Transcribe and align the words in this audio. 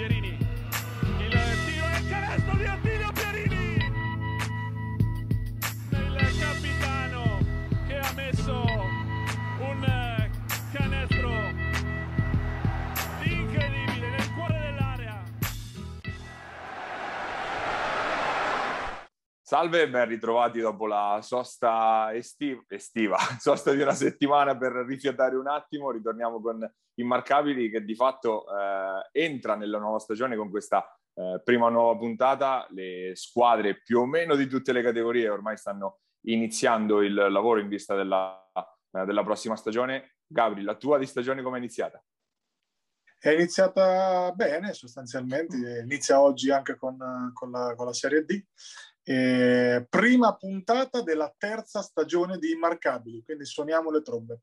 Pierini. 0.00 0.49
Salve 19.50 19.90
ben 19.90 20.06
ritrovati 20.06 20.60
dopo 20.60 20.86
la 20.86 21.18
sosta 21.22 22.14
estiva, 22.14 22.62
estiva, 22.68 23.16
sosta 23.40 23.72
di 23.72 23.82
una 23.82 23.94
settimana 23.94 24.56
per 24.56 24.70
rifiatare 24.86 25.34
un 25.34 25.48
attimo. 25.48 25.90
Ritorniamo 25.90 26.40
con 26.40 26.72
Immarcabili 27.00 27.68
che 27.68 27.82
di 27.82 27.96
fatto 27.96 28.44
eh, 28.46 29.08
entra 29.10 29.56
nella 29.56 29.80
nuova 29.80 29.98
stagione 29.98 30.36
con 30.36 30.50
questa 30.50 30.96
eh, 31.14 31.40
prima 31.42 31.68
nuova 31.68 31.98
puntata. 31.98 32.64
Le 32.70 33.10
squadre 33.16 33.80
più 33.82 33.98
o 33.98 34.06
meno 34.06 34.36
di 34.36 34.46
tutte 34.46 34.72
le 34.72 34.82
categorie 34.82 35.28
ormai 35.28 35.56
stanno 35.56 35.98
iniziando 36.28 37.02
il 37.02 37.12
lavoro 37.12 37.58
in 37.58 37.66
vista 37.66 37.96
della, 37.96 38.40
eh, 38.54 39.04
della 39.04 39.24
prossima 39.24 39.56
stagione. 39.56 40.18
Gabri, 40.28 40.62
la 40.62 40.76
tua 40.76 40.96
di 40.96 41.06
stagione 41.06 41.42
come 41.42 41.56
è 41.56 41.58
iniziata? 41.58 42.00
È 43.18 43.30
iniziata 43.30 44.30
bene 44.30 44.72
sostanzialmente, 44.74 45.80
inizia 45.84 46.20
oggi 46.20 46.52
anche 46.52 46.76
con, 46.76 46.96
con, 47.34 47.50
la, 47.50 47.74
con 47.74 47.86
la 47.86 47.92
Serie 47.92 48.24
D. 48.24 48.42
Eh, 49.02 49.86
prima 49.88 50.36
puntata 50.36 51.02
della 51.02 51.32
terza 51.36 51.80
stagione 51.80 52.38
di 52.38 52.52
Immarcabili, 52.52 53.22
quindi 53.24 53.44
suoniamo 53.44 53.90
le 53.90 54.02
trombe. 54.02 54.36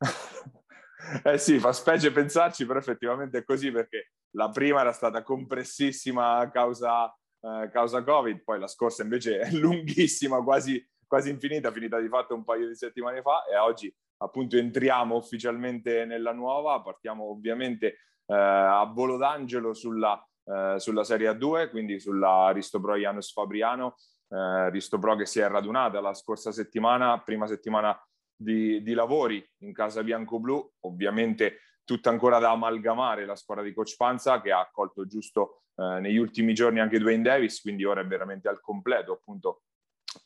eh 1.24 1.38
sì, 1.38 1.58
fa 1.58 1.72
specie 1.72 2.12
pensarci, 2.12 2.64
però 2.64 2.78
effettivamente 2.78 3.38
è 3.38 3.44
così 3.44 3.70
perché 3.70 4.12
la 4.36 4.48
prima 4.48 4.80
era 4.80 4.92
stata 4.92 5.22
compressissima 5.22 6.38
a 6.38 6.50
causa, 6.50 7.12
eh, 7.40 7.68
causa 7.72 8.04
Covid, 8.04 8.42
poi 8.42 8.58
la 8.58 8.68
scorsa 8.68 9.02
invece 9.02 9.40
è 9.40 9.50
lunghissima, 9.50 10.42
quasi, 10.42 10.84
quasi 11.06 11.30
infinita, 11.30 11.72
finita 11.72 12.00
di 12.00 12.08
fatto 12.08 12.34
un 12.34 12.44
paio 12.44 12.68
di 12.68 12.76
settimane 12.76 13.22
fa 13.22 13.44
e 13.44 13.56
oggi 13.56 13.94
appunto 14.18 14.56
entriamo 14.56 15.16
ufficialmente 15.16 16.04
nella 16.04 16.32
nuova, 16.32 16.80
partiamo 16.80 17.28
ovviamente 17.30 17.86
eh, 18.26 18.34
a 18.34 18.84
volo 18.84 19.16
d'angelo 19.16 19.74
sulla 19.74 20.24
eh, 20.44 20.74
sulla 20.78 21.04
Serie 21.04 21.30
A2, 21.30 21.70
quindi 21.70 22.00
sulla 22.00 22.50
Ristopro 22.52 22.96
Janus 22.96 23.32
Fabriano, 23.32 23.96
eh, 24.28 24.70
Ristopro 24.70 25.16
che 25.16 25.26
si 25.26 25.40
è 25.40 25.48
radunata 25.48 26.00
la 26.00 26.14
scorsa 26.14 26.52
settimana, 26.52 27.20
prima 27.20 27.46
settimana 27.46 27.98
di, 28.34 28.82
di 28.82 28.94
lavori 28.94 29.44
in 29.58 29.72
casa 29.72 30.02
bianco-blu, 30.02 30.72
ovviamente 30.80 31.58
tutta 31.84 32.10
ancora 32.10 32.38
da 32.38 32.50
amalgamare 32.50 33.26
la 33.26 33.36
squadra 33.36 33.64
di 33.64 33.74
Coach 33.74 33.96
Panza 33.96 34.40
che 34.40 34.52
ha 34.52 34.60
accolto 34.60 35.06
giusto 35.06 35.62
eh, 35.76 36.00
negli 36.00 36.16
ultimi 36.16 36.54
giorni 36.54 36.80
anche 36.80 36.98
Dwayne 36.98 37.22
Davis, 37.22 37.60
quindi 37.60 37.84
ora 37.84 38.00
è 38.00 38.06
veramente 38.06 38.48
al 38.48 38.60
completo 38.60 39.12
appunto 39.12 39.62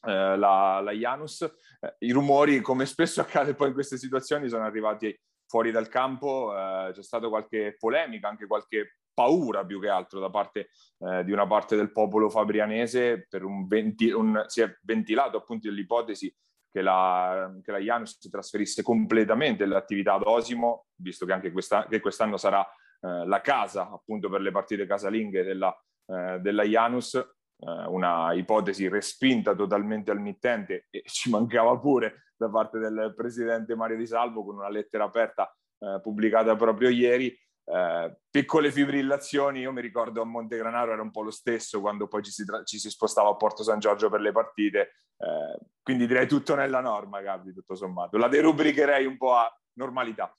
eh, 0.02 0.36
la, 0.36 0.80
la 0.80 0.92
Janus. 0.92 1.42
Eh, 1.42 1.96
I 2.00 2.12
rumori, 2.12 2.60
come 2.60 2.86
spesso 2.86 3.20
accade 3.20 3.54
poi 3.54 3.68
in 3.68 3.74
queste 3.74 3.96
situazioni, 3.96 4.48
sono 4.48 4.64
arrivati 4.64 5.18
fuori 5.46 5.70
dal 5.70 5.88
campo, 5.88 6.52
eh, 6.56 6.90
c'è 6.92 7.02
stata 7.02 7.28
qualche 7.28 7.76
polemica, 7.78 8.28
anche 8.28 8.46
qualche 8.46 8.98
paura 9.16 9.64
più 9.64 9.80
che 9.80 9.88
altro 9.88 10.20
da 10.20 10.28
parte 10.28 10.68
eh, 10.98 11.24
di 11.24 11.32
una 11.32 11.46
parte 11.46 11.74
del 11.74 11.90
popolo 11.90 12.28
fabrianese 12.28 13.26
un, 13.40 13.66
venti, 13.66 14.10
un 14.10 14.44
si 14.46 14.60
è 14.60 14.76
ventilato 14.82 15.38
appunto 15.38 15.70
l'ipotesi 15.70 16.34
che 16.70 16.82
la, 16.82 17.50
che 17.62 17.70
la 17.70 17.78
Janus 17.78 18.18
si 18.20 18.28
trasferisse 18.28 18.82
completamente 18.82 19.64
l'attività 19.64 20.12
ad 20.12 20.22
Osimo, 20.26 20.88
visto 20.96 21.24
che 21.24 21.32
anche 21.32 21.50
questa, 21.50 21.86
che 21.88 22.00
quest'anno 22.00 22.36
sarà 22.36 22.62
eh, 23.00 23.26
la 23.26 23.40
casa 23.40 23.90
appunto 23.90 24.28
per 24.28 24.42
le 24.42 24.50
partite 24.50 24.86
casalinghe 24.86 25.42
della, 25.42 25.74
eh, 26.06 26.38
della 26.40 26.64
Janus, 26.64 27.18
una 27.58 28.32
ipotesi 28.34 28.86
respinta 28.88 29.54
totalmente 29.54 30.10
al 30.10 30.20
mittente 30.20 30.86
e 30.90 31.02
ci 31.08 31.30
mancava 31.30 31.78
pure 31.78 32.32
da 32.36 32.50
parte 32.50 32.78
del 32.78 33.14
presidente 33.16 33.74
Mario 33.74 33.96
Di 33.96 34.06
Salvo 34.06 34.44
con 34.44 34.56
una 34.56 34.68
lettera 34.68 35.04
aperta 35.04 35.50
eh, 35.78 36.00
pubblicata 36.02 36.54
proprio 36.54 36.90
ieri 36.90 37.34
eh, 37.68 38.16
piccole 38.30 38.70
fibrillazioni, 38.70 39.60
io 39.60 39.72
mi 39.72 39.80
ricordo 39.80 40.22
a 40.22 40.24
Montegranaro 40.24 40.92
era 40.92 41.02
un 41.02 41.10
po' 41.10 41.22
lo 41.22 41.32
stesso 41.32 41.80
quando 41.80 42.06
poi 42.06 42.22
ci 42.22 42.30
si, 42.30 42.44
tra- 42.44 42.62
ci 42.62 42.78
si 42.78 42.88
spostava 42.88 43.30
a 43.30 43.34
Porto 43.34 43.64
San 43.64 43.80
Giorgio 43.80 44.08
per 44.08 44.20
le 44.20 44.30
partite, 44.30 44.80
eh, 45.16 45.58
quindi 45.82 46.06
direi 46.06 46.28
tutto 46.28 46.54
nella 46.54 46.80
norma, 46.80 47.20
Gabri, 47.20 47.52
tutto 47.52 47.74
sommato. 47.74 48.18
La 48.18 48.28
derubricherei 48.28 49.04
un 49.04 49.16
po' 49.16 49.34
a 49.34 49.52
normalità. 49.74 50.32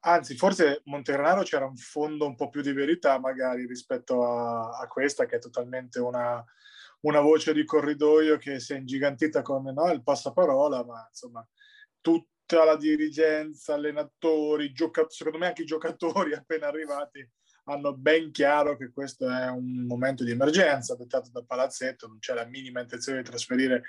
Anzi, 0.00 0.36
forse 0.36 0.82
Montegranaro 0.84 1.42
c'era 1.42 1.64
un 1.64 1.76
fondo 1.76 2.26
un 2.26 2.34
po' 2.34 2.50
più 2.50 2.60
di 2.60 2.72
verità 2.72 3.18
magari 3.18 3.66
rispetto 3.66 4.24
a, 4.26 4.78
a 4.78 4.86
questa 4.86 5.24
che 5.24 5.36
è 5.36 5.38
totalmente 5.38 5.98
una, 6.00 6.44
una, 7.00 7.20
voce 7.20 7.54
di 7.54 7.64
corridoio 7.64 8.36
che 8.36 8.60
si 8.60 8.74
è 8.74 8.76
ingigantita 8.76 9.40
con 9.40 9.62
no, 9.64 9.90
il 9.90 10.02
passaparola, 10.02 10.84
ma 10.84 11.06
insomma 11.08 11.46
tutta 12.00 12.64
la 12.64 12.76
dirigenza, 12.76 13.74
allenatori, 13.74 14.72
giocatori, 14.72 15.14
secondo 15.14 15.38
me 15.38 15.46
anche 15.46 15.62
i 15.62 15.66
giocatori 15.66 16.34
appena 16.36 16.66
arrivati 16.66 17.26
hanno 17.64 17.94
ben 17.94 18.30
chiaro 18.30 18.76
che 18.76 18.90
questo 18.90 19.28
è 19.28 19.48
un 19.48 19.86
momento 19.86 20.24
di 20.24 20.30
emergenza 20.30 20.94
dettato 20.94 21.30
dal 21.32 21.46
palazzetto, 21.46 22.06
non 22.06 22.18
c'è 22.18 22.34
la 22.34 22.46
minima 22.46 22.80
intenzione 22.80 23.22
di 23.22 23.28
trasferire 23.28 23.82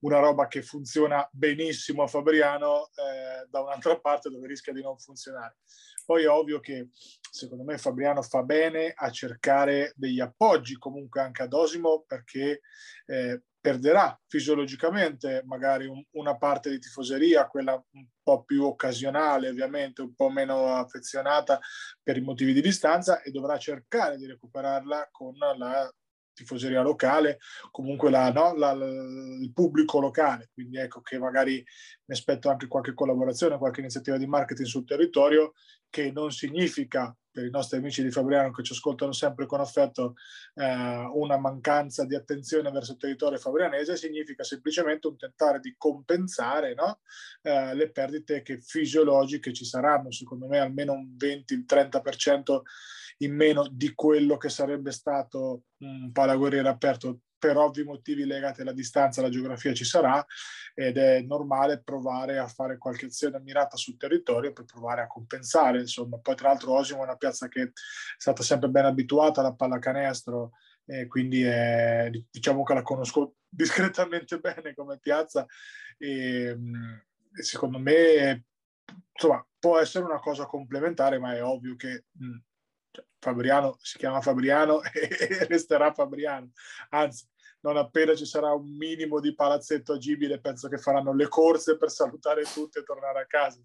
una 0.00 0.18
roba 0.18 0.46
che 0.46 0.62
funziona 0.62 1.26
benissimo 1.32 2.02
a 2.02 2.06
Fabriano 2.06 2.88
eh, 2.88 3.46
da 3.48 3.60
un'altra 3.60 3.98
parte 3.98 4.30
dove 4.30 4.46
rischia 4.46 4.72
di 4.72 4.82
non 4.82 4.98
funzionare. 4.98 5.56
Poi 6.04 6.22
è 6.22 6.28
ovvio 6.28 6.60
che 6.60 6.90
secondo 7.30 7.64
me 7.64 7.78
Fabriano 7.78 8.22
fa 8.22 8.42
bene 8.42 8.92
a 8.94 9.10
cercare 9.10 9.92
degli 9.96 10.20
appoggi 10.20 10.78
comunque 10.78 11.20
anche 11.20 11.42
ad 11.42 11.52
Osimo 11.52 12.04
perché 12.06 12.60
eh, 13.06 13.42
perderà 13.66 14.16
fisiologicamente 14.28 15.42
magari 15.44 15.86
un, 15.86 16.00
una 16.12 16.36
parte 16.36 16.70
di 16.70 16.78
tifoseria, 16.78 17.48
quella 17.48 17.74
un 17.74 18.06
po' 18.22 18.44
più 18.44 18.62
occasionale 18.62 19.48
ovviamente, 19.48 20.02
un 20.02 20.14
po' 20.14 20.30
meno 20.30 20.68
affezionata 20.76 21.58
per 22.00 22.16
i 22.16 22.20
motivi 22.20 22.52
di 22.52 22.60
distanza 22.60 23.22
e 23.22 23.32
dovrà 23.32 23.58
cercare 23.58 24.18
di 24.18 24.26
recuperarla 24.26 25.08
con 25.10 25.34
la 25.58 25.92
tifoseria 26.32 26.80
locale, 26.82 27.38
comunque 27.72 28.08
la, 28.08 28.30
no, 28.30 28.54
la, 28.54 28.70
il 28.70 29.50
pubblico 29.52 29.98
locale. 29.98 30.50
Quindi 30.52 30.78
ecco 30.78 31.00
che 31.00 31.18
magari 31.18 31.54
mi 31.54 32.14
aspetto 32.14 32.48
anche 32.48 32.68
qualche 32.68 32.94
collaborazione, 32.94 33.58
qualche 33.58 33.80
iniziativa 33.80 34.16
di 34.16 34.28
marketing 34.28 34.68
sul 34.68 34.86
territorio, 34.86 35.54
che 35.90 36.12
non 36.12 36.30
significa 36.30 37.12
per 37.36 37.44
i 37.44 37.50
nostri 37.50 37.76
amici 37.76 38.02
di 38.02 38.10
Fabriano 38.10 38.50
che 38.50 38.62
ci 38.62 38.72
ascoltano 38.72 39.12
sempre 39.12 39.44
con 39.44 39.60
affetto 39.60 40.14
eh, 40.54 40.64
una 41.12 41.36
mancanza 41.36 42.06
di 42.06 42.14
attenzione 42.14 42.70
verso 42.70 42.92
il 42.92 42.96
territorio 42.96 43.36
fabrianese, 43.36 43.94
significa 43.94 44.42
semplicemente 44.42 45.06
un 45.06 45.18
tentare 45.18 45.60
di 45.60 45.74
compensare 45.76 46.72
no? 46.72 47.00
eh, 47.42 47.74
le 47.74 47.90
perdite 47.90 48.40
che 48.40 48.58
fisiologiche 48.62 49.52
ci 49.52 49.66
saranno, 49.66 50.10
secondo 50.10 50.46
me 50.46 50.60
almeno 50.60 50.94
un 50.94 51.14
20-30% 51.14 52.60
in 53.18 53.34
meno 53.34 53.68
di 53.70 53.92
quello 53.94 54.38
che 54.38 54.48
sarebbe 54.48 54.90
stato 54.90 55.64
un 55.80 56.10
Palaguerriere 56.12 56.68
aperto 56.68 57.20
per 57.38 57.56
ovvi 57.56 57.84
motivi 57.84 58.24
legati 58.24 58.62
alla 58.62 58.72
distanza, 58.72 59.20
alla 59.20 59.30
geografia 59.30 59.72
ci 59.74 59.84
sarà 59.84 60.24
ed 60.74 60.96
è 60.96 61.20
normale 61.20 61.82
provare 61.82 62.38
a 62.38 62.46
fare 62.46 62.78
qualche 62.78 63.06
azione 63.06 63.40
mirata 63.40 63.76
sul 63.76 63.96
territorio 63.96 64.52
per 64.52 64.64
provare 64.64 65.02
a 65.02 65.06
compensare. 65.06 65.80
Insomma, 65.80 66.18
poi 66.18 66.34
tra 66.34 66.48
l'altro 66.48 66.72
Osimo 66.72 67.00
è 67.00 67.04
una 67.04 67.16
piazza 67.16 67.48
che 67.48 67.62
è 67.62 67.70
stata 68.16 68.42
sempre 68.42 68.68
ben 68.68 68.84
abituata 68.84 69.40
alla 69.40 69.54
pallacanestro 69.54 70.52
e 70.84 71.06
quindi 71.06 71.42
è, 71.42 72.10
diciamo 72.30 72.62
che 72.62 72.74
la 72.74 72.82
conosco 72.82 73.36
discretamente 73.48 74.38
bene 74.40 74.74
come 74.74 74.98
piazza 74.98 75.46
e, 75.98 76.56
e 77.32 77.42
secondo 77.42 77.78
me 77.78 78.44
insomma, 79.12 79.44
può 79.58 79.78
essere 79.78 80.04
una 80.04 80.20
cosa 80.20 80.46
complementare, 80.46 81.18
ma 81.18 81.34
è 81.34 81.42
ovvio 81.42 81.74
che 81.76 82.04
mh, 82.12 82.36
Fabriano 83.18 83.76
si 83.80 83.98
chiama 83.98 84.20
Fabriano 84.20 84.82
e 84.92 85.46
resterà 85.46 85.92
Fabriano. 85.92 86.50
Anzi, 86.90 87.26
non 87.60 87.76
appena 87.76 88.14
ci 88.14 88.26
sarà 88.26 88.52
un 88.52 88.76
minimo 88.76 89.20
di 89.20 89.34
palazzetto 89.34 89.94
agibile, 89.94 90.40
penso 90.40 90.68
che 90.68 90.78
faranno 90.78 91.12
le 91.14 91.28
corse 91.28 91.76
per 91.76 91.90
salutare 91.90 92.44
tutti 92.44 92.78
e 92.78 92.84
tornare 92.84 93.20
a 93.20 93.26
casa. 93.26 93.60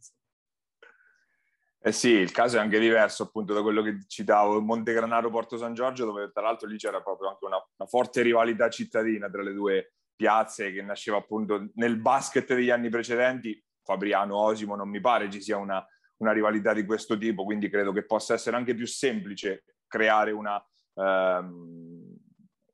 Eh 1.84 1.92
sì, 1.92 2.10
il 2.10 2.32
caso 2.32 2.58
è 2.58 2.60
anche 2.60 2.80
diverso 2.80 3.24
appunto 3.24 3.54
da 3.54 3.62
quello 3.64 3.82
che 3.82 3.98
citavo, 4.08 4.62
Montegranaro 4.62 5.32
Porto 5.32 5.58
San 5.58 5.74
Giorgio, 5.74 6.06
dove 6.06 6.32
tra 6.32 6.44
l'altro 6.44 6.68
lì 6.68 6.78
c'era 6.78 7.02
proprio 7.02 7.30
anche 7.30 7.46
una, 7.46 7.58
una, 7.58 7.88
forte 7.88 8.22
rivalità 8.22 8.70
cittadina 8.70 9.30
tra 9.32 9.42
le 9.42 9.52
due 9.52 9.94
piazze 10.16 10.72
che 10.72 10.84
nasceva 10.84 11.18
appunto 11.18 11.70
nel 11.76 11.98
basket 11.98 12.54
degli 12.54 12.70
anni 12.70 12.90
precedenti. 12.90 13.60
Fabriano, 13.84 14.38
Osimo, 14.38 14.76
non 14.76 14.90
mi 14.90 15.00
pare 15.00 15.28
ci 15.32 15.42
sia 15.42 15.58
una, 15.58 15.84
una 16.22 16.32
rivalità 16.32 16.74
di 16.74 16.86
questo 16.86 17.18
tipo, 17.18 17.44
quindi 17.44 17.70
credo 17.70 17.92
che 17.92 18.06
possa 18.06 18.36
essere 18.36 18.56
anche 18.56 18.76
più 18.76 18.86
semplice 18.86 19.64
creare 19.88 20.32
una, 20.32 20.64
um, 20.94 22.16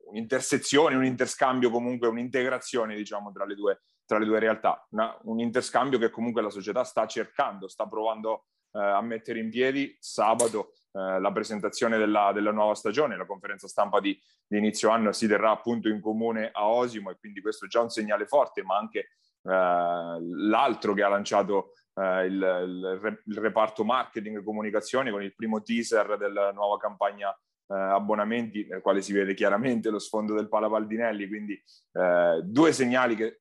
un'intersezione, 0.08 0.94
un 0.94 1.04
interscambio, 1.04 1.70
comunque 1.70 2.08
un'integrazione 2.08 2.94
diciamo, 2.94 3.32
tra, 3.32 3.44
le 3.44 3.54
due, 3.54 3.80
tra 4.04 4.18
le 4.18 4.26
due 4.26 4.38
realtà. 4.38 4.86
Una, 4.90 5.18
un 5.22 5.40
interscambio 5.40 5.98
che 5.98 6.10
comunque 6.10 6.42
la 6.42 6.50
società 6.50 6.84
sta 6.84 7.06
cercando, 7.06 7.68
sta 7.68 7.86
provando 7.86 8.44
eh, 8.72 8.80
a 8.80 9.00
mettere 9.00 9.40
in 9.40 9.50
piedi. 9.50 9.96
Sabato, 9.98 10.74
eh, 10.92 11.18
la 11.18 11.32
presentazione 11.32 11.96
della, 11.96 12.32
della, 12.32 12.52
nuova 12.52 12.74
stagione, 12.74 13.16
la 13.16 13.26
conferenza 13.26 13.66
stampa 13.66 13.98
di, 13.98 14.18
di, 14.46 14.58
inizio 14.58 14.90
anno 14.90 15.12
si 15.12 15.26
terrà 15.26 15.50
appunto 15.50 15.88
in 15.88 16.00
comune 16.00 16.50
a 16.52 16.68
Osimo 16.68 17.10
e 17.10 17.16
quindi 17.18 17.40
questo 17.40 17.64
è 17.64 17.68
già 17.68 17.80
un 17.80 17.88
segnale 17.88 18.26
forte, 18.26 18.62
ma 18.62 18.76
anche 18.76 18.98
eh, 18.98 20.18
l'altro 20.20 20.92
che 20.92 21.02
ha 21.02 21.08
lanciato 21.08 21.72
eh, 21.98 22.24
il, 22.26 23.20
il, 23.26 23.38
reparto 23.38 23.84
marketing 23.84 24.38
e 24.38 24.44
comunicazione 24.44 25.10
con 25.10 25.22
il 25.22 25.34
primo 25.34 25.62
teaser 25.62 26.16
della 26.16 26.52
nuova 26.52 26.76
campagna 26.76 27.30
eh, 27.30 27.74
abbonamenti 27.74 28.66
nel 28.66 28.80
quale 28.80 29.02
si 29.02 29.12
vede 29.12 29.34
chiaramente 29.34 29.90
lo 29.90 29.98
sfondo 29.98 30.34
del 30.34 30.48
Pala 30.48 30.68
Valdinelli, 30.68 31.28
quindi 31.28 31.62
eh, 31.92 32.40
due 32.42 32.72
segnali 32.72 33.14
che 33.14 33.40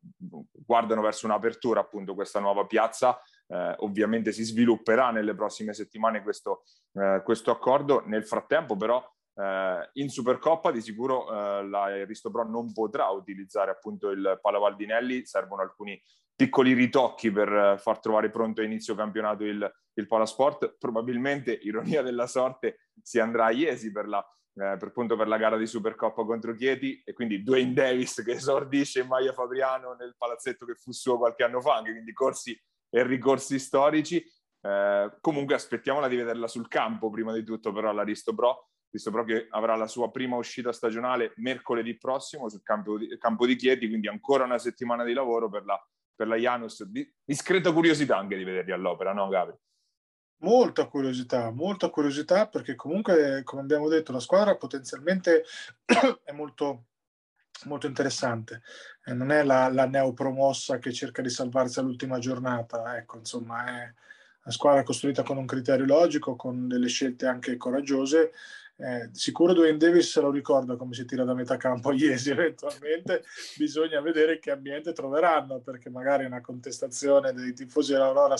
guardano 0.52 1.02
verso 1.02 1.26
un'apertura 1.26 1.80
appunto 1.80 2.14
questa 2.14 2.40
nuova 2.40 2.66
piazza. 2.66 3.22
Eh, 3.50 3.76
ovviamente 3.80 4.34
si 4.34 4.44
svilupperà 4.44 5.12
nelle 5.12 5.34
prossime 5.34 5.74
settimane 5.74 6.22
questo, 6.22 6.64
eh, 6.94 7.22
questo 7.24 7.52
accordo. 7.52 8.04
Nel 8.06 8.26
frattempo 8.26 8.76
però 8.76 9.02
eh, 9.36 9.90
in 9.94 10.10
Supercoppa 10.10 10.72
di 10.72 10.82
sicuro 10.82 11.32
eh, 11.32 11.68
la 11.68 12.04
Risto 12.04 12.30
Pro 12.30 12.44
non 12.44 12.74
potrà 12.74 13.08
utilizzare 13.10 13.72
appunto 13.72 14.10
il 14.10 14.40
Pala 14.42 14.58
Valdinelli, 14.58 15.26
servono 15.26 15.62
alcuni 15.62 16.02
piccoli 16.38 16.74
ritocchi 16.74 17.32
per 17.32 17.80
far 17.80 18.00
trovare 18.00 18.30
pronto 18.30 18.62
a 18.62 18.64
inizio 18.64 18.94
campionato 18.94 19.44
il, 19.44 19.70
il 19.94 20.08
Palasport. 20.08 20.78
Probabilmente, 20.78 21.52
ironia 21.64 22.04
della 22.04 22.28
sorte, 22.28 22.92
si 23.02 23.20
andrà 23.20 23.46
a 23.46 23.52
Iesi 23.52 23.92
per 23.92 24.08
la, 24.08 24.20
eh, 24.54 24.78
per, 24.78 24.90
appunto 24.90 25.18
per 25.18 25.28
la 25.28 25.38
gara 25.38 25.58
di 25.58 25.66
Supercoppa 25.66 26.24
contro 26.24 26.54
Chieti 26.54 27.02
e 27.04 27.14
quindi 27.14 27.42
Dwayne 27.42 27.74
Davis 27.74 28.22
che 28.24 28.34
esordisce 28.34 29.02
in 29.02 29.08
maglia 29.08 29.34
Fabriano 29.34 29.96
nel 29.96 30.14
palazzetto 30.16 30.66
che 30.66 30.76
fu 30.76 30.92
suo 30.92 31.18
qualche 31.18 31.44
anno 31.44 31.60
fa, 31.60 31.78
anche 31.78 31.92
quindi 31.92 32.14
corsi 32.14 32.56
e 32.90 33.04
ricorsi 33.04 33.58
storici. 33.58 34.24
Eh, 34.62 35.18
comunque 35.20 35.56
aspettiamola 35.56 36.08
di 36.08 36.18
vederla 36.18 36.48
sul 36.48 36.68
campo 36.68 37.10
prima 37.10 37.34
di 37.34 37.44
tutto 37.44 37.72
però 37.72 37.92
l'Aristo 37.92 38.36
Pro, 38.36 38.70
visto 38.92 39.10
Pro 39.10 39.24
che 39.24 39.48
avrà 39.50 39.76
la 39.76 39.88
sua 39.88 40.12
prima 40.12 40.36
uscita 40.36 40.72
stagionale 40.72 41.34
mercoledì 41.38 41.98
prossimo 41.98 42.48
sul 42.48 42.62
campo 42.62 43.00
di, 43.00 43.18
campo 43.18 43.48
di 43.48 43.56
Chieti, 43.56 43.88
quindi 43.88 44.08
ancora 44.08 44.44
una 44.44 44.60
settimana 44.60 45.04
di 45.04 45.14
lavoro 45.14 45.50
per 45.50 45.66
la 45.66 45.80
per 46.18 46.28
la 46.28 46.36
Janus, 46.36 46.84
di, 46.84 47.08
discreta 47.24 47.72
curiosità 47.72 48.18
anche 48.18 48.36
di 48.36 48.44
vederli 48.44 48.72
all'opera, 48.72 49.14
no 49.14 49.30
Gabri? 49.30 49.56
Molta 50.40 50.88
curiosità, 50.88 51.52
molta 51.52 51.90
curiosità 51.90 52.48
perché 52.48 52.76
comunque, 52.76 53.44
come 53.44 53.62
abbiamo 53.62 53.88
detto, 53.88 54.12
la 54.12 54.20
squadra 54.20 54.58
potenzialmente 54.58 55.46
è 56.24 56.32
molto, 56.32 56.86
molto 57.66 57.86
interessante. 57.86 58.64
Eh, 59.06 59.14
non 59.14 59.32
è 59.32 59.44
la, 59.44 59.70
la 59.70 59.86
neopromossa 59.86 60.80
che 60.80 60.92
cerca 60.92 61.22
di 61.22 61.30
salvarsi 61.30 61.80
all'ultima 61.80 62.18
giornata, 62.18 62.98
ecco, 62.98 63.18
insomma, 63.20 63.66
è 63.66 63.94
una 64.44 64.54
squadra 64.56 64.84
costruita 64.84 65.22
con 65.22 65.38
un 65.38 65.46
criterio 65.46 65.86
logico, 65.86 66.36
con 66.36 66.68
delle 66.68 66.88
scelte 66.88 67.28
anche 67.28 67.58
coraggiose 67.58 68.32
eh, 68.78 69.10
sicuro 69.12 69.54
Dwayne 69.54 69.78
Davis 69.78 70.12
se 70.12 70.22
lo 70.22 70.30
ricorda 70.30 70.76
come 70.76 70.94
si 70.94 71.06
tira 71.06 71.24
da 71.24 71.34
metà 71.34 71.58
campo 71.58 71.90
a 71.90 71.94
Iesi 71.98 72.30
eventualmente 72.30 73.24
bisogna 73.58 74.00
vedere 74.02 74.40
che 74.40 74.52
ambiente 74.52 74.94
troveranno 74.94 75.62
perché 75.62 75.90
magari 75.90 76.26
una 76.26 76.42
contestazione 76.42 77.34
dei 77.34 77.54
tifosi 77.54 77.94
dell'Aurora 77.94 78.36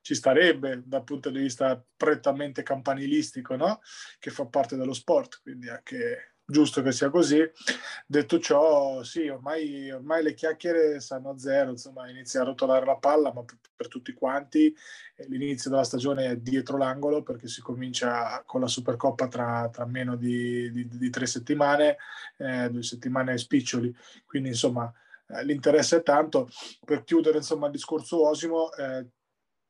ci 0.00 0.14
starebbe 0.14 0.82
dal 0.84 1.02
punto 1.02 1.30
di 1.30 1.40
vista 1.40 1.82
prettamente 1.96 2.62
campanilistico 2.62 3.56
no? 3.56 3.80
che 4.18 4.30
fa 4.30 4.46
parte 4.46 4.76
dello 4.76 4.92
sport 4.92 5.40
quindi 5.42 5.68
anche 5.68 6.33
giusto 6.44 6.82
che 6.82 6.92
sia 6.92 7.10
così. 7.10 7.42
Detto 8.06 8.38
ciò, 8.38 9.02
sì, 9.02 9.28
ormai, 9.28 9.90
ormai 9.90 10.22
le 10.22 10.34
chiacchiere 10.34 11.00
stanno 11.00 11.30
a 11.30 11.38
zero, 11.38 11.70
insomma, 11.70 12.08
inizia 12.08 12.42
a 12.42 12.44
rotolare 12.44 12.84
la 12.84 12.96
palla, 12.96 13.32
ma 13.32 13.42
per, 13.44 13.58
per 13.74 13.88
tutti 13.88 14.12
quanti 14.12 14.74
l'inizio 15.28 15.70
della 15.70 15.84
stagione 15.84 16.30
è 16.30 16.36
dietro 16.36 16.76
l'angolo 16.76 17.22
perché 17.22 17.46
si 17.48 17.60
comincia 17.60 18.42
con 18.44 18.60
la 18.60 18.66
Supercoppa 18.66 19.28
tra, 19.28 19.68
tra 19.72 19.86
meno 19.86 20.16
di, 20.16 20.70
di, 20.70 20.88
di, 20.88 21.10
tre 21.10 21.26
settimane, 21.26 21.96
eh, 22.36 22.68
due 22.70 22.82
settimane 22.82 23.38
spiccioli, 23.38 23.94
quindi 24.26 24.50
insomma 24.50 24.92
eh, 25.28 25.44
l'interesse 25.44 25.98
è 25.98 26.02
tanto. 26.02 26.48
Per 26.84 27.04
chiudere 27.04 27.38
insomma 27.38 27.66
il 27.66 27.72
discorso 27.72 28.26
Osimo, 28.28 28.72
eh, 28.74 29.06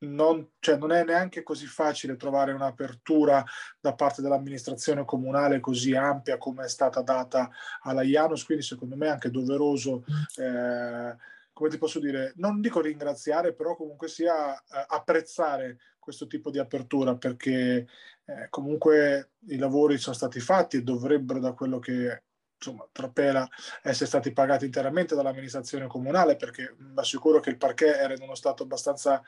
non, 0.05 0.53
cioè, 0.59 0.77
non, 0.77 0.93
è 0.93 1.05
neanche 1.05 1.43
così 1.43 1.67
facile 1.67 2.17
trovare 2.17 2.53
un'apertura 2.53 3.45
da 3.81 3.95
parte 3.95 4.23
dell'amministrazione 4.23 5.05
comunale 5.05 5.61
così 5.61 5.95
ampia 5.95 6.39
come 6.39 6.65
è 6.65 6.69
stata 6.69 7.03
data 7.03 7.51
alla 7.83 8.03
Janus, 8.03 8.45
quindi 8.45 8.65
secondo 8.65 8.97
me 8.97 9.07
è 9.07 9.11
anche 9.11 9.31
doveroso, 9.31 10.05
eh, 10.37 11.17
come 11.53 11.71
ti 11.71 11.79
posso 11.79 12.01
dire, 12.01 12.33
non 12.37 12.61
dico 12.61 12.81
ringraziare, 12.81 13.55
però 13.55 13.77
comunque 13.77 14.09
sia 14.09 14.55
eh, 14.55 14.85
apprezzare 14.89 15.79
questo 15.99 16.27
tipo 16.27 16.51
di 16.51 16.59
apertura 16.59 17.17
perché 17.17 17.87
eh, 18.27 18.47
comunque 18.51 19.31
i 19.49 19.57
lavori 19.57 19.99
sono 19.99 20.15
stati 20.15 20.39
fatti 20.41 20.77
e 20.77 20.83
dovrebbero 20.83 21.41
da 21.41 21.53
quello 21.53 21.79
che 21.79 22.23
insomma, 22.57 22.87
trapela 22.91 23.49
essere 23.83 24.07
stati 24.07 24.33
pagati 24.33 24.65
interamente 24.65 25.15
dall'amministrazione 25.15 25.87
comunale 25.87 26.37
perché 26.37 26.75
mi 26.79 26.93
assicuro 26.95 27.41
che 27.41 27.51
il 27.51 27.59
parquet 27.59 27.97
era 27.97 28.15
in 28.15 28.23
uno 28.23 28.35
stato 28.35 28.63
abbastanza 28.63 29.23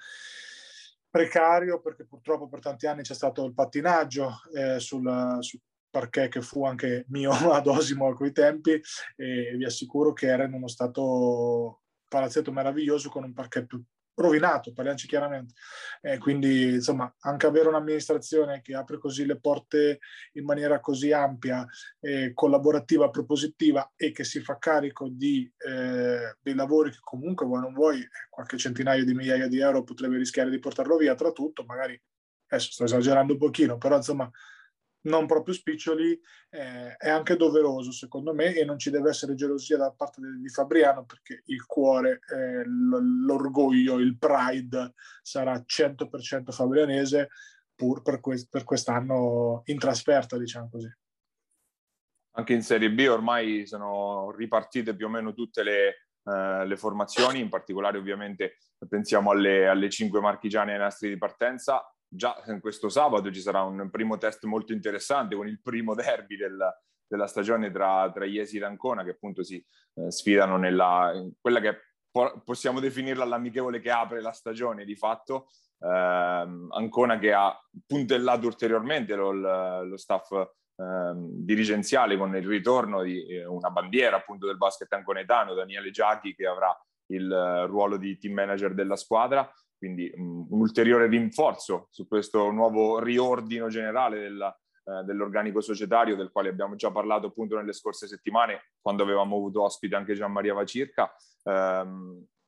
precario 1.16 1.80
perché 1.80 2.04
purtroppo 2.04 2.48
per 2.48 2.60
tanti 2.60 2.86
anni 2.86 3.02
c'è 3.02 3.14
stato 3.14 3.44
il 3.44 3.54
pattinaggio 3.54 4.40
eh, 4.54 4.78
sul, 4.78 5.38
sul 5.40 5.60
parquet 5.88 6.30
che 6.30 6.42
fu 6.42 6.64
anche 6.66 7.06
mio 7.08 7.30
ad 7.52 7.66
Osimo 7.66 8.08
a 8.08 8.14
quei 8.14 8.32
tempi 8.32 8.80
e 9.16 9.54
vi 9.56 9.64
assicuro 9.64 10.12
che 10.12 10.26
era 10.26 10.44
in 10.44 10.52
uno 10.52 10.68
stato 10.68 11.80
palazzetto 12.08 12.52
meraviglioso 12.52 13.08
con 13.08 13.24
un 13.24 13.32
parquet 13.32 13.66
più, 13.66 13.82
rovinato, 14.16 14.72
parliamoci 14.72 15.06
chiaramente. 15.06 15.54
Eh, 16.00 16.18
quindi, 16.18 16.74
insomma, 16.74 17.14
anche 17.20 17.46
avere 17.46 17.68
un'amministrazione 17.68 18.60
che 18.62 18.74
apre 18.74 18.98
così 18.98 19.24
le 19.24 19.38
porte 19.38 20.00
in 20.32 20.44
maniera 20.44 20.80
così 20.80 21.12
ampia, 21.12 21.64
eh, 22.00 22.32
collaborativa, 22.34 23.10
propositiva 23.10 23.92
e 23.94 24.12
che 24.12 24.24
si 24.24 24.40
fa 24.40 24.58
carico 24.58 25.08
di, 25.10 25.50
eh, 25.58 26.36
dei 26.40 26.54
lavori 26.54 26.90
che 26.90 26.98
comunque 27.00 27.46
vuoi 27.46 27.60
non 27.60 27.72
vuoi, 27.72 28.06
qualche 28.28 28.56
centinaio 28.56 29.04
di 29.04 29.14
migliaia 29.14 29.48
di 29.48 29.60
euro 29.60 29.84
potrebbe 29.84 30.16
rischiare 30.16 30.50
di 30.50 30.58
portarlo 30.58 30.96
via, 30.96 31.14
tra 31.14 31.30
tutto, 31.30 31.64
magari 31.64 32.00
adesso 32.48 32.72
sto 32.72 32.84
esagerando 32.84 33.34
un 33.34 33.38
pochino, 33.38 33.76
però 33.76 33.96
insomma 33.96 34.30
non 35.06 35.26
proprio 35.26 35.54
spiccioli, 35.54 36.18
eh, 36.50 36.96
è 36.96 37.08
anche 37.08 37.36
doveroso 37.36 37.90
secondo 37.90 38.34
me 38.34 38.54
e 38.54 38.64
non 38.64 38.78
ci 38.78 38.90
deve 38.90 39.10
essere 39.10 39.34
gelosia 39.34 39.76
da 39.76 39.92
parte 39.92 40.20
di, 40.20 40.48
Fabriano 40.48 41.04
perché 41.04 41.42
il 41.46 41.64
cuore, 41.66 42.20
eh, 42.28 42.64
l'orgoglio, 42.64 43.98
il 43.98 44.16
pride 44.18 44.92
sarà 45.22 45.62
100% 45.64 46.52
fabrianese 46.52 47.28
pur 47.74 48.02
per, 48.02 48.20
quest- 48.20 48.48
per 48.50 48.64
quest'anno 48.64 49.62
in 49.66 49.78
trasferta, 49.78 50.38
diciamo 50.38 50.68
così. 50.70 50.90
Anche 52.38 52.52
in 52.52 52.62
Serie 52.62 52.90
B 52.90 53.06
ormai 53.08 53.66
sono 53.66 54.30
ripartite 54.30 54.94
più 54.94 55.06
o 55.06 55.08
meno 55.08 55.32
tutte 55.32 55.62
le, 55.62 55.88
eh, 56.24 56.66
le 56.66 56.76
formazioni, 56.76 57.40
in 57.40 57.48
particolare 57.48 57.96
ovviamente 57.96 58.56
pensiamo 58.88 59.30
alle, 59.30 59.66
alle 59.68 59.88
cinque 59.88 60.20
marchigiane 60.20 60.72
ai 60.72 60.78
nastri 60.78 61.08
di 61.08 61.18
partenza, 61.18 61.82
già 62.08 62.36
questo 62.60 62.88
sabato 62.88 63.30
ci 63.32 63.40
sarà 63.40 63.62
un 63.62 63.90
primo 63.90 64.16
test 64.18 64.44
molto 64.44 64.72
interessante 64.72 65.34
con 65.34 65.46
il 65.46 65.60
primo 65.60 65.94
derby 65.94 66.36
del, 66.36 66.58
della 67.06 67.26
stagione 67.26 67.70
tra, 67.70 68.10
tra 68.12 68.24
Iesi 68.24 68.56
ed 68.56 68.62
Ancona 68.62 69.04
che 69.04 69.10
appunto 69.10 69.42
si 69.42 69.64
eh, 69.94 70.10
sfidano 70.10 70.56
nella 70.56 71.12
quella 71.40 71.60
che 71.60 71.80
po- 72.10 72.42
possiamo 72.44 72.80
definirla 72.80 73.24
l'amichevole 73.24 73.80
che 73.80 73.90
apre 73.90 74.20
la 74.20 74.32
stagione 74.32 74.84
di 74.84 74.96
fatto. 74.96 75.48
Eh, 75.78 75.86
Ancona 75.88 77.18
che 77.18 77.32
ha 77.32 77.56
puntellato 77.86 78.46
ulteriormente 78.46 79.14
lo, 79.14 79.32
lo 79.32 79.96
staff 79.96 80.30
eh, 80.32 81.12
dirigenziale 81.14 82.16
con 82.16 82.36
il 82.36 82.46
ritorno 82.46 83.02
di 83.02 83.26
eh, 83.26 83.46
una 83.46 83.70
bandiera 83.70 84.16
appunto 84.16 84.46
del 84.46 84.58
basket 84.58 84.92
anconetano 84.92 85.54
Daniele 85.54 85.90
Giachi 85.90 86.34
che 86.34 86.46
avrà 86.46 86.76
il 87.06 87.32
eh, 87.32 87.66
ruolo 87.66 87.96
di 87.96 88.18
team 88.18 88.34
manager 88.34 88.74
della 88.74 88.96
squadra 88.96 89.50
quindi 89.78 90.10
um, 90.14 90.46
un 90.50 90.60
ulteriore 90.60 91.06
rinforzo 91.06 91.88
su 91.90 92.06
questo 92.06 92.50
nuovo 92.50 92.98
riordino 92.98 93.68
generale 93.68 94.20
della, 94.20 94.56
eh, 94.88 95.02
dell'organico 95.02 95.60
societario 95.60 96.14
del 96.14 96.30
quale 96.30 96.48
abbiamo 96.48 96.76
già 96.76 96.92
parlato 96.92 97.26
appunto 97.26 97.56
nelle 97.56 97.72
scorse 97.72 98.06
settimane 98.06 98.70
quando 98.80 99.02
avevamo 99.02 99.34
avuto 99.34 99.62
ospite 99.62 99.96
anche 99.96 100.14
Gian 100.14 100.30
Maria 100.30 100.54
Vacirca. 100.54 101.12
Eh, 101.42 101.84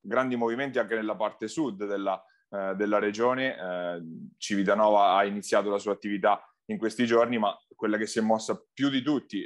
grandi 0.00 0.36
movimenti 0.36 0.78
anche 0.78 0.94
nella 0.94 1.16
parte 1.16 1.48
sud 1.48 1.84
della, 1.84 2.22
eh, 2.50 2.74
della 2.76 3.00
regione. 3.00 3.56
Eh, 3.56 4.02
Civitanova 4.36 5.16
ha 5.16 5.24
iniziato 5.24 5.68
la 5.68 5.78
sua 5.78 5.92
attività 5.92 6.40
in 6.66 6.78
questi 6.78 7.06
giorni, 7.06 7.38
ma 7.38 7.56
quella 7.74 7.96
che 7.96 8.06
si 8.06 8.20
è 8.20 8.22
mossa 8.22 8.62
più 8.72 8.88
di 8.88 9.02
tutti, 9.02 9.44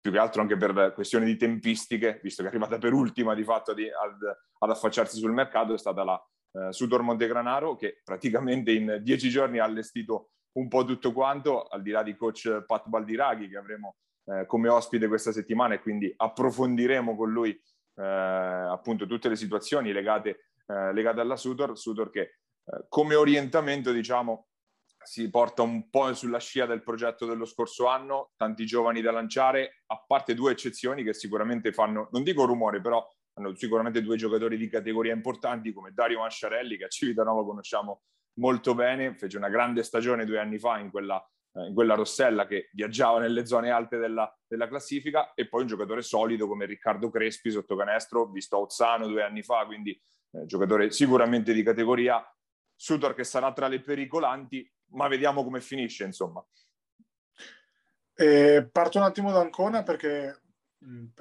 più 0.00 0.10
che 0.10 0.18
altro 0.18 0.40
anche 0.40 0.56
per 0.56 0.92
questioni 0.94 1.26
di 1.26 1.36
tempistiche, 1.36 2.20
visto 2.22 2.42
che 2.42 2.48
è 2.48 2.50
arrivata 2.50 2.78
per 2.78 2.94
ultima 2.94 3.34
di 3.34 3.44
fatto 3.44 3.74
di, 3.74 3.84
ad, 3.84 4.22
ad 4.58 4.70
affacciarsi 4.70 5.18
sul 5.18 5.32
mercato, 5.32 5.74
è 5.74 5.78
stata 5.78 6.04
la 6.04 6.30
eh, 6.52 6.72
Sudor 6.72 7.02
Montegranaro 7.02 7.76
che 7.76 8.00
praticamente 8.02 8.72
in 8.72 9.00
dieci 9.02 9.28
giorni 9.28 9.58
ha 9.58 9.64
allestito 9.64 10.30
un 10.52 10.68
po' 10.68 10.84
tutto 10.84 11.12
quanto, 11.12 11.64
al 11.64 11.82
di 11.82 11.90
là 11.90 12.02
di 12.02 12.16
coach 12.16 12.64
Pat 12.66 12.86
Baldiraghi 12.88 13.48
che 13.48 13.56
avremo 13.56 13.96
eh, 14.24 14.46
come 14.46 14.68
ospite 14.68 15.08
questa 15.08 15.32
settimana 15.32 15.74
e 15.74 15.80
quindi 15.80 16.12
approfondiremo 16.14 17.16
con 17.16 17.30
lui 17.30 17.50
eh, 17.50 18.02
appunto 18.02 19.06
tutte 19.06 19.28
le 19.28 19.36
situazioni 19.36 19.92
legate, 19.92 20.50
eh, 20.66 20.92
legate 20.92 21.20
alla 21.20 21.36
Sudor, 21.36 21.78
Sudor 21.78 22.10
che 22.10 22.20
eh, 22.20 22.86
come 22.88 23.14
orientamento 23.14 23.92
diciamo 23.92 24.46
si 25.02 25.30
porta 25.30 25.62
un 25.62 25.88
po' 25.88 26.12
sulla 26.14 26.38
scia 26.38 26.66
del 26.66 26.82
progetto 26.82 27.24
dello 27.26 27.46
scorso 27.46 27.86
anno, 27.86 28.32
tanti 28.36 28.66
giovani 28.66 29.00
da 29.00 29.10
lanciare, 29.10 29.82
a 29.86 30.04
parte 30.06 30.34
due 30.34 30.52
eccezioni 30.52 31.02
che 31.02 31.14
sicuramente 31.14 31.72
fanno, 31.72 32.08
non 32.12 32.22
dico 32.22 32.44
rumore, 32.44 32.80
però 32.82 33.06
hanno 33.40 33.54
sicuramente 33.54 34.02
due 34.02 34.16
giocatori 34.16 34.56
di 34.56 34.68
categoria 34.68 35.14
importanti 35.14 35.72
come 35.72 35.92
Dario 35.92 36.20
Masciarelli, 36.20 36.76
che 36.76 36.84
a 36.84 36.88
Civitanova 36.88 37.44
conosciamo 37.44 38.02
molto 38.34 38.74
bene, 38.74 39.14
fece 39.16 39.38
una 39.38 39.48
grande 39.48 39.82
stagione 39.82 40.24
due 40.24 40.38
anni 40.38 40.58
fa 40.58 40.78
in 40.78 40.90
quella, 40.90 41.20
eh, 41.54 41.66
in 41.66 41.74
quella 41.74 41.94
Rossella 41.94 42.46
che 42.46 42.68
viaggiava 42.72 43.18
nelle 43.18 43.46
zone 43.46 43.70
alte 43.70 43.96
della, 43.96 44.32
della, 44.46 44.68
classifica, 44.68 45.32
e 45.34 45.48
poi 45.48 45.62
un 45.62 45.68
giocatore 45.68 46.02
solido 46.02 46.46
come 46.46 46.66
Riccardo 46.66 47.10
Crespi 47.10 47.50
sotto 47.50 47.76
canestro, 47.76 48.30
visto 48.30 48.56
a 48.56 48.60
Ozzano 48.60 49.08
due 49.08 49.22
anni 49.22 49.42
fa, 49.42 49.64
quindi 49.66 49.98
eh, 50.32 50.46
giocatore 50.46 50.90
sicuramente 50.90 51.52
di 51.52 51.62
categoria. 51.62 52.24
Sutor 52.76 53.14
che 53.14 53.24
sarà 53.24 53.52
tra 53.52 53.68
le 53.68 53.82
pericolanti, 53.82 54.70
ma 54.92 55.06
vediamo 55.06 55.44
come 55.44 55.60
finisce, 55.60 56.04
insomma. 56.04 56.42
Eh, 58.14 58.68
parto 58.72 58.98
un 58.98 59.04
attimo 59.04 59.32
da 59.32 59.40
Ancona 59.40 59.82
perché 59.82 60.40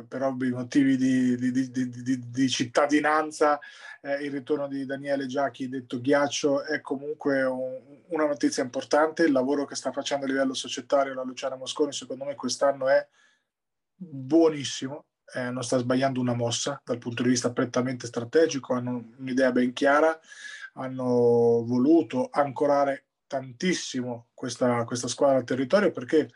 per 0.07 0.23
ovvi 0.23 0.51
motivi 0.51 0.95
di, 0.95 1.35
di, 1.35 1.69
di, 1.69 2.29
di 2.29 2.49
cittadinanza 2.49 3.59
eh, 4.01 4.23
il 4.23 4.31
ritorno 4.31 4.67
di 4.67 4.85
Daniele 4.85 5.25
Giacchi 5.25 5.67
detto 5.67 5.99
Ghiaccio 5.99 6.63
è 6.63 6.79
comunque 6.79 7.43
un, 7.43 7.77
una 8.07 8.25
notizia 8.25 8.63
importante. 8.63 9.23
Il 9.23 9.33
lavoro 9.33 9.65
che 9.65 9.75
sta 9.75 9.91
facendo 9.91 10.25
a 10.25 10.29
livello 10.29 10.53
societario 10.53 11.13
la 11.13 11.23
Luciana 11.23 11.57
Mosconi 11.57 11.91
secondo 11.91 12.23
me 12.23 12.35
quest'anno 12.35 12.87
è 12.87 13.05
buonissimo. 13.95 15.05
Eh, 15.33 15.51
non 15.51 15.63
sta 15.63 15.77
sbagliando 15.77 16.19
una 16.19 16.33
mossa 16.33 16.81
dal 16.83 16.97
punto 16.97 17.21
di 17.21 17.29
vista 17.29 17.51
prettamente 17.51 18.07
strategico 18.07 18.73
hanno 18.73 19.11
un'idea 19.19 19.51
ben 19.51 19.73
chiara 19.73 20.19
hanno 20.73 21.63
voluto 21.67 22.29
ancorare 22.31 23.09
tantissimo 23.27 24.29
questa, 24.33 24.83
questa 24.85 25.07
squadra 25.07 25.37
al 25.37 25.43
territorio 25.43 25.91
perché 25.91 26.31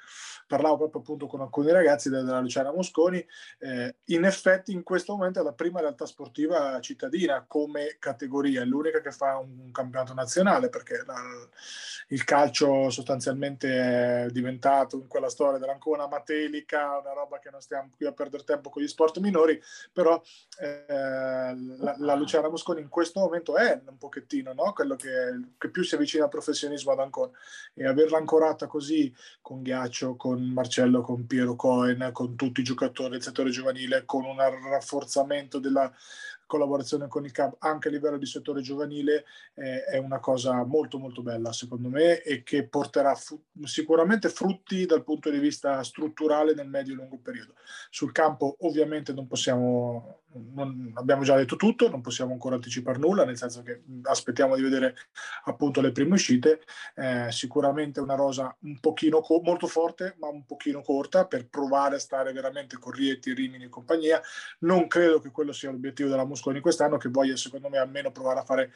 parlavo 0.48 0.78
proprio 0.78 1.02
appunto 1.02 1.28
con 1.28 1.42
alcuni 1.42 1.72
ragazzi 1.72 2.10
della 2.10 2.40
Luciana 2.40 2.72
Mosconi, 2.72 3.26
eh, 3.60 3.96
in 4.06 4.24
effetti 4.26 4.72
in 4.72 4.84
questo 4.84 5.16
momento 5.16 5.40
è 5.40 5.44
la 5.44 5.54
prima 5.54 5.80
realtà 5.80 6.06
sportiva 6.06 6.80
cittadina 6.80 7.46
come 7.48 7.98
categoria, 8.00 8.62
è 8.62 8.66
l'unica 8.66 9.02
che 9.02 9.12
fa 9.12 9.38
un, 9.38 9.72
campionato 9.72 10.14
nazionale 10.14 10.70
perché 10.70 11.04
la, 11.06 11.16
il 12.10 12.24
calcio 12.24 12.90
sostanzialmente 12.90 14.26
è 14.26 14.28
diventato 14.30 14.98
in 14.98 15.08
quella 15.08 15.30
storia 15.30 15.58
dell'Ancona 15.58 16.08
matelica, 16.08 17.00
una 17.00 17.14
roba 17.14 17.40
che 17.40 17.50
non 17.50 17.62
stiamo 17.62 17.90
qui 17.96 18.06
a 18.06 18.12
perdere 18.12 18.44
tempo 18.44 18.70
con 18.70 18.82
gli 18.82 18.88
sport 18.88 19.18
minori, 19.20 19.60
però 19.92 20.22
eh, 20.60 20.86
la, 20.88 21.96
la, 21.98 22.16
Luciana 22.16 22.50
Mosconi 22.50 22.82
in 22.82 22.90
questo 22.90 23.20
momento 23.20 23.56
è 23.58 23.82
un 23.88 23.98
pochettino 23.98 24.54
no? 24.54 24.74
quello 24.74 24.96
che, 24.96 25.10
che, 25.58 25.70
più 25.70 25.84
si 25.84 25.96
avvicina 25.96 26.26
al 26.26 26.30
professionismo 26.30 26.92
ad 26.92 27.00
Ancona 27.00 27.32
e 27.74 27.88
averla 27.88 28.18
ancorata 28.18 28.68
così 28.68 29.14
con 29.42 29.62
ghiaccio, 29.62 30.16
con 30.34 30.50
Marcello, 30.50 31.02
con 31.02 31.28
Piero 31.28 31.56
Cohen, 31.56 32.10
con 32.12 32.36
tutti 32.36 32.62
i 32.62 32.64
giocatori 32.64 33.12
del 33.12 33.22
settore 33.22 33.52
giovanile, 33.52 34.04
con 34.06 34.26
un 34.26 34.38
rafforzamento 34.38 35.60
della 35.60 35.92
collaborazione 36.46 37.08
con 37.08 37.26
il 37.26 37.32
CAB 37.32 37.56
anche 37.60 37.88
a 37.88 37.92
livello 37.92 38.18
di 38.18 38.26
settore 38.26 38.62
giovanile 38.62 39.26
eh, 39.56 39.86
è 39.86 39.98
una 39.98 40.20
cosa 40.20 40.64
molto 40.66 41.00
molto 41.00 41.24
bella 41.24 41.52
secondo 41.52 41.90
me 41.90 42.22
e 42.22 42.44
che 42.44 42.68
porterà 42.68 43.16
fu- 43.16 43.42
sicuramente 43.64 44.30
frutti 44.30 44.86
dal 44.86 45.04
punto 45.04 45.32
di 45.32 45.40
vista 45.40 45.82
strutturale 45.84 46.54
nel 46.54 46.68
medio 46.68 46.94
e 46.94 46.98
lungo 46.98 47.18
periodo. 47.18 47.54
Sul 47.90 48.12
campo 48.12 48.58
ovviamente 48.60 49.14
non 49.14 49.26
possiamo, 49.26 50.23
non, 50.54 50.92
abbiamo 50.96 51.24
già 51.24 51.36
detto 51.36 51.56
tutto, 51.56 51.90
non 51.90 52.02
possiamo 52.02 52.32
ancora 52.32 52.56
anticipare 52.56 52.98
nulla, 52.98 53.26
nel 53.26 53.38
senso 53.38 53.62
che 53.62 53.84
aspettiamo 54.04 54.56
di 54.56 54.62
vedere 54.62 54.96
appunto 55.46 55.82
le 55.82 55.92
prime 55.92 56.14
uscite, 56.14 56.62
eh, 56.96 57.32
sicuramente 57.32 58.00
una 58.00 58.16
rosa 58.16 58.56
un 58.62 58.80
pochino 58.80 59.22
co- 59.22 59.42
molto 59.44 59.68
forte 59.68 60.16
ma 60.20 60.28
un 60.28 60.46
pochino 60.46 60.82
corta 60.82 61.26
per 61.26 61.48
provare 61.48 61.96
a 61.96 62.00
stare 62.00 62.32
veramente 62.34 62.78
con 62.78 62.92
Rieti, 62.92 63.34
Rimini 63.34 63.66
e 63.66 63.70
compagnia. 63.70 64.22
Non 64.60 64.88
credo 64.88 65.20
che 65.20 65.32
quello 65.32 65.52
sia 65.52 65.72
l'obiettivo 65.72 66.10
della 66.10 66.26
Mosconi 66.26 66.60
quest'anno 66.60 66.98
che 66.98 67.10
voglia 67.10 67.36
secondo 67.36 67.70
me 67.70 67.78
almeno 67.78 68.12
provare 68.12 68.40
a 68.40 68.44
fare 68.44 68.72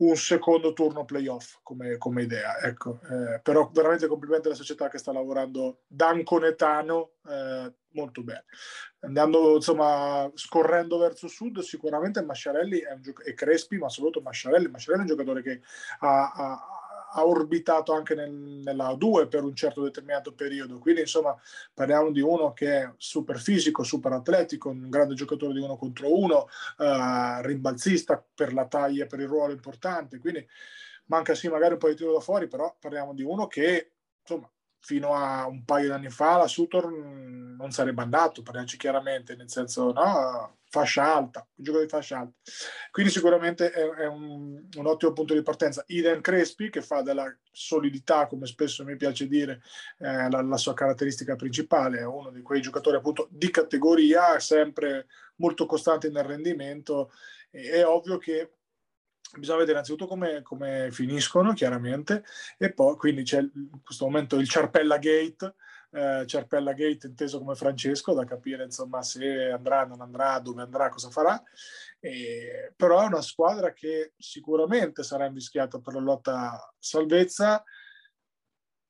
un 0.00 0.16
secondo 0.16 0.72
turno 0.72 1.04
playoff 1.04 1.58
come, 1.62 1.96
come 1.98 2.22
idea. 2.22 2.58
Ecco. 2.58 3.00
Eh, 3.02 3.40
però 3.40 3.70
veramente 3.72 4.06
complimenti 4.06 4.46
alla 4.46 4.56
società 4.56 4.88
che 4.88 4.98
sta 4.98 5.12
lavorando 5.12 5.80
d'anconetano 5.86 7.12
eh, 7.28 7.72
molto 7.92 8.22
bene. 8.22 8.44
Andando 9.00 9.56
insomma 9.56 10.30
scorrendo 10.34 10.98
verso 10.98 11.28
sud, 11.28 11.60
sicuramente 11.60 12.22
Masciarelli 12.22 12.80
è 12.80 12.92
un 12.92 13.02
gioc- 13.02 13.26
e 13.26 13.34
Crespi, 13.34 13.78
ma 13.78 13.88
soprattutto 13.88 14.22
Masciarelli. 14.22 14.68
Masciarelli 14.68 15.06
è 15.06 15.10
un 15.10 15.16
giocatore 15.16 15.42
che 15.42 15.60
ha, 16.00 16.32
ha 16.32 16.79
ha 17.12 17.26
orbitato 17.26 17.92
anche 17.92 18.14
nel, 18.14 18.32
nella 18.32 18.94
2 18.94 19.28
per 19.28 19.42
un 19.44 19.54
certo 19.54 19.82
determinato 19.82 20.32
periodo. 20.32 20.78
Quindi, 20.78 21.02
insomma, 21.02 21.36
parliamo 21.74 22.10
di 22.10 22.20
uno 22.20 22.52
che 22.52 22.82
è 22.82 22.92
super 22.96 23.38
fisico, 23.38 23.82
super 23.82 24.12
atletico, 24.12 24.68
un 24.70 24.88
grande 24.88 25.14
giocatore 25.14 25.52
di 25.52 25.60
uno 25.60 25.76
contro 25.76 26.16
uno, 26.16 26.46
uh, 26.78 27.40
rimbalzista 27.42 28.24
per 28.34 28.52
la 28.52 28.66
taglia, 28.66 29.06
per 29.06 29.20
il 29.20 29.28
ruolo 29.28 29.52
importante. 29.52 30.18
Quindi 30.18 30.46
manca 31.06 31.34
sì 31.34 31.48
magari 31.48 31.72
un 31.72 31.78
po' 31.78 31.88
di 31.88 31.96
tiro 31.96 32.12
da 32.12 32.20
fuori, 32.20 32.46
però 32.46 32.74
parliamo 32.78 33.14
di 33.14 33.22
uno 33.22 33.46
che, 33.46 33.92
insomma, 34.20 34.50
fino 34.80 35.14
a 35.14 35.46
un 35.46 35.64
paio 35.64 35.86
di 35.86 35.92
anni 35.92 36.08
fa 36.08 36.36
la 36.36 36.48
Sutor 36.48 36.90
non 36.90 37.70
sarebbe 37.70 38.02
andato, 38.02 38.42
parliamoci 38.42 38.78
chiaramente, 38.78 39.36
nel 39.36 39.50
senso, 39.50 39.92
no, 39.92 40.58
fascia 40.70 41.14
alta, 41.14 41.46
un 41.56 41.64
gioco 41.64 41.80
di 41.80 41.88
fascia 41.88 42.18
alta. 42.20 42.32
Quindi 42.90 43.12
sicuramente 43.12 43.70
è, 43.70 43.82
è 43.82 44.06
un, 44.06 44.66
un, 44.74 44.86
ottimo 44.86 45.12
punto 45.12 45.34
di 45.34 45.42
partenza. 45.42 45.84
Iden 45.88 46.22
Crespi, 46.22 46.70
che 46.70 46.80
fa 46.80 47.02
della 47.02 47.26
solidità, 47.50 48.26
come 48.26 48.46
spesso 48.46 48.84
mi 48.84 48.96
piace 48.96 49.26
dire, 49.26 49.60
eh, 49.98 50.30
la, 50.30 50.40
la, 50.42 50.56
sua 50.56 50.72
caratteristica 50.72 51.36
principale, 51.36 51.98
è 51.98 52.06
uno 52.06 52.30
di 52.30 52.40
quei 52.40 52.62
giocatori 52.62 52.96
appunto 52.96 53.28
di 53.30 53.50
categoria, 53.50 54.38
sempre 54.38 55.06
molto 55.36 55.66
costante 55.66 56.08
nel 56.08 56.24
rendimento. 56.24 57.10
E, 57.50 57.70
è 57.70 57.86
ovvio 57.86 58.16
che 58.16 58.59
bisogna 59.38 59.58
vedere 59.58 59.78
innanzitutto 59.78 60.06
come, 60.06 60.42
come, 60.42 60.88
finiscono 60.90 61.52
chiaramente 61.52 62.24
e 62.58 62.72
poi 62.72 62.96
quindi 62.96 63.22
c'è 63.22 63.40
in 63.40 63.82
questo 63.84 64.04
momento 64.06 64.36
il 64.36 64.48
Ciarpella 64.48 64.98
Gate 64.98 65.54
eh, 65.92 66.24
Ciarpella 66.26 66.72
Gate 66.72 67.08
inteso 67.08 67.38
come 67.38 67.54
Francesco 67.54 68.12
da 68.14 68.24
capire 68.24 68.64
insomma 68.64 69.02
se 69.02 69.50
andrà, 69.50 69.84
non 69.84 70.00
andrà, 70.00 70.38
dove 70.38 70.62
andrà, 70.62 70.88
cosa 70.88 71.10
farà 71.10 71.42
e, 71.98 72.72
però 72.76 73.02
è 73.02 73.06
una 73.06 73.22
squadra 73.22 73.72
che 73.72 74.12
sicuramente 74.16 75.02
sarà 75.02 75.26
invischiata 75.26 75.80
per 75.80 75.94
la 75.94 76.00
lotta 76.00 76.72
salvezza 76.78 77.62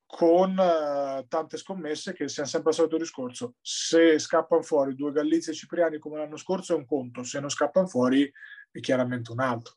con 0.05 0.59
uh, 0.59 1.25
tante 1.29 1.57
scommesse 1.57 2.13
che 2.13 2.29
siamo 2.29 2.49
sempre 2.49 2.71
al 2.71 2.75
solito 2.75 2.97
discorso. 2.97 3.55
Se 3.61 4.19
scappano 4.19 4.61
fuori 4.61 4.97
due 4.97 5.13
Gallizia 5.13 5.53
e 5.53 5.55
Cipriani 5.55 5.99
come 5.99 6.19
l'anno 6.19 6.37
scorso 6.37 6.75
è 6.75 6.77
un 6.77 6.85
conto, 6.85 7.23
se 7.23 7.39
non 7.39 7.49
scappano 7.49 7.87
fuori 7.87 8.31
è 8.73 8.81
chiaramente 8.81 9.31
un 9.31 9.39
altro 9.39 9.77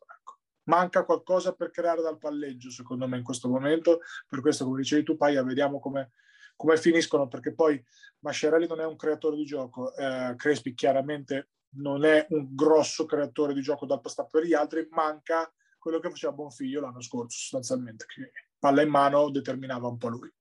manca 0.65 1.03
qualcosa 1.03 1.53
per 1.53 1.71
creare 1.71 2.01
dal 2.01 2.17
palleggio, 2.17 2.69
secondo 2.69 3.07
me, 3.07 3.17
in 3.17 3.23
questo 3.23 3.49
momento. 3.49 4.01
Per 4.27 4.41
questo, 4.41 4.65
come 4.65 4.81
dicevi 4.81 5.03
tu, 5.03 5.17
Paia, 5.17 5.43
vediamo 5.43 5.79
come, 5.79 6.11
come 6.55 6.77
finiscono, 6.77 7.27
perché 7.27 7.53
poi 7.53 7.83
Mascherelli 8.19 8.67
non 8.67 8.79
è 8.79 8.85
un 8.85 8.95
creatore 8.95 9.35
di 9.35 9.45
gioco, 9.45 9.95
eh, 9.95 10.33
Crespi 10.37 10.73
chiaramente 10.73 11.49
non 11.75 12.05
è 12.05 12.25
un 12.29 12.53
grosso 12.53 13.05
creatore 13.05 13.53
di 13.53 13.61
gioco 13.61 13.85
dal 13.85 14.01
passato 14.01 14.29
per 14.31 14.43
gli 14.43 14.53
altri, 14.53 14.87
manca 14.91 15.51
quello 15.77 15.99
che 15.99 16.09
faceva 16.09 16.33
Bonfiglio 16.33 16.79
l'anno 16.79 17.01
scorso, 17.01 17.37
sostanzialmente, 17.37 18.05
che 18.07 18.31
palla 18.57 18.81
in 18.81 18.89
mano 18.89 19.29
determinava 19.29 19.87
un 19.87 19.97
po' 19.97 20.07
lui. 20.07 20.31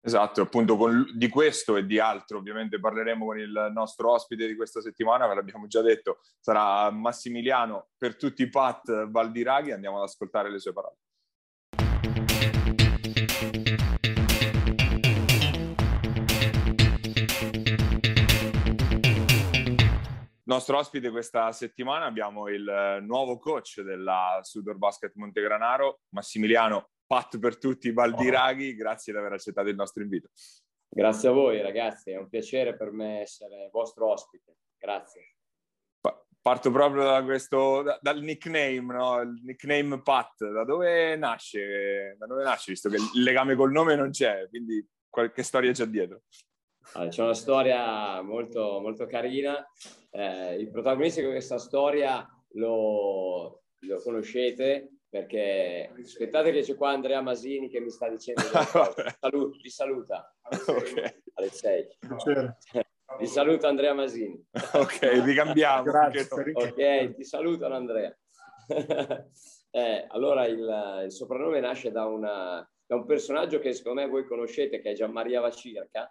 Esatto, 0.00 0.40
appunto 0.42 0.76
con, 0.76 1.04
di 1.16 1.28
questo 1.28 1.76
e 1.76 1.84
di 1.84 1.98
altro 1.98 2.38
ovviamente 2.38 2.78
parleremo 2.78 3.26
con 3.26 3.38
il 3.38 3.70
nostro 3.74 4.12
ospite 4.12 4.46
di 4.46 4.54
questa 4.54 4.80
settimana, 4.80 5.26
ve 5.26 5.34
l'abbiamo 5.34 5.66
già 5.66 5.82
detto, 5.82 6.20
sarà 6.38 6.90
Massimiliano 6.90 7.88
per 7.98 8.16
tutti 8.16 8.42
i 8.42 8.48
Pat 8.48 9.08
Valdiraghi, 9.08 9.72
andiamo 9.72 9.98
ad 9.98 10.04
ascoltare 10.04 10.50
le 10.50 10.60
sue 10.60 10.72
parole. 10.72 10.96
Nostro 20.44 20.78
ospite 20.78 21.10
questa 21.10 21.52
settimana 21.52 22.06
abbiamo 22.06 22.48
il 22.48 23.00
nuovo 23.02 23.38
coach 23.38 23.82
della 23.82 24.38
Sudor 24.42 24.78
Basket 24.78 25.12
Montegranaro, 25.16 26.00
Massimiliano 26.14 26.88
Pat 27.08 27.38
per 27.38 27.56
tutti, 27.56 27.90
Valdiraghi, 27.90 28.74
grazie 28.74 29.14
di 29.14 29.18
aver 29.18 29.32
accettato 29.32 29.68
il 29.68 29.74
nostro 29.74 30.02
invito. 30.02 30.28
Grazie 30.86 31.30
a 31.30 31.32
voi 31.32 31.62
ragazzi, 31.62 32.10
è 32.10 32.18
un 32.18 32.28
piacere 32.28 32.76
per 32.76 32.90
me 32.92 33.22
essere 33.22 33.70
vostro 33.72 34.10
ospite, 34.10 34.58
grazie. 34.76 35.36
Parto 36.40 36.70
proprio 36.70 37.04
da 37.04 37.24
questo, 37.24 37.82
da, 37.82 37.98
dal 38.00 38.20
nickname, 38.20 38.94
no? 38.94 39.20
il 39.22 39.40
nickname 39.42 40.02
Pat, 40.02 40.50
da 40.50 40.64
dove 40.64 41.16
nasce? 41.16 42.14
Da 42.18 42.26
dove 42.26 42.42
nasce, 42.42 42.72
visto 42.72 42.90
che 42.90 42.96
il 42.96 43.22
legame 43.22 43.54
col 43.54 43.72
nome 43.72 43.96
non 43.96 44.10
c'è, 44.10 44.46
quindi 44.50 44.86
qualche 45.08 45.42
storia 45.42 45.72
c'è 45.72 45.86
dietro. 45.86 46.22
Allora, 46.92 47.10
c'è 47.10 47.22
una 47.22 47.34
storia 47.34 48.20
molto, 48.22 48.80
molto 48.80 49.06
carina. 49.06 49.66
Eh, 50.10 50.56
il 50.56 50.70
protagonista 50.70 51.20
di 51.22 51.26
questa 51.26 51.58
storia 51.58 52.26
lo, 52.52 53.62
lo 53.80 54.02
conoscete, 54.02 54.97
perché 55.08 55.90
aspettate 56.02 56.52
che 56.52 56.60
c'è 56.60 56.74
qua 56.74 56.90
Andrea 56.90 57.20
Masini 57.22 57.68
che 57.68 57.80
mi 57.80 57.90
sta 57.90 58.08
dicendo 58.08 58.42
Salut, 59.20 59.60
vi 59.60 59.70
saluta. 59.70 60.34
Okay. 60.42 61.22
alle 61.34 61.48
6 61.48 61.98
vi 63.18 63.26
saluta 63.26 63.68
Andrea 63.68 63.94
Masini. 63.94 64.46
Ok 64.74 65.00
ricambiamo 65.24 65.82
Grazie, 65.82 66.28
ok 66.30 67.14
ti 67.14 67.24
salutano 67.24 67.74
Andrea. 67.74 68.16
Eh, 69.70 70.06
allora 70.08 70.46
il, 70.46 71.02
il, 71.04 71.12
soprannome 71.12 71.60
nasce 71.60 71.90
da, 71.90 72.06
una, 72.06 72.66
da, 72.86 72.96
un 72.96 73.04
personaggio 73.04 73.58
che 73.58 73.74
secondo 73.74 74.00
me 74.00 74.08
voi 74.08 74.24
conoscete 74.24 74.80
che 74.80 74.92
è 74.92 74.94
Gianmaria 74.94 75.42
Vacirca 75.42 76.10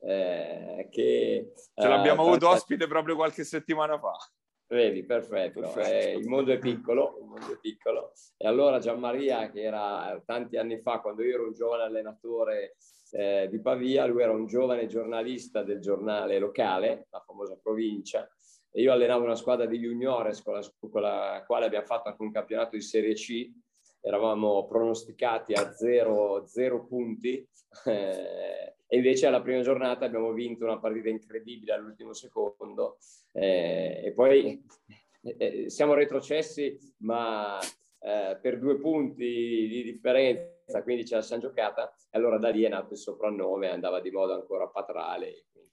eh, 0.00 0.86
che 0.90 1.52
ce 1.74 1.88
l'abbiamo 1.88 2.22
eh, 2.22 2.28
avuto 2.28 2.50
ospite 2.50 2.86
proprio 2.86 3.16
qualche 3.16 3.42
settimana 3.42 3.98
fa 3.98 4.14
Vedi, 4.70 5.02
perfetto. 5.04 5.60
perfetto. 5.60 5.88
Eh, 5.88 6.16
il 6.16 6.28
mondo 6.28 6.52
è 6.52 6.58
piccolo, 6.58 7.18
il 7.20 7.26
mondo 7.26 7.52
è 7.52 7.58
piccolo. 7.58 8.12
E 8.36 8.46
allora 8.46 8.78
Gianmaria, 8.78 9.50
che 9.50 9.62
era 9.62 10.22
tanti 10.24 10.56
anni 10.56 10.78
fa, 10.78 11.00
quando 11.00 11.24
io 11.24 11.34
ero 11.34 11.46
un 11.46 11.54
giovane 11.54 11.82
allenatore 11.82 12.76
eh, 13.10 13.48
di 13.50 13.60
Pavia, 13.60 14.06
lui 14.06 14.22
era 14.22 14.30
un 14.30 14.46
giovane 14.46 14.86
giornalista 14.86 15.64
del 15.64 15.80
giornale 15.80 16.38
locale, 16.38 17.08
la 17.10 17.18
famosa 17.18 17.58
provincia, 17.60 18.30
e 18.70 18.80
io 18.80 18.92
allenavo 18.92 19.24
una 19.24 19.34
squadra 19.34 19.66
di 19.66 19.76
juniores 19.76 20.40
con 20.40 20.54
la, 20.54 20.62
con 20.88 21.02
la 21.02 21.42
quale 21.44 21.66
abbiamo 21.66 21.86
fatto 21.86 22.08
anche 22.08 22.22
un 22.22 22.30
campionato 22.30 22.76
di 22.76 22.82
Serie 22.82 23.14
C. 23.14 23.50
Eravamo 24.00 24.66
pronosticati 24.66 25.52
a 25.52 25.72
zero, 25.72 26.46
zero 26.46 26.84
punti. 26.86 27.46
Eh, 27.84 28.74
e 28.88 28.96
invece 28.96 29.28
alla 29.28 29.40
prima 29.40 29.62
giornata 29.62 30.04
abbiamo 30.04 30.32
vinto 30.32 30.64
una 30.64 30.80
partita 30.80 31.08
incredibile 31.08 31.72
all'ultimo 31.72 32.12
secondo 32.12 32.98
eh, 33.30 34.02
e 34.06 34.12
poi 34.12 34.60
eh, 35.22 35.70
siamo 35.70 35.94
retrocessi 35.94 36.76
ma 37.02 37.60
eh, 38.00 38.36
per 38.42 38.58
due 38.58 38.76
punti 38.80 39.68
di 39.68 39.84
differenza, 39.84 40.82
quindi 40.82 41.06
ce 41.06 41.14
la 41.14 41.22
siamo 41.22 41.42
giocata 41.42 41.94
e 42.10 42.18
allora 42.18 42.38
da 42.38 42.48
lì 42.48 42.64
è 42.64 42.68
nato 42.68 42.94
il 42.94 42.98
soprannome, 42.98 43.70
andava 43.70 44.00
di 44.00 44.10
moda 44.10 44.34
ancora 44.34 44.66
Patrale 44.66 45.44
quindi, 45.52 45.70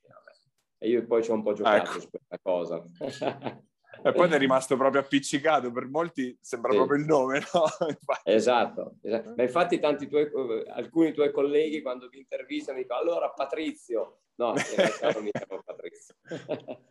e 0.79 0.89
io 0.89 1.05
poi 1.05 1.24
ci 1.24 1.31
ho 1.31 1.34
un 1.34 1.43
po' 1.43 1.53
giocato 1.53 1.89
ecco. 1.89 2.00
su 2.00 2.10
questa 2.10 2.39
cosa. 2.39 2.84
E 4.04 4.12
poi 4.13 4.30
è 4.30 4.38
rimasto 4.38 4.77
proprio 4.77 5.01
appiccicato, 5.01 5.72
per 5.72 5.88
molti 5.88 6.38
sembra 6.42 6.72
sì. 6.72 6.77
proprio 6.77 7.00
il 7.00 7.06
nome, 7.06 7.44
no? 7.54 7.63
esatto, 8.24 8.96
esatto. 9.01 9.34
Ma 9.36 9.44
infatti 9.44 9.80
tanti 9.80 10.08
tuoi, 10.08 10.30
alcuni 10.70 11.13
tuoi 11.13 11.32
colleghi 11.32 11.82
quando 11.82 12.08
vi 12.08 12.20
intervistano 12.20 12.77
dicono 12.77 13.00
allora 13.00 13.30
Patrizio, 13.30 14.20
no, 14.36 14.50
in 14.50 14.63
realtà 14.75 15.12
non 15.12 15.24
mi 15.24 15.32
chiamo 15.32 15.62
Patrizio. 15.63 16.16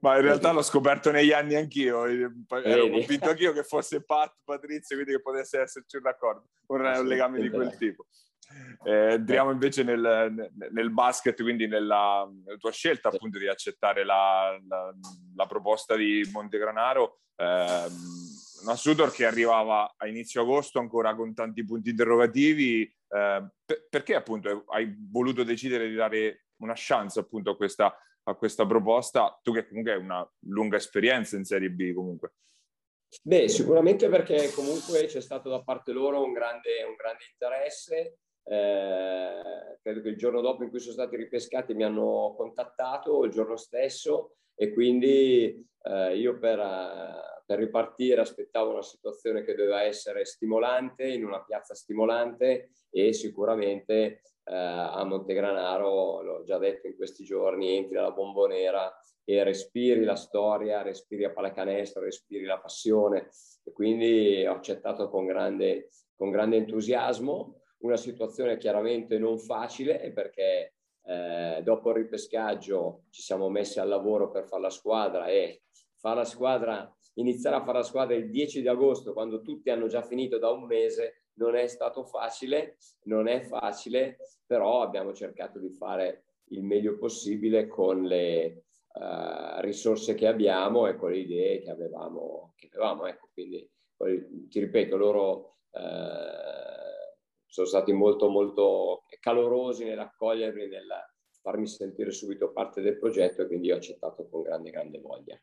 Ma 0.00 0.16
in 0.16 0.22
realtà 0.22 0.50
l'ho 0.50 0.62
scoperto 0.62 1.10
negli 1.10 1.32
anni 1.32 1.56
anch'io, 1.56 2.06
ero 2.06 2.32
Vedi? 2.48 2.90
convinto 2.90 3.28
anch'io 3.28 3.52
che 3.52 3.64
fosse 3.64 4.02
Pat, 4.02 4.34
Patrizio, 4.42 4.96
quindi 4.96 5.14
che 5.14 5.20
potesse 5.20 5.60
esserci 5.60 5.96
un 5.96 6.02
raccordo, 6.02 6.48
un, 6.68 6.80
un 6.80 7.06
legame 7.06 7.40
di 7.40 7.50
quel 7.50 7.76
tipo. 7.76 8.06
Eh, 8.84 9.14
entriamo 9.14 9.50
invece 9.50 9.82
nel, 9.82 10.50
nel, 10.70 10.90
basket, 10.90 11.40
quindi 11.42 11.66
nella, 11.66 12.28
nella, 12.44 12.56
tua 12.56 12.70
scelta 12.70 13.08
appunto 13.08 13.38
di 13.38 13.48
accettare 13.48 14.04
la, 14.04 14.56
la, 14.68 14.94
la 15.34 15.46
proposta 15.46 15.96
di 15.96 16.28
Montegranaro. 16.32 17.18
Eh, 17.34 17.86
una 18.62 18.76
Sudor 18.76 19.12
che 19.12 19.26
arrivava 19.26 19.94
a 19.96 20.06
inizio 20.06 20.42
agosto 20.42 20.78
ancora 20.78 21.14
con 21.14 21.34
tanti 21.34 21.64
punti 21.64 21.90
interrogativi. 21.90 22.82
Eh, 22.82 23.48
per, 23.64 23.86
perché 23.88 24.14
appunto 24.14 24.64
hai 24.68 24.94
voluto 25.10 25.42
decidere 25.42 25.88
di 25.88 25.94
dare 25.94 26.46
una 26.58 26.74
chance 26.74 27.18
appunto 27.18 27.50
a 27.50 27.56
questa, 27.56 27.96
a 28.22 28.34
questa 28.34 28.66
proposta? 28.66 29.38
Tu 29.42 29.52
che 29.52 29.66
comunque 29.66 29.92
hai 29.92 29.98
una 29.98 30.28
lunga 30.46 30.76
esperienza 30.76 31.36
in 31.36 31.44
Serie 31.44 31.70
B 31.70 31.92
comunque. 31.92 32.34
Beh, 33.22 33.48
sicuramente 33.48 34.08
perché 34.08 34.50
comunque 34.52 35.06
c'è 35.06 35.20
stato 35.20 35.48
da 35.48 35.62
parte 35.62 35.92
loro 35.92 36.24
un 36.24 36.32
grande, 36.32 36.82
un 36.82 36.94
grande 36.96 37.24
interesse 37.30 38.18
eh, 38.48 39.78
credo 39.82 40.00
che 40.00 40.08
il 40.08 40.16
giorno 40.16 40.40
dopo 40.40 40.62
in 40.62 40.70
cui 40.70 40.78
sono 40.78 40.92
stati 40.92 41.16
ripescati 41.16 41.74
mi 41.74 41.84
hanno 41.84 42.34
contattato, 42.36 43.24
il 43.24 43.32
giorno 43.32 43.56
stesso, 43.56 44.36
e 44.54 44.72
quindi 44.72 45.66
eh, 45.82 46.16
io 46.16 46.38
per, 46.38 46.58
uh, 46.58 47.42
per, 47.44 47.58
ripartire 47.58 48.20
aspettavo 48.20 48.70
una 48.70 48.82
situazione 48.82 49.44
che 49.44 49.54
doveva 49.54 49.82
essere 49.82 50.24
stimolante, 50.24 51.06
in 51.06 51.24
una 51.24 51.42
piazza 51.44 51.74
stimolante 51.74 52.70
e 52.90 53.12
sicuramente 53.12 54.22
uh, 54.44 54.52
a 54.52 55.04
Montegranaro, 55.04 56.22
l'ho 56.22 56.42
già 56.44 56.58
detto 56.58 56.86
in 56.86 56.96
questi 56.96 57.24
giorni, 57.24 57.76
entri 57.76 57.96
alla 57.98 58.12
bombonera 58.12 58.92
e 59.24 59.42
respiri 59.42 60.04
la 60.04 60.16
storia, 60.16 60.82
respiri 60.82 61.24
a 61.24 61.32
pallacanestro, 61.32 62.02
respiri 62.02 62.44
la 62.44 62.58
passione 62.58 63.28
e 63.62 63.72
quindi 63.72 64.46
ho 64.46 64.54
accettato 64.54 65.10
con 65.10 65.26
grande, 65.26 65.90
con 66.14 66.30
grande 66.30 66.56
entusiasmo 66.56 67.60
una 67.78 67.96
situazione 67.96 68.56
chiaramente 68.56 69.18
non 69.18 69.38
facile 69.38 70.12
perché 70.12 70.74
eh, 71.04 71.60
dopo 71.62 71.90
il 71.90 71.96
ripescaggio 71.96 73.04
ci 73.10 73.22
siamo 73.22 73.48
messi 73.48 73.78
al 73.78 73.88
lavoro 73.88 74.30
per 74.30 74.46
fare 74.46 74.62
la 74.62 74.70
squadra 74.70 75.26
e 75.26 75.62
fare 75.94 76.16
la 76.16 76.24
squadra, 76.24 76.96
iniziare 77.14 77.56
a 77.56 77.64
fare 77.64 77.78
la 77.78 77.84
squadra 77.84 78.16
il 78.16 78.30
10 78.30 78.60
di 78.60 78.68
agosto 78.68 79.12
quando 79.12 79.40
tutti 79.40 79.70
hanno 79.70 79.86
già 79.86 80.02
finito 80.02 80.38
da 80.38 80.50
un 80.50 80.64
mese 80.64 81.26
non 81.36 81.54
è 81.54 81.66
stato 81.66 82.04
facile, 82.04 82.76
non 83.04 83.28
è 83.28 83.40
facile, 83.42 84.18
però 84.46 84.82
abbiamo 84.82 85.12
cercato 85.12 85.58
di 85.58 85.70
fare 85.70 86.24
il 86.50 86.62
meglio 86.62 86.96
possibile 86.96 87.66
con 87.66 88.04
le 88.04 88.64
uh, 88.94 89.60
risorse 89.60 90.14
che 90.14 90.26
abbiamo 90.26 90.86
e 90.86 90.96
con 90.96 91.10
le 91.10 91.18
idee 91.18 91.60
che 91.60 91.70
avevamo. 91.70 92.54
Che 92.56 92.68
avevamo 92.72 93.06
ecco, 93.06 93.28
quindi 93.32 93.68
ti 94.48 94.60
ripeto, 94.60 94.96
loro 94.96 95.56
uh, 95.70 96.75
sono 97.56 97.68
stati 97.68 97.92
molto 97.94 98.28
molto 98.28 99.04
calorosi 99.18 99.84
nell'accogliermi, 99.84 100.68
nel 100.68 100.86
farmi 101.40 101.66
sentire 101.66 102.10
subito 102.10 102.52
parte 102.52 102.82
del 102.82 102.98
progetto 102.98 103.40
e 103.40 103.46
quindi 103.46 103.72
ho 103.72 103.76
accettato 103.76 104.28
con 104.28 104.42
grande 104.42 104.70
grande 104.70 105.00
voglia. 105.00 105.40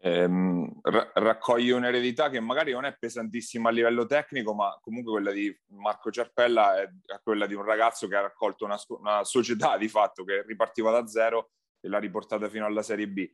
Ehm, 0.00 0.80
ra- 0.82 1.12
raccoglie 1.14 1.74
un'eredità 1.74 2.28
che 2.28 2.40
magari 2.40 2.72
non 2.72 2.86
è 2.86 2.96
pesantissima 2.98 3.68
a 3.68 3.72
livello 3.72 4.04
tecnico, 4.06 4.52
ma 4.52 4.76
comunque 4.82 5.12
quella 5.12 5.30
di 5.30 5.56
Marco 5.68 6.10
Ciarpella 6.10 6.82
è 6.82 6.88
quella 7.22 7.46
di 7.46 7.54
un 7.54 7.62
ragazzo 7.62 8.08
che 8.08 8.16
ha 8.16 8.22
raccolto 8.22 8.64
una, 8.64 8.76
una 8.88 9.22
società 9.22 9.76
di 9.76 9.86
fatto 9.86 10.24
che 10.24 10.42
ripartiva 10.42 10.90
da 10.90 11.06
zero 11.06 11.52
e 11.80 11.88
l'ha 11.88 11.98
riportata 11.98 12.48
fino 12.48 12.66
alla 12.66 12.82
Serie 12.82 13.06
B. 13.06 13.30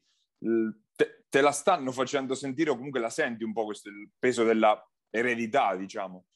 Te, 0.94 1.24
te 1.26 1.40
la 1.40 1.52
stanno 1.52 1.90
facendo 1.90 2.34
sentire 2.34 2.68
o 2.68 2.76
comunque 2.76 3.00
la 3.00 3.08
senti 3.08 3.44
un 3.44 3.54
po' 3.54 3.64
questo 3.64 3.88
il 3.88 4.10
peso 4.18 4.44
della 4.44 4.78
eredità, 5.08 5.74
diciamo? 5.74 6.26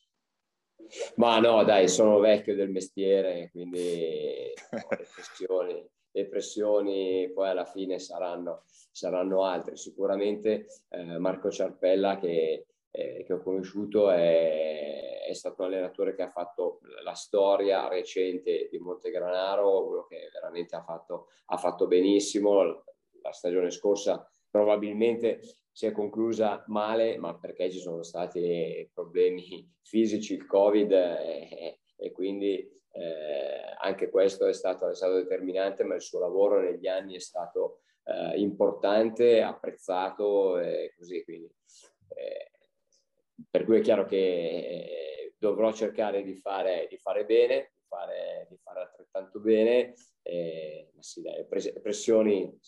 Ma 1.16 1.38
no, 1.38 1.64
dai, 1.64 1.88
sono 1.88 2.18
vecchio 2.18 2.54
del 2.54 2.70
mestiere, 2.70 3.50
quindi 3.50 3.78
le, 3.78 5.06
pressioni, 5.12 5.88
le 6.10 6.26
pressioni 6.26 7.30
poi 7.32 7.48
alla 7.48 7.64
fine 7.64 7.98
saranno, 7.98 8.64
saranno 8.90 9.44
altre. 9.44 9.76
Sicuramente 9.76 10.66
eh, 10.88 11.18
Marco 11.18 11.50
Ciarpella 11.50 12.18
che, 12.18 12.66
eh, 12.90 13.24
che 13.24 13.32
ho 13.32 13.42
conosciuto 13.42 14.10
è, 14.10 15.24
è, 15.26 15.32
stato 15.32 15.62
un 15.62 15.68
allenatore 15.68 16.14
che 16.14 16.22
ha 16.22 16.30
fatto 16.30 16.80
la 17.02 17.14
storia 17.14 17.88
recente 17.88 18.68
di 18.70 18.78
Montegranaro, 18.78 19.86
uno 19.86 20.06
che 20.06 20.28
veramente 20.32 20.76
ha 20.76 20.82
fatto, 20.82 21.28
ha 21.46 21.56
fatto 21.56 21.86
benissimo. 21.86 22.84
La 23.22 23.32
stagione 23.32 23.70
scorsa 23.70 24.30
probabilmente 24.48 25.40
si 25.76 25.84
è 25.84 25.92
conclusa 25.92 26.64
male, 26.68 27.18
ma 27.18 27.36
perché 27.36 27.70
ci 27.70 27.80
sono 27.80 28.02
stati 28.02 28.90
problemi 28.94 29.70
fisici, 29.82 30.32
il 30.32 30.46
Covid, 30.46 30.90
e, 30.90 31.80
e 31.94 32.12
quindi 32.12 32.56
eh, 32.92 33.74
anche 33.78 34.08
questo 34.08 34.46
è 34.46 34.54
stato, 34.54 34.88
è 34.88 34.94
stato, 34.94 35.16
determinante, 35.16 35.84
ma 35.84 35.94
il 35.94 36.00
suo 36.00 36.18
lavoro 36.18 36.62
negli 36.62 36.86
anni 36.86 37.16
è 37.16 37.18
stato 37.18 37.80
eh, 38.04 38.40
importante, 38.40 39.42
apprezzato 39.42 40.58
e 40.58 40.94
così. 40.96 41.22
Quindi, 41.24 41.54
eh, 42.14 42.52
per 43.50 43.66
cui 43.66 43.76
è 43.76 43.82
chiaro 43.82 44.06
che 44.06 44.16
eh, 44.16 45.34
dovrò 45.36 45.74
cercare 45.74 46.22
di 46.22 46.36
fare, 46.36 46.86
di 46.88 46.96
fare 46.96 47.26
bene, 47.26 47.72
di 47.74 47.82
fare, 47.86 48.46
di 48.48 48.56
fare 48.62 48.80
altrettanto 48.80 49.40
bene, 49.40 49.92
ma 50.94 51.02
sì, 51.02 51.20
dai, 51.20 51.44
pressioni 51.46 52.58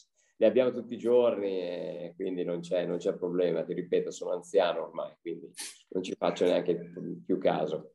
le 0.41 0.47
abbiamo 0.47 0.71
tutti 0.71 0.95
i 0.95 0.99
giorni 0.99 1.61
e 1.61 2.13
quindi 2.15 2.45
non 2.45 2.61
c'è, 2.61 2.87
non 2.87 2.99
c'è 2.99 3.17
problema. 3.17 3.65
Ti 3.65 3.75
ripeto, 3.75 4.13
sono 4.13 4.33
anziano 4.33 4.85
ormai, 4.85 5.17
quindi 5.21 5.51
non 5.89 6.03
ci 6.03 6.15
faccio 6.15 6.45
neanche 6.45 6.93
più 7.25 7.39
caso. 7.39 7.95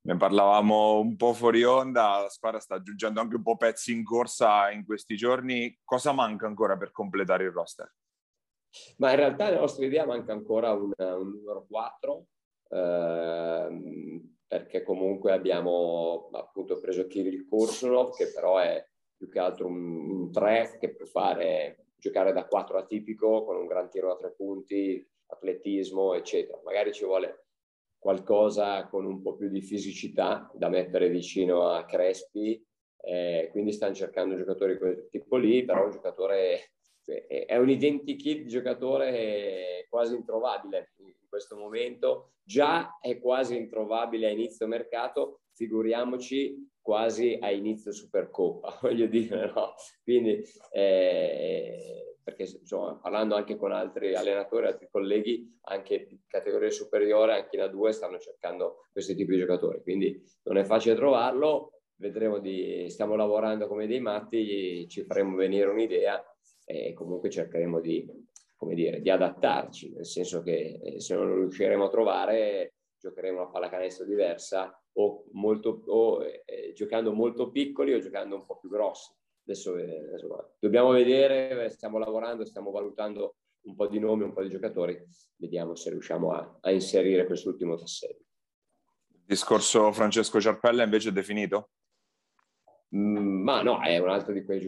Ne 0.00 0.16
parlavamo 0.16 1.00
un 1.00 1.16
po' 1.16 1.34
fuori 1.34 1.62
onda, 1.64 2.22
la 2.22 2.28
squadra 2.30 2.60
sta 2.60 2.76
aggiungendo 2.76 3.20
anche 3.20 3.36
un 3.36 3.42
po' 3.42 3.58
pezzi 3.58 3.92
in 3.92 4.04
corsa 4.04 4.70
in 4.70 4.86
questi 4.86 5.16
giorni. 5.16 5.78
Cosa 5.84 6.12
manca 6.12 6.46
ancora 6.46 6.78
per 6.78 6.92
completare 6.92 7.44
il 7.44 7.50
roster? 7.50 7.92
Ma 8.96 9.10
in 9.10 9.16
realtà 9.16 9.50
la 9.50 9.60
nostra 9.60 9.84
idea 9.84 10.06
manca 10.06 10.32
ancora 10.32 10.72
un, 10.72 10.92
un 10.96 11.30
numero 11.30 11.66
4, 11.68 12.26
ehm, 12.70 14.36
perché 14.46 14.82
comunque 14.82 15.32
abbiamo 15.32 16.30
appunto 16.32 16.80
preso 16.80 17.06
Kirill 17.06 17.46
Kursunov, 17.46 18.16
che 18.16 18.32
però 18.32 18.56
è 18.56 18.82
più 19.18 19.28
che 19.28 19.38
altro 19.40 19.66
un, 19.66 20.30
3 20.32 20.78
che 20.80 20.94
può 20.94 21.04
fare 21.04 21.88
giocare 21.96 22.32
da 22.32 22.46
4 22.46 22.78
atipico 22.78 23.44
con 23.44 23.56
un 23.56 23.66
gran 23.66 23.90
tiro 23.90 24.12
a 24.12 24.16
tre 24.16 24.32
punti 24.32 25.04
atletismo, 25.26 26.14
eccetera. 26.14 26.60
Magari 26.64 26.92
ci 26.92 27.04
vuole 27.04 27.46
qualcosa 27.98 28.86
con 28.86 29.04
un 29.04 29.20
po' 29.20 29.34
più 29.34 29.48
di 29.48 29.60
fisicità 29.60 30.50
da 30.54 30.68
mettere 30.68 31.08
vicino 31.08 31.68
a 31.68 31.84
Crespi, 31.84 32.64
eh, 33.00 33.48
quindi 33.50 33.72
stanno 33.72 33.94
cercando 33.94 34.36
giocatori 34.36 34.74
di 34.74 34.78
quel 34.78 35.08
tipo 35.10 35.36
lì, 35.36 35.64
però 35.64 35.84
un 35.84 35.90
giocatore 35.90 36.70
è 37.08 37.56
un 37.56 37.70
identikit 37.70 38.46
giocatore 38.46 39.86
quasi 39.88 40.14
introvabile 40.14 40.92
in 40.98 41.14
questo 41.28 41.56
momento, 41.56 42.34
già 42.42 42.98
è 43.00 43.18
quasi 43.18 43.56
introvabile 43.56 44.26
a 44.26 44.30
inizio 44.30 44.66
mercato, 44.66 45.40
figuriamoci 45.58 46.70
quasi 46.80 47.36
a 47.40 47.50
inizio 47.50 47.92
Supercoppa, 47.92 48.78
voglio 48.80 49.06
dire, 49.06 49.52
no? 49.52 49.74
Quindi, 50.04 50.40
eh, 50.72 52.16
perché 52.22 52.44
insomma, 52.44 52.94
parlando 52.94 53.34
anche 53.34 53.56
con 53.56 53.72
altri 53.72 54.14
allenatori, 54.14 54.66
altri 54.66 54.88
colleghi, 54.90 55.58
anche 55.62 56.06
di 56.06 56.20
categoria 56.26 56.70
superiore, 56.70 57.34
anche 57.34 57.56
in 57.56 57.62
A2 57.62 57.88
stanno 57.90 58.18
cercando 58.18 58.86
questi 58.92 59.14
tipi 59.14 59.32
di 59.32 59.40
giocatori, 59.40 59.82
quindi 59.82 60.22
non 60.44 60.58
è 60.58 60.64
facile 60.64 60.94
trovarlo, 60.94 61.80
vedremo 61.96 62.38
di, 62.38 62.86
stiamo 62.88 63.16
lavorando 63.16 63.66
come 63.66 63.86
dei 63.86 64.00
matti, 64.00 64.86
ci 64.88 65.04
faremo 65.04 65.36
venire 65.36 65.68
un'idea 65.68 66.22
e 66.64 66.92
comunque 66.92 67.30
cercheremo 67.30 67.80
di, 67.80 68.06
come 68.56 68.74
dire, 68.74 69.00
di 69.00 69.10
adattarci, 69.10 69.92
nel 69.94 70.06
senso 70.06 70.42
che 70.42 70.80
eh, 70.82 71.00
se 71.00 71.14
non 71.14 71.28
lo 71.28 71.36
riusciremo 71.40 71.84
a 71.84 71.90
trovare 71.90 72.74
giocheremo 73.00 73.40
una 73.40 73.50
pallacanestro 73.50 74.04
diversa 74.04 74.76
o, 74.92 75.24
molto, 75.32 75.82
o 75.86 76.24
eh, 76.24 76.72
giocando 76.74 77.12
molto 77.12 77.50
piccoli 77.50 77.94
o 77.94 78.00
giocando 78.00 78.36
un 78.36 78.44
po' 78.44 78.58
più 78.58 78.68
grossi. 78.68 79.12
Adesso, 79.44 79.76
eh, 79.76 80.08
adesso 80.08 80.54
dobbiamo 80.58 80.90
vedere, 80.90 81.70
stiamo 81.70 81.98
lavorando, 81.98 82.44
stiamo 82.44 82.70
valutando 82.70 83.36
un 83.62 83.74
po' 83.74 83.86
di 83.86 83.98
nomi, 83.98 84.24
un 84.24 84.32
po' 84.32 84.42
di 84.42 84.50
giocatori, 84.50 85.02
vediamo 85.36 85.74
se 85.74 85.90
riusciamo 85.90 86.32
a, 86.32 86.58
a 86.60 86.70
inserire 86.70 87.26
quest'ultimo 87.26 87.76
tassello. 87.76 88.20
Il 89.10 89.24
discorso 89.24 89.92
Francesco 89.92 90.40
Ciarpella 90.40 90.84
invece 90.84 91.10
è 91.10 91.12
definito? 91.12 91.70
Mm, 92.96 93.42
ma 93.42 93.62
no, 93.62 93.82
è 93.82 93.98
un 93.98 94.08
altro 94.08 94.32
di 94.32 94.44
quei 94.44 94.60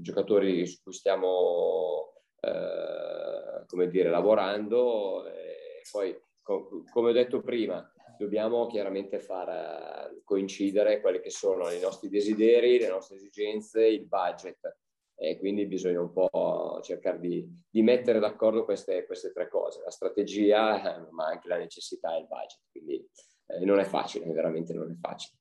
giocatori 0.00 0.66
su 0.66 0.82
cui 0.82 0.92
stiamo, 0.92 2.14
eh, 2.40 3.64
come 3.66 3.88
dire, 3.88 4.10
lavorando. 4.10 5.26
E 5.26 5.82
poi, 5.90 6.16
co- 6.42 6.84
come 6.90 7.10
ho 7.10 7.12
detto 7.12 7.40
prima, 7.40 7.90
dobbiamo 8.18 8.66
chiaramente 8.66 9.18
far 9.18 9.48
eh, 9.48 10.22
coincidere 10.24 11.00
quelli 11.00 11.20
che 11.20 11.30
sono 11.30 11.70
i 11.70 11.80
nostri 11.80 12.08
desideri, 12.08 12.78
le 12.78 12.88
nostre 12.88 13.16
esigenze, 13.16 13.86
il 13.86 14.06
budget. 14.06 14.78
E 15.14 15.38
quindi 15.38 15.66
bisogna 15.66 16.00
un 16.00 16.12
po' 16.12 16.80
cercare 16.82 17.20
di, 17.20 17.46
di 17.70 17.82
mettere 17.82 18.18
d'accordo 18.18 18.64
queste, 18.64 19.04
queste, 19.06 19.30
tre 19.30 19.48
cose, 19.48 19.80
la 19.84 19.90
strategia, 19.90 20.96
eh, 20.96 21.06
ma 21.10 21.26
anche 21.26 21.48
la 21.48 21.58
necessità 21.58 22.16
e 22.16 22.20
il 22.20 22.26
budget. 22.26 22.60
Quindi 22.70 23.08
eh, 23.46 23.64
non 23.64 23.78
è 23.78 23.84
facile, 23.84 24.26
veramente 24.32 24.72
non 24.72 24.90
è 24.90 24.96
facile. 25.00 25.38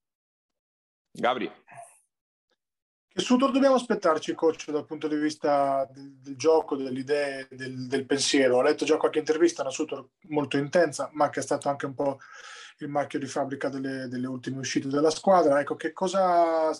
Gabri. 1.12 1.52
Che 3.14 3.20
Sutor 3.20 3.52
dobbiamo 3.52 3.76
aspettarci, 3.76 4.34
coach, 4.34 4.72
dal 4.72 4.86
punto 4.86 5.10
di 5.10 5.18
vista 5.18 5.86
del, 5.92 6.14
del 6.22 6.38
gioco, 6.38 6.78
delle 6.78 6.98
idee, 6.98 7.46
del, 7.52 7.86
del, 7.88 8.06
pensiero? 8.06 8.56
Ho 8.56 8.62
letto 8.62 8.86
già 8.86 8.96
qualche 8.96 9.20
intervista, 9.20 9.64
una 9.64 9.72
Sutor 9.72 10.12
molto 10.30 10.56
intensa, 10.56 11.10
ma 11.12 11.30
che 11.30 11.42
è 11.42 11.44
stato 11.44 11.68
anche 11.68 11.86
un 11.86 11.94
po' 11.94 12.20
il 12.78 12.88
marchio 12.88 13.20
di 13.20 13.26
fabbrica 13.26 13.68
delle, 13.68 14.08
delle 14.08 14.28
ultime 14.28 14.60
uscite 14.60 14.88
della 14.88 15.10
squadra. 15.10 15.60
Ecco, 15.60 15.76
che 15.76 15.92
cosa 15.92 16.72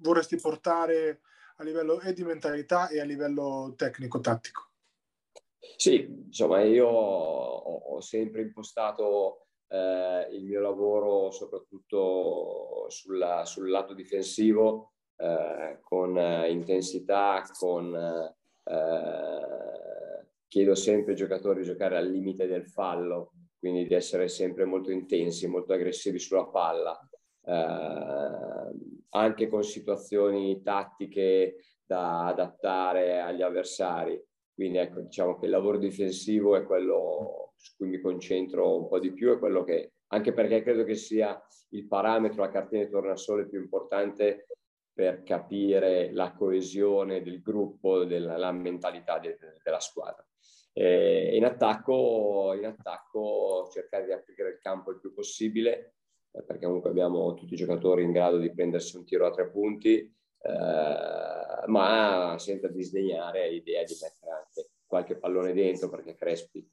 vorresti 0.00 0.34
portare 0.40 1.20
a 1.58 1.62
livello 1.62 2.00
e 2.00 2.12
di 2.12 2.24
mentalità 2.24 2.88
e 2.88 2.98
a 2.98 3.04
livello 3.04 3.72
tecnico-tattico? 3.76 4.70
Sì, 5.76 6.24
insomma, 6.26 6.62
io 6.62 6.88
ho 6.88 8.00
sempre 8.00 8.42
impostato 8.42 9.46
eh, 9.68 10.30
il 10.32 10.42
mio 10.46 10.60
lavoro 10.60 11.30
soprattutto 11.30 12.86
sulla, 12.88 13.44
sul 13.44 13.70
lato 13.70 13.94
difensivo 13.94 14.90
eh, 15.16 15.78
con 15.82 16.18
eh, 16.18 16.50
intensità, 16.50 17.42
con, 17.58 17.94
eh, 17.94 18.34
chiedo 20.48 20.74
sempre 20.74 21.12
ai 21.12 21.18
giocatori 21.18 21.60
di 21.60 21.66
giocare 21.66 21.96
al 21.96 22.08
limite 22.08 22.46
del 22.46 22.66
fallo, 22.66 23.32
quindi 23.58 23.86
di 23.86 23.94
essere 23.94 24.28
sempre 24.28 24.64
molto 24.64 24.90
intensi, 24.90 25.46
molto 25.46 25.72
aggressivi 25.72 26.18
sulla 26.18 26.46
palla, 26.46 26.98
eh, 27.44 28.74
anche 29.10 29.48
con 29.48 29.62
situazioni 29.62 30.62
tattiche 30.62 31.56
da 31.84 32.26
adattare 32.26 33.20
agli 33.20 33.42
avversari. 33.42 34.20
Quindi 34.54 34.78
ecco, 34.78 35.00
diciamo 35.00 35.38
che 35.38 35.46
il 35.46 35.50
lavoro 35.50 35.78
difensivo 35.78 36.56
è 36.56 36.64
quello 36.64 37.52
su 37.56 37.76
cui 37.76 37.88
mi 37.88 38.00
concentro 38.00 38.78
un 38.78 38.88
po' 38.88 38.98
di 38.98 39.12
più, 39.12 39.32
è 39.32 39.38
quello 39.38 39.64
che, 39.64 39.92
anche 40.08 40.32
perché 40.32 40.62
credo 40.62 40.84
che 40.84 40.94
sia 40.94 41.40
il 41.70 41.86
parametro, 41.86 42.42
la 42.42 42.50
cartina 42.50 42.84
di 42.84 42.90
tornasole 42.90 43.46
più 43.46 43.60
importante 43.60 44.46
per 44.96 45.22
capire 45.24 46.10
la 46.10 46.32
coesione 46.32 47.22
del 47.22 47.42
gruppo, 47.42 48.06
della, 48.06 48.38
la 48.38 48.50
mentalità 48.50 49.18
de, 49.18 49.36
della 49.62 49.78
squadra. 49.78 50.26
E 50.72 51.36
in, 51.36 51.44
attacco, 51.44 52.54
in 52.56 52.64
attacco 52.64 53.68
cercare 53.70 54.06
di 54.06 54.12
aprire 54.12 54.48
il 54.48 54.58
campo 54.58 54.92
il 54.92 54.98
più 54.98 55.12
possibile, 55.12 55.96
eh, 56.32 56.42
perché 56.42 56.64
comunque 56.64 56.88
abbiamo 56.88 57.34
tutti 57.34 57.52
i 57.52 57.58
giocatori 57.58 58.04
in 58.04 58.12
grado 58.12 58.38
di 58.38 58.50
prendersi 58.50 58.96
un 58.96 59.04
tiro 59.04 59.26
a 59.26 59.30
tre 59.32 59.50
punti, 59.50 59.98
eh, 59.98 61.66
ma 61.66 62.36
senza 62.38 62.68
disdegnare 62.68 63.50
l'idea 63.50 63.84
di 63.84 63.94
mettere 64.00 64.32
anche 64.32 64.70
qualche 64.86 65.18
pallone 65.18 65.52
dentro, 65.52 65.90
perché 65.90 66.14
Crespi, 66.14 66.66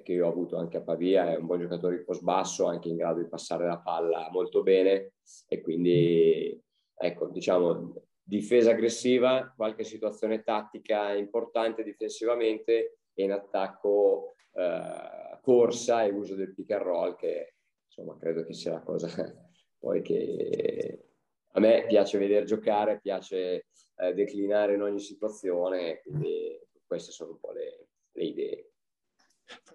che 0.00 0.12
io 0.12 0.26
ho 0.26 0.30
avuto 0.30 0.56
anche 0.58 0.76
a 0.76 0.82
Pavia, 0.82 1.32
è 1.32 1.36
un 1.36 1.46
buon 1.46 1.58
giocatore 1.58 1.98
di 1.98 2.04
post 2.04 2.22
basso, 2.22 2.66
anche 2.66 2.88
in 2.88 2.96
grado 2.96 3.20
di 3.20 3.28
passare 3.28 3.66
la 3.66 3.78
palla 3.78 4.28
molto 4.30 4.62
bene 4.62 5.14
e 5.48 5.60
quindi 5.60 6.63
ecco, 6.96 7.28
diciamo, 7.28 7.94
difesa 8.22 8.70
aggressiva, 8.70 9.52
qualche 9.54 9.84
situazione 9.84 10.42
tattica 10.42 11.12
importante 11.14 11.82
difensivamente 11.82 12.98
e 13.12 13.22
in 13.22 13.32
attacco 13.32 14.36
eh, 14.52 15.38
corsa 15.42 16.04
e 16.04 16.10
uso 16.10 16.34
del 16.34 16.54
pick 16.54 16.70
and 16.70 16.82
roll 16.82 17.16
che 17.16 17.54
insomma 17.86 18.16
credo 18.16 18.44
che 18.44 18.54
sia 18.54 18.72
la 18.72 18.80
cosa 18.80 19.08
poi 19.78 20.00
che 20.00 21.08
a 21.52 21.60
me 21.60 21.84
piace 21.86 22.18
vedere 22.18 22.46
giocare, 22.46 23.00
piace 23.00 23.66
eh, 23.96 24.14
declinare 24.14 24.74
in 24.74 24.82
ogni 24.82 24.98
situazione, 24.98 26.00
quindi 26.00 26.58
queste 26.84 27.12
sono 27.12 27.32
un 27.32 27.38
po' 27.38 27.52
le, 27.52 27.88
le 28.12 28.24
idee. 28.24 28.72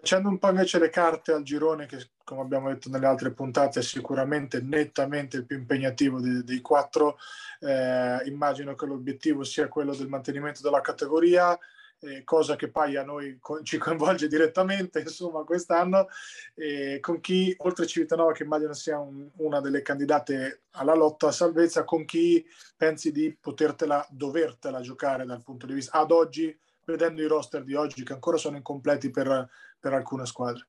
Facendo 0.00 0.30
un 0.30 0.38
po' 0.38 0.48
invece 0.48 0.78
le 0.78 0.88
carte 0.88 1.32
al 1.32 1.42
girone, 1.42 1.84
che 1.84 2.12
come 2.24 2.40
abbiamo 2.40 2.70
detto 2.70 2.88
nelle 2.88 3.06
altre 3.06 3.32
puntate 3.32 3.80
è 3.80 3.82
sicuramente 3.82 4.62
nettamente 4.62 5.36
il 5.36 5.44
più 5.44 5.58
impegnativo 5.58 6.20
dei, 6.20 6.42
dei 6.42 6.62
quattro, 6.62 7.18
eh, 7.60 8.22
immagino 8.24 8.74
che 8.74 8.86
l'obiettivo 8.86 9.44
sia 9.44 9.68
quello 9.68 9.94
del 9.94 10.08
mantenimento 10.08 10.62
della 10.62 10.80
categoria, 10.80 11.58
eh, 12.00 12.24
cosa 12.24 12.56
che 12.56 12.70
poi 12.70 12.96
a 12.96 13.04
noi 13.04 13.36
co- 13.40 13.62
ci 13.62 13.76
coinvolge 13.76 14.26
direttamente, 14.26 15.00
insomma, 15.04 15.44
quest'anno, 15.44 16.08
eh, 16.54 16.98
con 17.00 17.20
chi, 17.20 17.54
oltre 17.58 17.86
Civitanova, 17.86 18.32
che 18.32 18.44
immagino 18.44 18.72
sia 18.72 18.98
un, 18.98 19.28
una 19.36 19.60
delle 19.60 19.82
candidate 19.82 20.62
alla 20.72 20.94
lotta 20.94 21.28
a 21.28 21.32
salvezza, 21.32 21.84
con 21.84 22.06
chi 22.06 22.42
pensi 22.74 23.12
di 23.12 23.36
potertela, 23.38 24.06
dovertela 24.08 24.80
giocare 24.80 25.26
dal 25.26 25.42
punto 25.42 25.66
di 25.66 25.74
vista 25.74 25.98
ad 25.98 26.10
oggi 26.10 26.58
vedendo 26.90 27.22
i 27.22 27.26
roster 27.26 27.64
di 27.64 27.74
oggi 27.74 28.04
che 28.04 28.12
ancora 28.12 28.36
sono 28.36 28.56
incompleti 28.56 29.10
per, 29.10 29.48
per 29.78 29.92
alcune 29.92 30.26
squadre. 30.26 30.68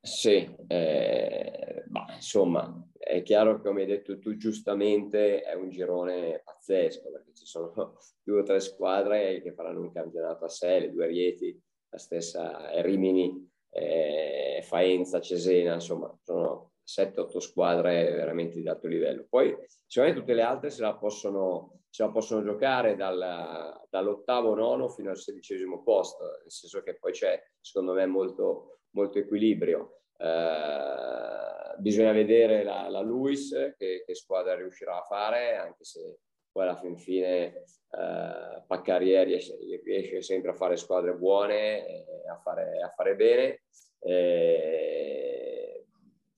Sì, 0.00 0.48
eh, 0.68 1.84
ma 1.88 2.06
insomma 2.14 2.88
è 2.96 3.22
chiaro 3.22 3.56
che 3.56 3.62
come 3.66 3.80
hai 3.80 3.88
detto 3.88 4.18
tu 4.18 4.36
giustamente 4.36 5.42
è 5.42 5.54
un 5.54 5.68
girone 5.68 6.42
pazzesco 6.44 7.10
perché 7.10 7.32
ci 7.34 7.44
sono 7.44 7.96
due 8.22 8.40
o 8.40 8.42
tre 8.44 8.60
squadre 8.60 9.42
che 9.42 9.52
faranno 9.52 9.80
un 9.80 9.92
campionato 9.92 10.44
a 10.44 10.48
sé, 10.48 10.78
le 10.78 10.90
due 10.92 11.06
Rieti, 11.06 11.60
la 11.88 11.98
stessa 11.98 12.80
Rimini, 12.82 13.50
eh, 13.70 14.60
Faenza, 14.62 15.20
Cesena, 15.20 15.74
insomma 15.74 16.16
sono 16.22 16.72
7-8 16.86 17.38
squadre 17.38 18.12
veramente 18.12 18.60
di 18.60 18.68
alto 18.68 18.86
livello. 18.86 19.26
Poi 19.28 19.56
sicuramente 19.86 20.20
tutte 20.20 20.34
le 20.34 20.42
altre 20.42 20.70
se 20.70 20.82
la 20.82 20.94
possono, 20.94 21.82
la 22.02 22.10
possono 22.10 22.42
giocare 22.42 22.96
dal, 22.96 23.86
dall'ottavo 23.88 24.54
nono 24.54 24.88
fino 24.88 25.10
al 25.10 25.18
sedicesimo 25.18 25.82
posto, 25.82 26.24
nel 26.24 26.50
senso 26.50 26.82
che 26.82 26.98
poi 26.98 27.12
c'è 27.12 27.40
secondo 27.60 27.92
me 27.92 28.06
molto, 28.06 28.80
molto 28.90 29.18
equilibrio. 29.18 30.00
Eh, 30.18 31.78
bisogna 31.78 32.12
vedere 32.12 32.62
la, 32.62 32.88
la 32.88 33.00
Luis 33.00 33.50
che, 33.76 34.02
che, 34.04 34.14
squadra 34.14 34.54
riuscirà 34.54 34.98
a 34.98 35.04
fare, 35.04 35.56
anche 35.56 35.84
se 35.84 36.18
poi 36.50 36.62
alla 36.64 36.76
fin 36.76 36.96
fine 36.96 37.64
eh, 37.90 38.64
Paccarieri 38.66 39.30
riesce, 39.30 39.58
riesce, 39.84 40.22
sempre 40.22 40.50
a 40.50 40.54
fare 40.54 40.76
squadre 40.76 41.14
buone, 41.14 42.04
a 42.30 42.38
fare, 42.38 42.80
a 42.82 42.88
fare 42.88 43.14
bene. 43.14 43.62
Eh, 44.00 45.25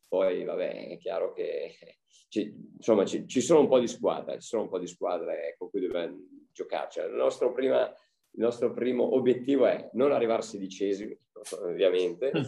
poi, 0.09 0.45
vabbè, 0.45 0.89
è 0.89 0.99
chiaro 0.99 1.33
che 1.33 1.77
ci, 2.29 2.55
insomma, 2.77 3.05
ci, 3.05 3.27
ci, 3.27 3.41
sono 3.41 3.61
un 3.61 3.69
po' 3.69 3.79
di 3.79 3.89
squadre, 3.89 4.41
ci 4.41 4.49
sono 4.49 4.63
un 4.63 4.69
po' 4.69 4.79
di 4.79 4.87
squadre 4.87 5.55
con 5.59 5.71
cui 5.71 5.81
dobbiamo 5.81 6.17
giocare. 6.53 6.89
Cioè, 6.91 7.05
il, 7.07 7.15
nostro 7.15 7.53
prima, 7.53 7.83
il 7.87 8.43
nostro 8.43 8.73
primo 8.73 9.15
obiettivo 9.15 9.67
è 9.67 9.91
non 9.93 10.13
arrivare 10.13 10.43
sedicesimi, 10.43 11.17
ovviamente. 11.63 12.33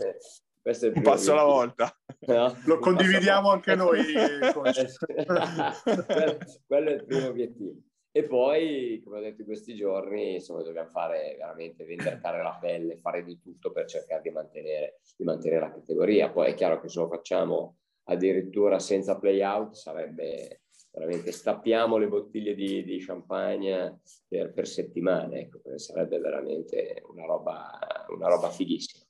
un 0.94 1.02
passo 1.02 1.32
alla 1.32 1.44
volta. 1.44 1.98
No? 2.26 2.54
Lo 2.64 2.74
un 2.74 2.80
condividiamo 2.80 3.50
anche 3.50 3.74
noi. 3.74 4.02
quello 6.66 6.88
è 6.88 6.92
il 6.92 7.04
primo 7.06 7.28
obiettivo. 7.28 7.74
E 8.12 8.24
poi, 8.24 9.00
come 9.04 9.18
ho 9.18 9.20
detto 9.20 9.42
in 9.42 9.46
questi 9.46 9.74
giorni, 9.74 10.34
insomma, 10.34 10.62
dobbiamo 10.62 10.90
fare 10.90 11.36
veramente 11.38 11.84
vendere 11.84 12.20
la 12.20 12.58
pelle, 12.60 12.98
fare 12.98 13.22
di 13.22 13.38
tutto 13.38 13.70
per 13.70 13.86
cercare 13.86 14.20
di 14.20 14.30
mantenere, 14.30 14.98
di 15.16 15.24
mantenere 15.24 15.60
la 15.60 15.72
categoria. 15.72 16.30
Poi 16.30 16.50
è 16.50 16.54
chiaro 16.54 16.80
che 16.80 16.88
se 16.88 16.98
lo 16.98 17.08
facciamo 17.08 17.76
addirittura 18.04 18.80
senza 18.80 19.16
play-out 19.16 19.74
sarebbe 19.74 20.62
veramente 20.90 21.30
stappiamo 21.30 21.98
le 21.98 22.08
bottiglie 22.08 22.54
di, 22.54 22.82
di 22.82 22.98
champagne 22.98 24.00
per, 24.26 24.52
per, 24.52 24.66
settimane, 24.66 25.42
ecco, 25.42 25.60
sarebbe 25.78 26.18
veramente 26.18 27.04
una 27.06 27.26
roba, 27.26 27.78
una 28.08 28.26
roba 28.26 28.50
fighissima. 28.50 29.04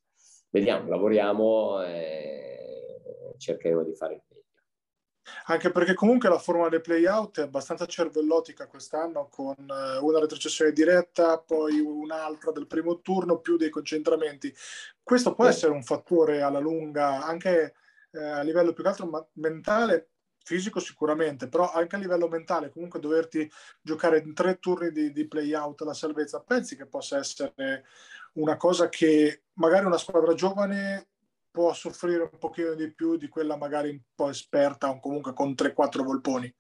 Vediamo, 0.51 0.91
lavoriamo 0.91 1.83
e 1.85 3.01
cercheremo 3.39 3.83
di 3.83 3.95
fare 3.95 4.15
il. 4.15 4.30
Anche 5.47 5.71
perché 5.71 5.95
comunque 5.95 6.29
la 6.29 6.39
forma 6.39 6.69
del 6.69 6.81
play-out 6.81 7.41
è 7.41 7.43
abbastanza 7.43 7.87
cervellotica 7.87 8.67
quest'anno, 8.67 9.29
con 9.29 9.55
eh, 9.55 9.99
una 9.99 10.19
retrocessione 10.19 10.73
diretta, 10.73 11.39
poi 11.39 11.79
un'altra 11.79 12.53
del 12.53 12.67
primo 12.67 13.01
turno, 13.01 13.41
più 13.41 13.57
dei 13.57 13.71
concentramenti. 13.71 14.55
Questo 15.03 15.35
può 15.35 15.47
essere 15.47 15.73
un 15.73 15.83
fattore 15.83 16.43
alla 16.43 16.59
lunga, 16.59 17.25
anche 17.25 17.75
eh, 18.13 18.23
a 18.23 18.43
livello 18.43 18.73
più 18.73 18.83
che 18.83 18.89
altro 18.89 19.31
mentale, 19.35 20.09
fisico 20.43 20.81
sicuramente, 20.81 21.49
però 21.49 21.71
anche 21.71 21.97
a 21.97 21.99
livello 21.99 22.27
mentale, 22.27 22.71
comunque 22.71 22.99
doverti 22.99 23.49
giocare 23.81 24.19
in 24.19 24.35
tre 24.35 24.59
turni 24.59 24.91
di, 24.91 25.13
di 25.13 25.29
play-out 25.29 25.83
alla 25.83 25.95
salvezza, 25.95 26.41
pensi 26.41 26.77
che 26.77 26.87
possa 26.87 27.19
essere 27.19 27.85
una 28.33 28.57
cosa 28.57 28.89
che 28.89 29.45
magari 29.55 29.87
una 29.87 29.99
squadra 29.99 30.35
giovane 30.35 31.10
può 31.51 31.73
soffrire 31.73 32.23
un 32.23 32.39
pochino 32.39 32.75
di 32.75 32.93
più 32.93 33.17
di 33.17 33.29
quella 33.29 33.57
magari 33.57 33.91
un 33.91 34.01
po' 34.15 34.29
esperta 34.29 34.91
o 34.91 35.01
comunque 35.01 35.33
con 35.33 35.53
3-4 35.53 36.03
volponi? 36.03 36.55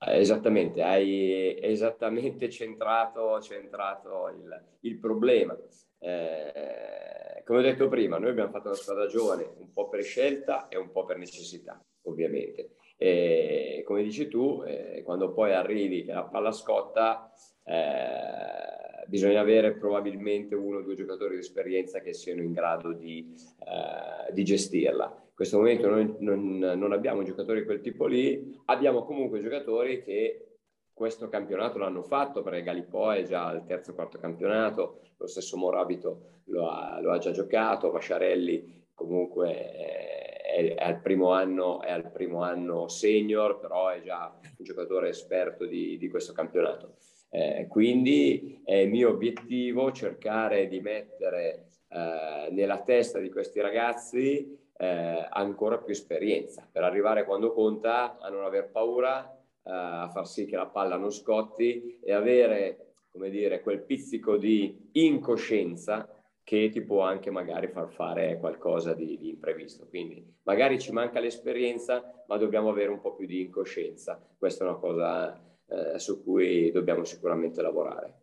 Esattamente, 0.00 0.82
hai 0.82 1.58
esattamente 1.60 2.48
centrato, 2.48 3.40
centrato 3.40 4.28
il, 4.28 4.64
il 4.80 4.98
problema. 4.98 5.56
Eh, 5.98 7.42
come 7.44 7.58
ho 7.58 7.62
detto 7.62 7.88
prima, 7.88 8.18
noi 8.18 8.30
abbiamo 8.30 8.50
fatto 8.50 8.68
una 8.68 8.76
squadra 8.76 9.06
giovane 9.06 9.50
un 9.56 9.72
po' 9.72 9.88
per 9.88 10.02
scelta 10.04 10.68
e 10.68 10.76
un 10.76 10.92
po' 10.92 11.04
per 11.04 11.16
necessità, 11.18 11.84
ovviamente. 12.02 12.74
E 12.96 13.82
come 13.84 14.02
dici 14.04 14.28
tu, 14.28 14.62
eh, 14.64 15.02
quando 15.04 15.32
poi 15.32 15.52
arrivi 15.52 16.04
che 16.04 16.12
la 16.12 16.24
palla 16.24 16.52
scotta, 16.52 17.32
eh, 17.64 18.77
bisogna 19.08 19.40
avere 19.40 19.72
probabilmente 19.72 20.54
uno 20.54 20.78
o 20.78 20.82
due 20.82 20.94
giocatori 20.94 21.34
di 21.34 21.40
esperienza 21.40 22.00
che 22.00 22.12
siano 22.12 22.42
in 22.42 22.52
grado 22.52 22.92
di, 22.92 23.34
eh, 23.60 24.32
di 24.32 24.44
gestirla. 24.44 25.06
In 25.06 25.34
questo 25.34 25.56
momento 25.56 25.88
noi 25.88 26.14
non, 26.18 26.58
non 26.58 26.92
abbiamo 26.92 27.22
giocatori 27.22 27.60
di 27.60 27.64
quel 27.64 27.80
tipo 27.80 28.06
lì, 28.06 28.60
abbiamo 28.66 29.04
comunque 29.04 29.40
giocatori 29.40 30.02
che 30.02 30.58
questo 30.92 31.28
campionato 31.28 31.78
l'hanno 31.78 32.02
fatto 32.02 32.42
perché 32.42 32.62
Galipò 32.62 33.10
è 33.10 33.22
già 33.22 33.46
al 33.46 33.64
terzo 33.64 33.92
o 33.92 33.94
quarto 33.94 34.18
campionato, 34.18 35.00
lo 35.16 35.26
stesso 35.26 35.56
Morabito 35.56 36.42
lo 36.46 36.68
ha, 36.68 37.00
lo 37.00 37.12
ha 37.12 37.18
già 37.18 37.30
giocato, 37.30 37.90
Vasciarelli 37.90 38.86
comunque 38.92 39.72
è, 39.72 40.42
è, 40.42 40.74
al 40.76 41.00
primo 41.00 41.32
anno, 41.32 41.80
è 41.80 41.90
al 41.90 42.10
primo 42.10 42.42
anno 42.42 42.88
senior, 42.88 43.58
però 43.60 43.88
è 43.88 44.02
già 44.02 44.36
un 44.42 44.64
giocatore 44.64 45.08
esperto 45.10 45.64
di, 45.64 45.96
di 45.96 46.08
questo 46.08 46.32
campionato. 46.32 46.96
Eh, 47.30 47.66
quindi 47.68 48.62
è 48.64 48.86
mio 48.86 49.10
obiettivo 49.10 49.92
cercare 49.92 50.66
di 50.66 50.80
mettere 50.80 51.68
eh, 51.88 52.48
nella 52.50 52.82
testa 52.82 53.18
di 53.18 53.30
questi 53.30 53.60
ragazzi 53.60 54.58
eh, 54.76 55.26
ancora 55.30 55.78
più 55.78 55.92
esperienza 55.92 56.66
per 56.70 56.84
arrivare 56.84 57.24
quando 57.24 57.52
conta 57.52 58.18
a 58.18 58.28
non 58.28 58.44
aver 58.44 58.70
paura, 58.70 59.22
eh, 59.62 59.70
a 59.70 60.08
far 60.08 60.26
sì 60.26 60.46
che 60.46 60.56
la 60.56 60.66
palla 60.66 60.96
non 60.96 61.10
scotti 61.10 61.98
e 62.02 62.12
avere, 62.12 62.94
come 63.10 63.28
dire, 63.28 63.60
quel 63.60 63.82
pizzico 63.82 64.36
di 64.36 64.88
incoscienza 64.92 66.08
che 66.44 66.70
ti 66.70 66.80
può 66.80 67.02
anche 67.02 67.30
magari 67.30 67.68
far 67.68 67.90
fare 67.90 68.38
qualcosa 68.38 68.94
di, 68.94 69.18
di, 69.18 69.28
imprevisto. 69.28 69.86
Quindi 69.86 70.24
magari 70.44 70.78
ci 70.78 70.92
manca 70.92 71.20
l'esperienza, 71.20 72.24
ma 72.26 72.38
dobbiamo 72.38 72.70
avere 72.70 72.90
un 72.90 73.00
po' 73.00 73.14
più 73.14 73.26
di 73.26 73.42
incoscienza. 73.42 74.18
Questa 74.38 74.64
è 74.64 74.68
una 74.68 74.78
cosa 74.78 75.47
eh, 75.68 75.98
su 75.98 76.22
cui 76.22 76.70
dobbiamo 76.70 77.04
sicuramente 77.04 77.62
lavorare. 77.62 78.22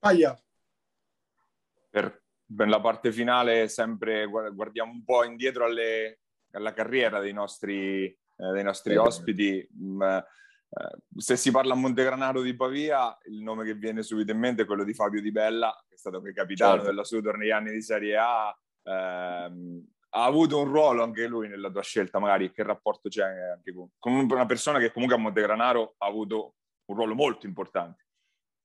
Aia. 0.00 0.38
Per, 1.90 2.22
per, 2.56 2.68
la 2.68 2.80
parte 2.80 3.12
finale 3.12 3.68
sempre 3.68 4.26
guardiamo 4.26 4.92
un 4.92 5.04
po' 5.04 5.24
indietro 5.24 5.64
alle, 5.64 6.20
alla 6.52 6.72
carriera 6.72 7.20
dei 7.20 7.32
nostri, 7.32 8.04
eh, 8.06 8.52
dei 8.52 8.62
nostri 8.62 8.96
ospiti. 8.96 9.66
Mm, 9.76 10.02
eh, 10.02 10.24
se 11.16 11.36
si 11.36 11.50
parla 11.50 11.74
a 11.74 11.76
Montegranaro 11.76 12.42
di 12.42 12.54
Pavia, 12.54 13.16
il 13.26 13.40
nome 13.40 13.64
che 13.64 13.74
viene 13.74 14.02
subito 14.02 14.32
in 14.32 14.38
mente 14.38 14.62
è 14.62 14.66
quello 14.66 14.84
di 14.84 14.92
Fabio 14.92 15.20
Di 15.20 15.30
Bella, 15.30 15.72
che 15.88 15.94
è 15.94 15.98
stato 15.98 16.20
capitano 16.34 16.72
certo. 16.72 16.86
della 16.86 17.04
Sudor 17.04 17.36
negli 17.36 17.50
anni 17.50 17.70
di 17.70 17.82
Serie 17.82 18.16
A. 18.16 18.58
Ehm, 18.82 19.93
ha 20.16 20.24
avuto 20.24 20.60
un 20.60 20.70
ruolo 20.70 21.02
anche 21.02 21.26
lui 21.26 21.48
nella 21.48 21.70
tua 21.70 21.82
scelta, 21.82 22.20
magari 22.20 22.52
che 22.52 22.62
rapporto 22.62 23.08
c'è 23.08 23.24
anche 23.24 23.72
con, 23.72 23.88
con 23.98 24.12
una 24.12 24.46
persona 24.46 24.78
che 24.78 24.92
comunque 24.92 25.16
a 25.16 25.20
Montegranaro 25.20 25.94
ha 25.98 26.06
avuto 26.06 26.54
un 26.86 26.96
ruolo 26.96 27.14
molto 27.14 27.46
importante. 27.46 28.06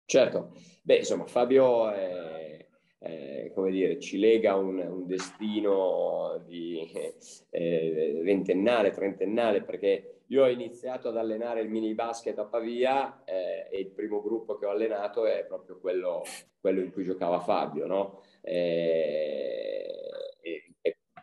Certo, 0.05 0.53
beh 0.83 0.97
insomma 0.97 1.25
Fabio 1.25 1.89
è, 1.91 2.67
è, 2.99 3.51
come 3.53 3.71
dire, 3.71 3.99
ci 3.99 4.19
lega 4.19 4.55
un, 4.55 4.77
un 4.77 5.07
destino 5.07 6.43
di, 6.45 6.87
eh, 7.49 8.21
ventennale, 8.23 8.91
trentennale, 8.91 9.63
perché 9.63 10.21
io 10.27 10.43
ho 10.43 10.49
iniziato 10.49 11.07
ad 11.07 11.17
allenare 11.17 11.61
il 11.61 11.69
mini 11.69 11.95
basket 11.95 12.37
a 12.37 12.45
Pavia 12.45 13.23
eh, 13.23 13.67
e 13.71 13.79
il 13.79 13.89
primo 13.89 14.21
gruppo 14.21 14.55
che 14.57 14.67
ho 14.67 14.69
allenato 14.69 15.25
è 15.25 15.45
proprio 15.47 15.79
quello, 15.79 16.21
quello 16.59 16.81
in 16.81 16.91
cui 16.91 17.03
giocava 17.03 17.39
Fabio, 17.39 17.87
no? 17.87 18.21
Eh, 18.41 19.98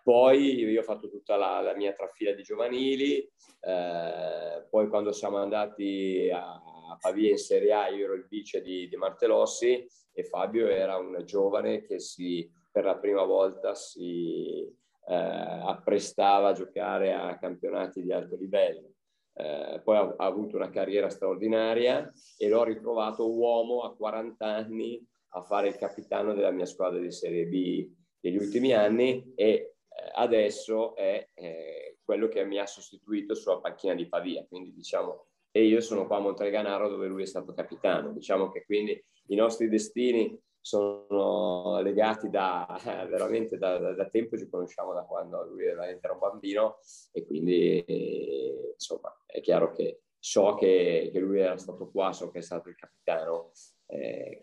poi 0.07 0.55
io 0.55 0.79
ho 0.79 0.85
fatto 0.85 1.09
tutta 1.09 1.35
la, 1.35 1.61
la 1.61 1.75
mia 1.75 1.93
trafila 1.93 2.31
di 2.31 2.45
giovanili, 2.45 3.29
eh, 3.61 4.65
poi 4.71 4.87
quando 4.87 5.11
siamo 5.11 5.39
andati 5.39 6.31
a, 6.33 6.53
a, 6.53 6.97
Pavia 7.01 7.31
in 7.31 7.39
Serie 7.39 7.73
A 7.73 7.89
io 7.89 8.05
ero 8.05 8.15
il 8.15 8.29
vice 8.29 8.63
di, 8.63 8.89
di 8.89 8.95
Martelossi 8.95 9.85
e 10.13 10.23
Fabio 10.23 10.69
era 10.69 10.97
un 10.97 11.21
giovane 11.25 11.83
che 11.83 11.99
si, 11.99 12.49
per 12.71 12.85
la 12.85 12.97
prima 12.99 13.25
volta 13.25 13.75
si 13.75 14.61
eh, 15.09 15.13
apprestava 15.13 16.51
a 16.51 16.53
giocare 16.53 17.13
a 17.13 17.37
campionati 17.37 18.01
di 18.01 18.13
alto 18.13 18.37
livello. 18.37 18.93
Eh, 19.35 19.81
poi 19.83 19.97
ha, 19.97 20.15
ha, 20.19 20.25
avuto 20.25 20.55
una 20.55 20.71
carriera 20.71 21.09
straordinaria 21.09 22.09
e 22.39 22.49
l'ho 22.49 22.63
ritrovato 22.63 23.29
uomo 23.29 23.81
a 23.81 23.93
40 23.93 24.47
anni 24.47 25.05
a 25.31 25.43
fare 25.43 25.67
il 25.67 25.75
capitano 25.75 26.33
della 26.33 26.53
mia 26.53 26.65
squadra 26.65 27.01
di 27.01 27.11
Serie 27.11 27.47
B 27.47 27.91
degli 28.21 28.37
ultimi 28.37 28.73
anni 28.73 29.33
e 29.35 29.73
adesso 30.15 30.95
è 30.95 31.29
eh, 31.35 31.99
quello 32.05 32.29
che 32.29 32.45
mi 32.45 32.59
ha 32.59 32.67
sostituito 32.67 33.35
sulla 33.35 33.59
panchina 33.59 33.95
di 33.95 34.09
Pavia, 34.09 34.45
quindi 34.47 34.73
diciamo, 34.73 35.27
e 35.51 35.65
io 35.65 35.81
sono 35.81 36.07
qua 36.07 36.19
a 36.19 36.21
Monteganaro 36.21 36.89
dove 36.89 37.07
lui 37.07 37.23
è 37.23 37.27
stato 37.27 37.55
capitano, 37.55 38.13
diciamo 38.13 38.51
che 38.51 38.65
quindi 38.65 39.03
i 39.29 39.35
nostri 39.35 39.69
destini 39.69 40.39
sono 40.61 41.81
legati 41.81 42.29
da 42.29 42.67
veramente 43.09 43.57
da, 43.57 43.79
da, 43.79 43.95
da, 43.95 44.09
tempo, 44.09 44.37
ci 44.37 44.49
conosciamo 44.49 44.93
da 44.93 45.05
quando 45.05 45.45
lui 45.45 45.65
era, 45.65 45.87
un 45.87 46.19
bambino. 46.19 46.79
E 47.13 47.25
quindi 47.25 47.85
eh, 47.85 48.73
insomma 48.73 49.17
è 49.25 49.41
chiaro 49.41 49.71
che 49.71 50.01
so 50.19 50.55
che, 50.55 51.11
che, 51.13 51.21
lui 51.21 51.39
era 51.39 51.57
stato 51.57 51.89
qua, 51.89 52.13
so 52.13 52.31
che 52.31 52.39
è 52.39 52.43
stato 52.43 52.69
il 52.69 52.75
capitano, 52.75 53.53
eh, 53.87 54.41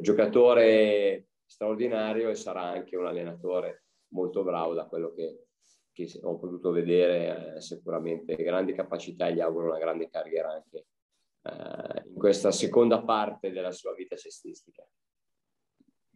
giocatore 0.00 1.28
straordinario 1.46 2.28
e 2.28 2.34
sarà 2.34 2.62
anche 2.62 2.96
un 2.96 3.06
allenatore 3.06 3.83
molto 4.14 4.42
bravo 4.42 4.74
da 4.74 4.86
quello 4.86 5.12
che, 5.12 5.46
che 5.92 6.10
ho 6.22 6.38
potuto 6.38 6.70
vedere, 6.70 7.56
eh, 7.56 7.60
sicuramente 7.60 8.34
grandi 8.36 8.72
capacità 8.72 9.28
e 9.28 9.34
gli 9.34 9.40
auguro 9.40 9.66
una 9.66 9.78
grande 9.78 10.08
carriera 10.08 10.50
anche 10.50 10.86
eh, 11.42 12.08
in 12.08 12.14
questa 12.14 12.50
seconda 12.50 13.02
parte 13.02 13.50
della 13.50 13.72
sua 13.72 13.92
vita 13.92 14.16
cestistica 14.16 14.86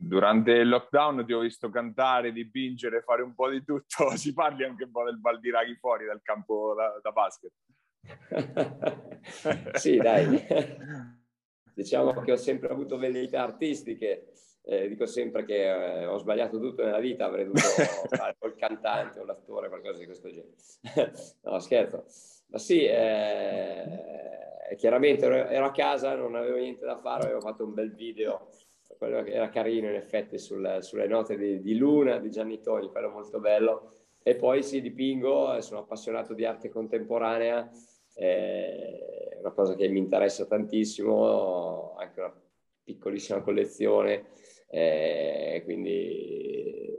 durante 0.00 0.52
il 0.52 0.68
lockdown 0.68 1.26
ti 1.26 1.32
ho 1.32 1.40
visto 1.40 1.70
cantare, 1.70 2.32
dipingere, 2.32 3.02
fare 3.02 3.22
un 3.22 3.34
po' 3.34 3.50
di 3.50 3.64
tutto. 3.64 4.10
Si 4.16 4.32
parli 4.32 4.64
anche 4.64 4.84
un 4.84 4.90
po' 4.92 5.04
del 5.04 5.18
Baldiraghi 5.18 5.74
fuori 5.74 6.06
dal 6.06 6.22
campo 6.22 6.74
da, 6.74 6.98
da 7.02 7.10
basket. 7.10 7.52
sì, 9.78 9.96
dai. 9.96 10.46
diciamo 11.74 12.12
che 12.20 12.32
ho 12.32 12.36
sempre 12.36 12.68
avuto 12.68 12.96
velleità 12.96 13.42
artistiche. 13.42 14.32
Eh, 14.70 14.86
dico 14.86 15.06
sempre 15.06 15.46
che 15.46 16.02
eh, 16.02 16.04
ho 16.04 16.18
sbagliato 16.18 16.60
tutto 16.60 16.84
nella 16.84 16.98
vita, 16.98 17.24
avrei 17.24 17.44
dovuto 17.44 17.62
fare 18.14 18.36
il 18.42 18.54
cantante 18.54 19.18
o 19.18 19.24
l'attore, 19.24 19.68
qualcosa 19.68 19.98
di 19.98 20.04
questo 20.04 20.28
genere. 20.28 20.54
no, 21.44 21.58
scherzo. 21.58 22.04
Ma 22.48 22.58
sì, 22.58 22.84
eh, 22.84 24.74
chiaramente 24.76 25.24
ero, 25.24 25.48
ero, 25.48 25.64
a 25.64 25.70
casa, 25.70 26.14
non 26.16 26.34
avevo 26.34 26.58
niente 26.58 26.84
da 26.84 26.98
fare, 26.98 27.24
avevo 27.24 27.40
fatto 27.40 27.64
un 27.64 27.72
bel 27.72 27.94
video 27.94 28.50
quello 28.98 29.22
che 29.22 29.32
era 29.32 29.48
carino 29.48 29.88
in 29.88 29.94
effetti 29.94 30.38
sul, 30.38 30.78
sulle 30.80 31.06
note 31.06 31.38
di, 31.38 31.62
di, 31.62 31.76
Luna, 31.76 32.18
di 32.18 32.30
Gianni 32.30 32.60
Toni, 32.60 32.90
quello 32.90 33.08
molto 33.08 33.40
bello. 33.40 33.92
E 34.22 34.34
poi 34.36 34.62
sì, 34.62 34.82
dipingo, 34.82 35.58
sono 35.62 35.80
appassionato 35.80 36.34
di 36.34 36.44
arte 36.44 36.68
contemporanea, 36.68 37.70
è 38.12 39.38
una 39.40 39.52
cosa 39.52 39.74
che 39.74 39.88
mi 39.88 40.00
interessa 40.00 40.44
tantissimo, 40.44 41.94
anche 41.96 42.20
una 42.20 42.34
piccolissima 42.82 43.40
collezione, 43.40 44.26
eh, 44.70 45.62
quindi 45.64 46.96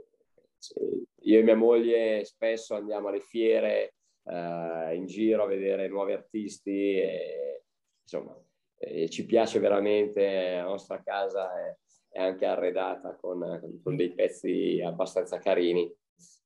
io 1.22 1.38
e 1.38 1.42
mia 1.42 1.56
moglie 1.56 2.24
spesso 2.24 2.74
andiamo 2.74 3.08
alle 3.08 3.20
fiere 3.20 3.94
eh, 4.24 4.94
in 4.94 5.06
giro 5.06 5.44
a 5.44 5.46
vedere 5.46 5.88
nuovi 5.88 6.12
artisti 6.12 6.98
e 6.98 7.64
insomma 8.02 8.36
e 8.82 9.10
ci 9.10 9.26
piace 9.26 9.58
veramente, 9.58 10.54
la 10.54 10.62
nostra 10.62 11.02
casa 11.02 11.52
è, 11.52 11.76
è 12.08 12.22
anche 12.22 12.46
arredata 12.46 13.14
con, 13.14 13.78
con, 13.82 13.94
dei 13.94 14.14
pezzi 14.14 14.80
abbastanza 14.82 15.38
carini 15.38 15.94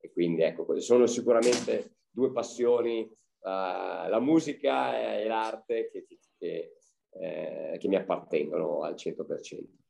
e 0.01 0.11
quindi 0.11 0.43
ecco, 0.43 0.81
sono 0.81 1.07
sicuramente 1.07 1.99
due 2.11 2.33
passioni, 2.33 3.03
uh, 3.03 3.49
la 4.09 4.19
musica 4.21 5.17
e 5.17 5.29
l'arte 5.29 5.89
che, 5.93 6.07
che, 6.37 6.73
eh, 7.11 7.77
che 7.79 7.89
mi 7.89 7.95
appartengono 7.95 8.83
al 8.83 8.95
100%. 8.95 9.84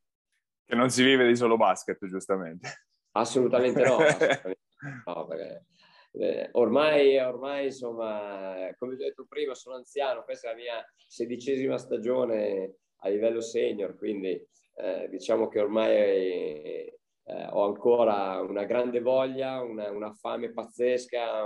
Che 0.66 0.74
non 0.74 0.90
si 0.90 1.02
vive 1.02 1.26
di 1.26 1.36
solo 1.36 1.56
basket, 1.56 2.04
giustamente. 2.06 2.86
Assolutamente 3.12 3.82
no, 3.82 3.96
assolutamente 4.00 4.58
no 5.06 5.26
perché, 5.26 5.66
eh, 6.12 6.48
ormai, 6.52 7.18
ormai, 7.18 7.66
insomma, 7.66 8.54
come 8.78 8.94
ho 8.94 8.96
detto 8.96 9.26
prima, 9.28 9.54
sono 9.54 9.76
anziano, 9.76 10.22
questa 10.24 10.48
è 10.48 10.50
la 10.52 10.56
mia 10.56 10.92
sedicesima 11.06 11.76
stagione 11.76 12.76
a 12.98 13.08
livello 13.08 13.40
senior, 13.40 13.96
quindi 13.96 14.40
eh, 14.76 15.08
diciamo 15.08 15.48
che 15.48 15.60
ormai 15.60 15.92
eh, 15.92 17.46
ho 17.50 17.64
ancora 17.64 18.40
una 18.40 18.64
grande 18.64 19.00
voglia, 19.00 19.60
una, 19.60 19.90
una 19.90 20.12
fame 20.12 20.52
pazzesca, 20.52 21.42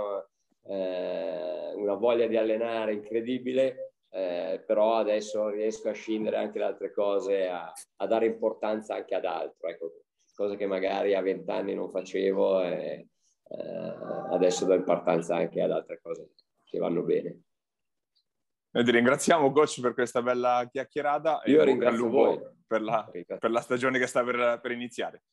eh, 0.67 1.73
una 1.75 1.93
voglia 1.95 2.27
di 2.27 2.37
allenare 2.37 2.93
incredibile, 2.93 3.88
eh, 4.11 4.63
però 4.65 4.95
adesso 4.95 5.49
riesco 5.49 5.89
a 5.89 5.93
scindere 5.93 6.37
anche 6.37 6.59
da 6.59 6.67
altre 6.67 6.91
cose, 6.91 7.47
a, 7.47 7.71
a, 7.97 8.07
dare 8.07 8.25
importanza 8.25 8.95
anche 8.95 9.15
ad 9.15 9.25
altro, 9.25 9.67
ecco, 9.67 9.91
cose 10.33 10.55
che 10.55 10.65
magari 10.65 11.15
a 11.15 11.21
vent'anni 11.21 11.75
non 11.75 11.91
facevo 11.91 12.63
e 12.63 13.07
eh, 13.49 13.95
adesso 14.31 14.65
do 14.65 14.73
importanza 14.73 15.35
anche 15.35 15.61
ad 15.61 15.71
altre 15.71 15.99
cose 16.01 16.31
che 16.63 16.79
vanno 16.79 17.03
bene. 17.03 17.41
Noi 18.71 18.83
ti 18.83 18.91
ringraziamo 18.91 19.51
coach 19.51 19.81
per 19.81 19.93
questa 19.93 20.21
bella 20.21 20.67
chiacchierata 20.71 21.41
Io 21.45 21.63
ringrazio 21.63 22.07
voi 22.07 22.39
per 22.67 22.81
la, 22.83 23.09
per 23.11 23.49
la, 23.49 23.61
stagione 23.61 23.97
che 23.97 24.05
sta 24.05 24.23
per, 24.23 24.59
per 24.61 24.71
iniziare. 24.71 25.23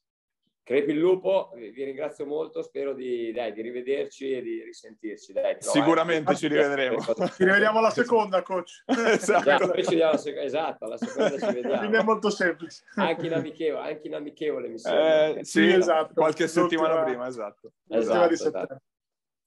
Crepi 0.67 0.91
il 0.91 0.99
lupo, 0.99 1.53
vi 1.55 1.85
ringrazio 1.85 2.27
molto, 2.27 2.61
spero 2.61 2.93
di, 2.93 3.31
dai, 3.31 3.53
di 3.53 3.63
rivederci 3.63 4.33
e 4.33 4.43
di 4.43 4.65
risentirci. 4.65 5.33
Dai, 5.33 5.59
Sicuramente 5.61 6.35
ci 6.35 6.49
rivedremo. 6.49 6.99
Ci 7.01 7.45
rivediamo 7.45 7.79
alla 7.79 7.91
seconda, 7.91 8.43
coach. 8.43 8.83
esatto, 8.85 9.49
alla, 9.49 10.17
sec- 10.17 10.39
esatto, 10.39 10.85
alla 10.87 10.97
seconda 10.97 11.39
ci 11.39 11.55
vediamo. 11.55 11.79
Quindi 11.79 11.97
è 11.99 12.03
molto 12.03 12.31
semplice. 12.31 12.83
Anche 12.97 13.27
in 13.27 13.35
amichevole, 13.35 13.91
anche 13.91 14.09
in 14.09 14.15
amichevole 14.17 14.67
mi 14.67 14.79
sembra. 14.81 15.27
Eh, 15.37 15.45
sì, 15.45 15.69
esatto. 15.69 16.15
Qualche 16.15 16.49
settimana 16.49 17.05
prima, 17.05 17.29
esatto. 17.29 17.71
esatto, 17.89 18.33
esatto. 18.33 18.83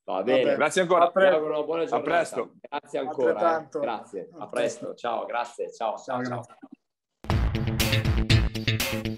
Va 0.06 0.24
bene. 0.24 0.56
Grazie 0.56 0.84
ancora. 0.84 1.04
A, 1.04 1.12
pre- 1.12 1.38
buona 1.38 1.84
a 1.84 2.02
presto. 2.02 2.54
Grazie 2.62 3.00
ancora. 3.00 3.60
Eh. 3.60 3.68
Grazie. 3.78 4.30
A 4.38 4.48
presto. 4.48 4.96
Ciao, 4.96 5.26
grazie. 5.26 5.70
Ciao, 5.74 5.98
ciao, 5.98 6.24
ciao. 6.24 6.44
ciao. 8.48 9.18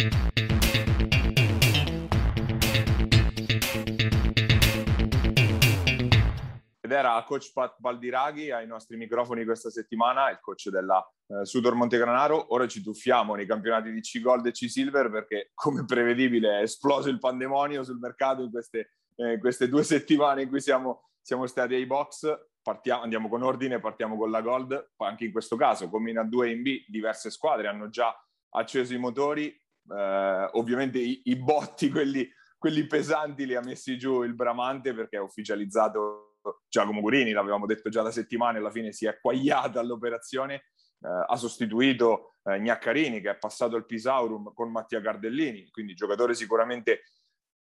Ed 6.92 6.98
era 6.98 7.24
coach 7.24 7.54
Pat 7.54 7.76
Baldiraghi 7.78 8.52
ai 8.52 8.68
nostri 8.68 8.98
microfoni 8.98 9.46
questa 9.46 9.70
settimana, 9.70 10.30
il 10.30 10.40
coach 10.42 10.68
della 10.68 11.02
eh, 11.28 11.46
Sudor 11.46 11.74
Montegranaro. 11.74 12.54
Ora 12.54 12.68
ci 12.68 12.84
tuffiamo 12.84 13.34
nei 13.36 13.46
campionati 13.46 13.94
di 13.94 14.02
C-Gold 14.02 14.46
e 14.48 14.52
C-Silver 14.52 15.10
perché, 15.10 15.52
come 15.54 15.86
prevedibile, 15.86 16.60
è 16.60 16.64
esploso 16.64 17.08
il 17.08 17.18
pandemonio 17.18 17.84
sul 17.84 17.98
mercato 17.98 18.42
in 18.42 18.52
queste, 18.52 18.96
eh, 19.16 19.40
queste 19.40 19.70
due 19.70 19.84
settimane 19.84 20.42
in 20.42 20.50
cui 20.50 20.60
siamo, 20.60 21.12
siamo 21.22 21.48
stati 21.48 21.76
ai 21.76 21.86
box. 21.86 22.30
Partiamo, 22.62 23.04
andiamo 23.04 23.30
con 23.30 23.42
ordine, 23.42 23.80
partiamo 23.80 24.18
con 24.18 24.30
la 24.30 24.42
Gold. 24.42 24.92
Anche 24.98 25.24
in 25.24 25.32
questo 25.32 25.56
caso, 25.56 25.90
come 25.90 26.10
in 26.10 26.18
A2 26.18 26.44
e 26.44 26.52
in 26.52 26.62
B, 26.62 26.84
diverse 26.90 27.32
squadre 27.32 27.70
hanno 27.70 27.88
già 27.88 28.14
acceso 28.50 28.94
i 28.94 29.00
motori. 29.00 29.48
Eh, 29.48 30.50
ovviamente 30.54 31.00
i, 31.00 31.22
i 31.24 31.38
botti, 31.38 31.90
quelli, 31.90 32.30
quelli 32.58 32.86
pesanti, 32.86 33.46
li 33.46 33.56
ha 33.56 33.62
messi 33.62 33.98
giù 33.98 34.24
il 34.24 34.36
Bramante 34.36 34.94
perché 34.94 35.16
è 35.16 35.22
ufficializzato 35.22 36.26
Giacomo 36.68 37.02
Gurini, 37.02 37.32
l'avevamo 37.32 37.66
detto 37.66 37.90
già 37.90 38.02
da 38.02 38.12
settimane, 38.12 38.58
alla 38.58 38.72
fine 38.72 38.92
si 38.92 39.06
è 39.06 39.10
acquagliata 39.10 39.80
all'operazione, 39.80 40.54
eh, 40.56 41.26
ha 41.28 41.36
sostituito 41.36 42.36
eh, 42.44 42.60
Gnaccarini 42.60 43.22
che 43.22 43.32
è 43.32 43.38
passato 43.38 43.76
al 43.76 43.86
Pisaurum 43.86 44.54
con 44.54 44.72
Mattia 44.72 45.02
Cardellini, 45.02 45.70
quindi 45.70 45.94
giocatore 45.94 46.34
sicuramente 46.34 47.04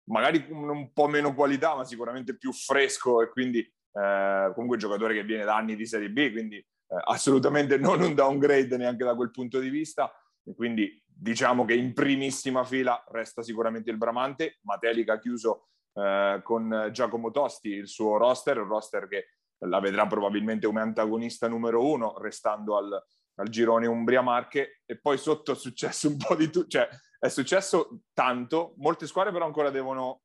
magari 0.09 0.47
con 0.47 0.69
un 0.69 0.91
po' 0.91 1.07
meno 1.07 1.33
qualità, 1.33 1.75
ma 1.75 1.83
sicuramente 1.83 2.37
più 2.37 2.51
fresco 2.51 3.21
e 3.21 3.29
quindi 3.29 3.59
eh, 3.59 4.51
comunque 4.53 4.77
giocatore 4.77 5.13
che 5.13 5.23
viene 5.23 5.43
da 5.43 5.55
anni 5.55 5.75
di 5.75 5.85
Serie 5.85 6.09
B, 6.09 6.31
quindi 6.31 6.57
eh, 6.57 6.65
assolutamente 7.05 7.77
non 7.77 8.01
un 8.01 8.13
downgrade 8.15 8.77
neanche 8.77 9.03
da 9.03 9.15
quel 9.15 9.31
punto 9.31 9.59
di 9.59 9.69
vista. 9.69 10.11
E 10.43 10.55
quindi 10.55 11.01
diciamo 11.05 11.65
che 11.65 11.73
in 11.73 11.93
primissima 11.93 12.63
fila 12.63 13.03
resta 13.11 13.43
sicuramente 13.43 13.91
il 13.91 13.97
Bramante, 13.97 14.59
Matelica 14.61 15.13
ha 15.13 15.19
chiuso 15.19 15.69
eh, 15.93 16.39
con 16.43 16.89
Giacomo 16.91 17.31
Tosti 17.31 17.69
il 17.69 17.87
suo 17.87 18.17
roster, 18.17 18.59
un 18.59 18.67
roster 18.67 19.07
che 19.07 19.27
la 19.65 19.79
vedrà 19.79 20.07
probabilmente 20.07 20.67
come 20.67 20.81
antagonista 20.81 21.47
numero 21.47 21.85
uno, 21.85 22.17
restando 22.19 22.77
al, 22.77 23.03
al 23.35 23.49
girone 23.49 23.87
Umbria-Marche, 23.87 24.81
e 24.85 24.99
poi 24.99 25.17
sotto 25.17 25.51
è 25.51 25.55
successo 25.55 26.07
un 26.07 26.17
po' 26.17 26.35
di 26.35 26.49
tutto, 26.49 26.67
cioè 26.67 26.87
è 27.19 27.27
successo 27.27 28.01
tanto, 28.13 28.73
molte 28.77 29.05
squadre 29.05 29.33
però 29.33 29.45
ancora 29.45 29.69
devono 29.69 30.21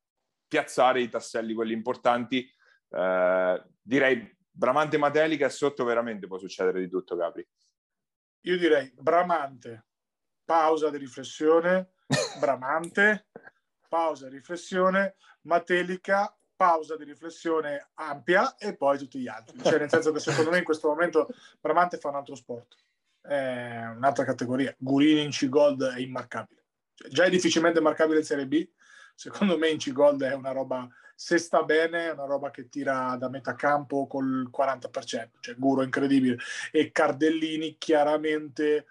piazzare 0.46 1.00
i 1.00 1.09
tasselli, 1.09 1.55
quelli 1.55 1.72
importanti. 1.72 2.48
Eh, 2.88 3.64
direi 3.83 4.37
Bramante 4.48 4.98
Matelica 4.98 5.46
e 5.46 5.50
sotto 5.50 5.83
veramente 5.85 6.29
può 6.29 6.38
succedere 6.38 6.79
di 6.79 6.88
tutto, 6.88 7.16
Capri. 7.16 7.44
Io 8.42 8.59
direi 8.59 8.92
Bramante, 8.94 9.87
pausa 10.44 10.90
di 10.90 10.98
riflessione, 10.98 11.94
Bramante, 12.38 13.27
pausa 13.94 14.28
riflessione, 14.28 15.14
Matelica, 15.42 16.37
pausa 16.57 16.96
di 16.96 17.04
riflessione 17.04 17.90
ampia 17.94 18.57
e 18.57 18.76
poi 18.76 18.98
tutti 18.98 19.20
gli 19.20 19.28
altri. 19.28 19.57
Cioè, 19.62 19.78
nel 19.78 19.88
senso 19.88 20.11
che 20.11 20.18
secondo 20.18 20.50
me 20.50 20.59
in 20.59 20.64
questo 20.64 20.88
momento 20.88 21.28
Bramante 21.61 21.98
fa 21.98 22.09
un 22.09 22.16
altro 22.16 22.35
sport, 22.35 22.74
è 23.20 23.85
un'altra 23.94 24.24
categoria. 24.24 24.74
Gurini 24.76 25.22
in 25.22 25.30
C-Gold 25.30 25.85
è 25.94 26.00
immarcabile. 26.00 26.64
Cioè, 26.92 27.09
già 27.09 27.22
è 27.22 27.30
difficilmente 27.30 27.80
marcabile 27.80 28.18
in 28.18 28.24
Serie 28.24 28.48
B, 28.48 28.68
secondo 29.14 29.57
me 29.57 29.68
in 29.68 29.78
C-Gold 29.78 30.24
è 30.24 30.35
una 30.35 30.50
roba, 30.50 30.88
se 31.14 31.38
sta 31.38 31.62
bene, 31.62 32.09
è 32.09 32.12
una 32.14 32.26
roba 32.26 32.50
che 32.50 32.68
tira 32.68 33.14
da 33.16 33.28
metà 33.28 33.54
campo 33.54 34.09
col 34.09 34.50
40%, 34.50 35.28
cioè 35.38 35.54
Guro 35.54 35.83
incredibile. 35.83 36.38
E 36.72 36.90
Cardellini 36.90 37.76
chiaramente 37.78 38.87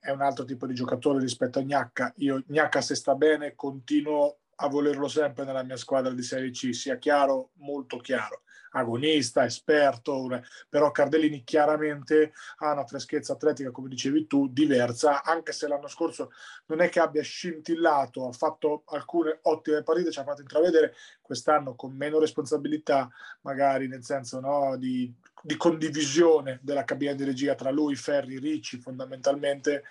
è 0.00 0.10
un 0.10 0.20
altro 0.20 0.44
tipo 0.44 0.66
di 0.66 0.74
giocatore 0.74 1.20
rispetto 1.20 1.58
a 1.58 1.62
Gnacca. 1.62 2.12
Io 2.16 2.42
Gnacca 2.46 2.80
se 2.80 2.94
sta 2.94 3.14
bene 3.14 3.54
continuo 3.54 4.38
a 4.56 4.68
volerlo 4.68 5.08
sempre 5.08 5.44
nella 5.44 5.62
mia 5.62 5.76
squadra 5.76 6.12
di 6.12 6.22
Serie 6.22 6.50
C, 6.50 6.74
sia 6.74 6.96
chiaro, 6.98 7.50
molto 7.54 7.96
chiaro. 7.96 8.42
Agonista, 8.72 9.44
esperto, 9.44 10.28
però 10.68 10.90
Cardellini 10.90 11.44
chiaramente 11.44 12.32
ha 12.58 12.72
una 12.72 12.86
freschezza 12.86 13.34
atletica, 13.34 13.70
come 13.70 13.88
dicevi 13.88 14.26
tu, 14.26 14.48
diversa, 14.48 15.22
anche 15.22 15.52
se 15.52 15.68
l'anno 15.68 15.88
scorso 15.88 16.30
non 16.66 16.80
è 16.80 16.88
che 16.88 17.00
abbia 17.00 17.22
scintillato, 17.22 18.28
ha 18.28 18.32
fatto 18.32 18.82
alcune 18.86 19.38
ottime 19.42 19.82
partite, 19.82 20.10
ci 20.10 20.18
ha 20.18 20.24
fatto 20.24 20.40
intravedere 20.40 20.94
quest'anno 21.20 21.74
con 21.74 21.92
meno 21.92 22.18
responsabilità, 22.18 23.10
magari 23.42 23.88
nel 23.88 24.04
senso 24.04 24.40
no, 24.40 24.76
di, 24.76 25.12
di 25.42 25.56
condivisione 25.56 26.58
della 26.62 26.84
cabina 26.84 27.12
di 27.12 27.24
regia 27.24 27.54
tra 27.54 27.70
lui, 27.70 27.94
Ferri, 27.94 28.38
Ricci, 28.38 28.78
fondamentalmente 28.78 29.84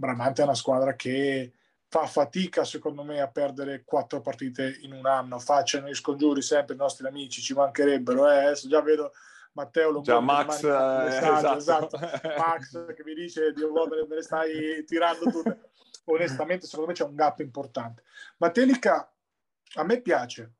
Bramante 0.00 0.40
è 0.40 0.44
una 0.44 0.54
squadra 0.54 0.94
che 0.94 1.52
fa 1.90 2.06
fatica 2.06 2.62
secondo 2.62 3.02
me 3.02 3.20
a 3.20 3.26
perdere 3.26 3.82
quattro 3.84 4.20
partite 4.20 4.78
in 4.82 4.92
un 4.92 5.06
anno, 5.06 5.40
facciano 5.40 5.88
i 5.88 5.94
scongiuri 5.94 6.40
sempre 6.40 6.76
i 6.76 6.78
nostri 6.78 7.04
amici, 7.04 7.42
ci 7.42 7.52
mancherebbero, 7.52 8.30
eh? 8.30 8.44
adesso 8.44 8.68
già 8.68 8.80
vedo 8.80 9.10
Matteo 9.54 9.90
Lombardi, 9.90 10.12
già 10.12 10.20
Max, 10.20 10.62
eh, 10.62 11.16
esatto. 11.16 11.56
esatto. 11.56 11.98
Max 12.38 12.94
che 12.94 13.02
mi 13.04 13.14
dice 13.14 13.52
Dio 13.52 13.72
me 13.72 14.06
ne 14.08 14.22
stai 14.22 14.84
tirando 14.84 15.28
tutte. 15.30 15.70
Onestamente 16.04 16.66
secondo 16.66 16.90
me 16.90 16.96
c'è 16.96 17.04
un 17.04 17.16
gap 17.16 17.40
importante. 17.40 18.04
Matelica 18.36 19.12
a 19.74 19.82
me 19.82 20.00
piace, 20.00 20.52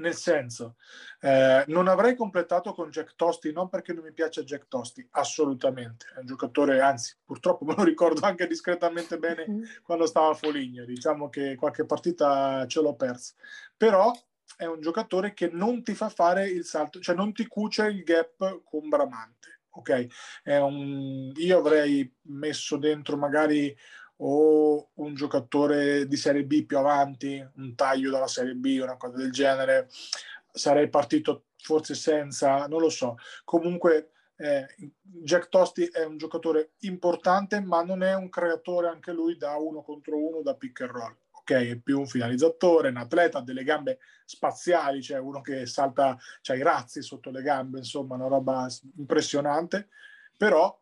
nel 0.00 0.14
senso, 0.14 0.76
eh, 1.20 1.64
non 1.68 1.86
avrei 1.86 2.16
completato 2.16 2.72
con 2.72 2.90
Jack 2.90 3.14
Tosti, 3.14 3.52
non 3.52 3.68
perché 3.68 3.92
non 3.92 4.04
mi 4.04 4.12
piace 4.12 4.44
Jack 4.44 4.66
Tosti, 4.68 5.06
assolutamente. 5.12 6.06
È 6.14 6.18
un 6.20 6.26
giocatore, 6.26 6.80
anzi, 6.80 7.16
purtroppo 7.24 7.64
me 7.66 7.74
lo 7.76 7.84
ricordo 7.84 8.26
anche 8.26 8.46
discretamente 8.46 9.18
bene 9.18 9.46
mm. 9.48 9.62
quando 9.82 10.06
stava 10.06 10.30
a 10.30 10.34
Foligno. 10.34 10.84
Diciamo 10.84 11.28
che 11.28 11.54
qualche 11.54 11.84
partita 11.84 12.66
ce 12.66 12.80
l'ho 12.80 12.94
persa. 12.94 13.34
Però 13.76 14.12
è 14.56 14.66
un 14.66 14.80
giocatore 14.80 15.32
che 15.32 15.48
non 15.52 15.82
ti 15.82 15.94
fa 15.94 16.08
fare 16.08 16.48
il 16.48 16.64
salto, 16.64 17.00
cioè 17.00 17.14
non 17.14 17.32
ti 17.32 17.46
cuce 17.46 17.86
il 17.86 18.02
gap 18.02 18.62
con 18.64 18.88
Bramante. 18.88 19.60
Ok? 19.70 20.06
Un... 20.44 21.32
Io 21.36 21.58
avrei 21.58 22.12
messo 22.22 22.76
dentro 22.76 23.16
magari 23.16 23.74
o 24.22 24.90
un 24.94 25.14
giocatore 25.14 26.06
di 26.06 26.16
Serie 26.16 26.44
B 26.44 26.64
più 26.64 26.78
avanti, 26.78 27.44
un 27.56 27.74
taglio 27.74 28.10
dalla 28.10 28.26
Serie 28.26 28.54
B, 28.54 28.78
una 28.82 28.96
cosa 28.96 29.16
del 29.16 29.30
genere, 29.30 29.88
sarei 30.52 30.88
partito 30.88 31.44
forse 31.56 31.94
senza, 31.94 32.66
non 32.66 32.80
lo 32.80 32.90
so. 32.90 33.16
Comunque 33.44 34.12
eh, 34.36 34.66
Jack 35.02 35.48
Tosti 35.48 35.86
è 35.86 36.04
un 36.04 36.16
giocatore 36.16 36.72
importante, 36.80 37.60
ma 37.60 37.82
non 37.82 38.02
è 38.02 38.14
un 38.14 38.28
creatore 38.28 38.88
anche 38.88 39.12
lui 39.12 39.36
da 39.36 39.56
uno 39.56 39.82
contro 39.82 40.16
uno, 40.16 40.42
da 40.42 40.54
pick 40.54 40.80
and 40.80 40.90
roll. 40.90 41.16
Ok, 41.32 41.52
è 41.52 41.76
più 41.76 41.98
un 41.98 42.06
finalizzatore, 42.06 42.88
un 42.88 42.96
atleta, 42.96 43.38
ha 43.38 43.42
delle 43.42 43.64
gambe 43.64 43.98
spaziali, 44.24 45.02
cioè 45.02 45.18
uno 45.18 45.40
che 45.40 45.66
salta, 45.66 46.16
c'ha 46.42 46.54
i 46.54 46.62
razzi 46.62 47.02
sotto 47.02 47.30
le 47.30 47.42
gambe, 47.42 47.78
insomma, 47.78 48.14
una 48.14 48.28
roba 48.28 48.66
impressionante. 48.96 49.88
Però 50.36 50.79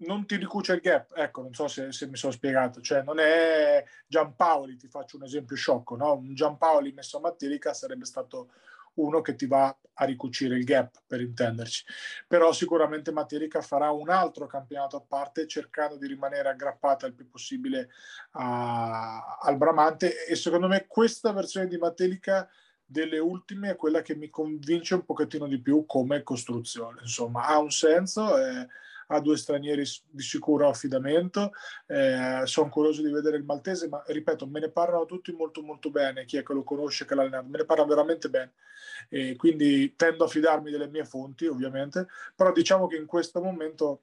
non 0.00 0.26
ti 0.26 0.36
ricuce 0.36 0.74
il 0.74 0.80
gap, 0.80 1.12
ecco, 1.14 1.42
non 1.42 1.54
so 1.54 1.68
se, 1.68 1.92
se, 1.92 2.06
mi 2.06 2.16
sono 2.16 2.32
spiegato, 2.32 2.80
cioè 2.80 3.02
non 3.02 3.18
è 3.18 3.84
Giampaoli, 4.06 4.76
ti 4.76 4.88
faccio 4.88 5.16
un 5.16 5.24
esempio 5.24 5.56
sciocco, 5.56 5.96
no? 5.96 6.14
Un 6.14 6.34
Giampaoli 6.34 6.92
messo 6.92 7.18
a 7.18 7.20
Matterica 7.20 7.74
sarebbe 7.74 8.04
stato 8.04 8.50
uno 8.94 9.20
che 9.20 9.34
ti 9.34 9.46
va 9.46 9.74
a 9.94 10.04
ricucire 10.04 10.56
il 10.56 10.64
gap, 10.64 11.02
per 11.06 11.20
intenderci. 11.20 11.84
Però 12.26 12.52
sicuramente 12.52 13.12
Matterica 13.12 13.60
farà 13.60 13.90
un 13.90 14.08
altro 14.08 14.46
campionato 14.46 14.96
a 14.96 15.04
parte 15.06 15.46
cercando 15.46 15.96
di 15.96 16.06
rimanere 16.06 16.48
aggrappata 16.48 17.06
il 17.06 17.14
più 17.14 17.28
possibile 17.28 17.90
a, 18.32 19.38
al 19.40 19.56
Bramante 19.56 20.26
e 20.26 20.34
secondo 20.34 20.66
me 20.66 20.86
questa 20.86 21.32
versione 21.32 21.66
di 21.66 21.76
Matterica 21.76 22.48
delle 22.84 23.18
ultime 23.18 23.70
è 23.70 23.76
quella 23.76 24.02
che 24.02 24.16
mi 24.16 24.28
convince 24.30 24.94
un 24.94 25.04
pochettino 25.04 25.46
di 25.46 25.60
più 25.60 25.84
come 25.86 26.24
costruzione, 26.24 27.02
insomma, 27.02 27.46
ha 27.46 27.58
un 27.58 27.70
senso. 27.70 28.36
Eh, 28.36 28.66
ha 29.12 29.20
due 29.20 29.36
stranieri 29.36 29.84
di 30.08 30.22
sicuro 30.22 30.68
affidamento. 30.68 31.52
Eh, 31.86 32.42
sono 32.44 32.68
curioso 32.68 33.02
di 33.02 33.10
vedere 33.10 33.36
il 33.36 33.44
maltese, 33.44 33.88
ma 33.88 34.02
ripeto, 34.06 34.46
me 34.46 34.60
ne 34.60 34.70
parlano 34.70 35.04
tutti 35.04 35.32
molto 35.32 35.62
molto 35.62 35.90
bene, 35.90 36.24
chi 36.24 36.36
è 36.36 36.42
che 36.42 36.52
lo 36.52 36.62
conosce, 36.62 37.04
che 37.04 37.14
l'ha 37.14 37.22
allenato, 37.22 37.48
me 37.48 37.58
ne 37.58 37.64
parla 37.64 37.84
veramente 37.84 38.28
bene. 38.30 38.52
E 39.08 39.36
quindi 39.36 39.94
tendo 39.96 40.24
a 40.24 40.28
fidarmi 40.28 40.70
delle 40.70 40.88
mie 40.88 41.04
fonti, 41.04 41.46
ovviamente, 41.46 42.06
però 42.34 42.52
diciamo 42.52 42.86
che 42.86 42.96
in 42.96 43.06
questo 43.06 43.40
momento 43.40 44.02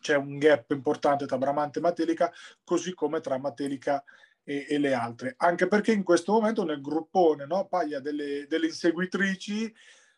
c'è 0.00 0.16
un 0.16 0.38
gap 0.38 0.70
importante 0.70 1.26
tra 1.26 1.38
Bramante 1.38 1.78
e 1.78 1.82
Matelica, 1.82 2.32
così 2.64 2.94
come 2.94 3.20
tra 3.20 3.38
Matelica 3.38 4.02
e, 4.42 4.66
e, 4.68 4.78
le 4.78 4.92
altre. 4.92 5.34
Anche 5.36 5.68
perché 5.68 5.92
in 5.92 6.02
questo 6.02 6.32
momento 6.32 6.64
nel 6.64 6.80
gruppone, 6.80 7.46
no, 7.46 7.66
Paglia 7.68 8.00
delle, 8.00 8.46
delle 8.48 8.66
inseguitrici, 8.66 9.72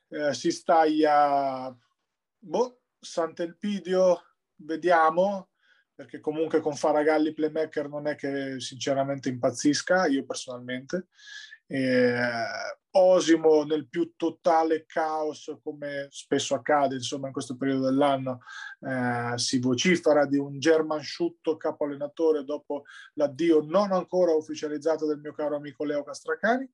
eh, 0.08 0.32
si 0.32 0.50
staglia 0.50 1.76
boh, 2.38 2.81
Sant'Elpidio, 3.02 4.22
vediamo, 4.62 5.50
perché 5.92 6.20
comunque 6.20 6.60
con 6.60 6.76
Faragalli 6.76 7.32
playmaker 7.32 7.88
non 7.88 8.06
è 8.06 8.14
che 8.14 8.60
sinceramente 8.60 9.28
impazzisca, 9.28 10.06
io 10.06 10.24
personalmente. 10.24 11.08
Eh, 11.66 12.14
Osimo 12.94 13.64
nel 13.64 13.88
più 13.88 14.12
totale 14.16 14.84
caos, 14.84 15.50
come 15.62 16.08
spesso 16.10 16.54
accade 16.54 16.96
insomma 16.96 17.28
in 17.28 17.32
questo 17.32 17.56
periodo 17.56 17.86
dell'anno, 17.86 18.40
eh, 18.80 19.32
si 19.38 19.58
vocifera 19.60 20.26
di 20.26 20.36
un 20.36 20.58
Germansciutto 20.58 21.56
capo 21.56 21.84
allenatore 21.84 22.44
dopo 22.44 22.82
l'addio 23.14 23.62
non 23.62 23.92
ancora 23.92 24.34
ufficializzato 24.34 25.06
del 25.06 25.20
mio 25.20 25.32
caro 25.32 25.56
amico 25.56 25.84
Leo 25.84 26.02
Castracani 26.02 26.70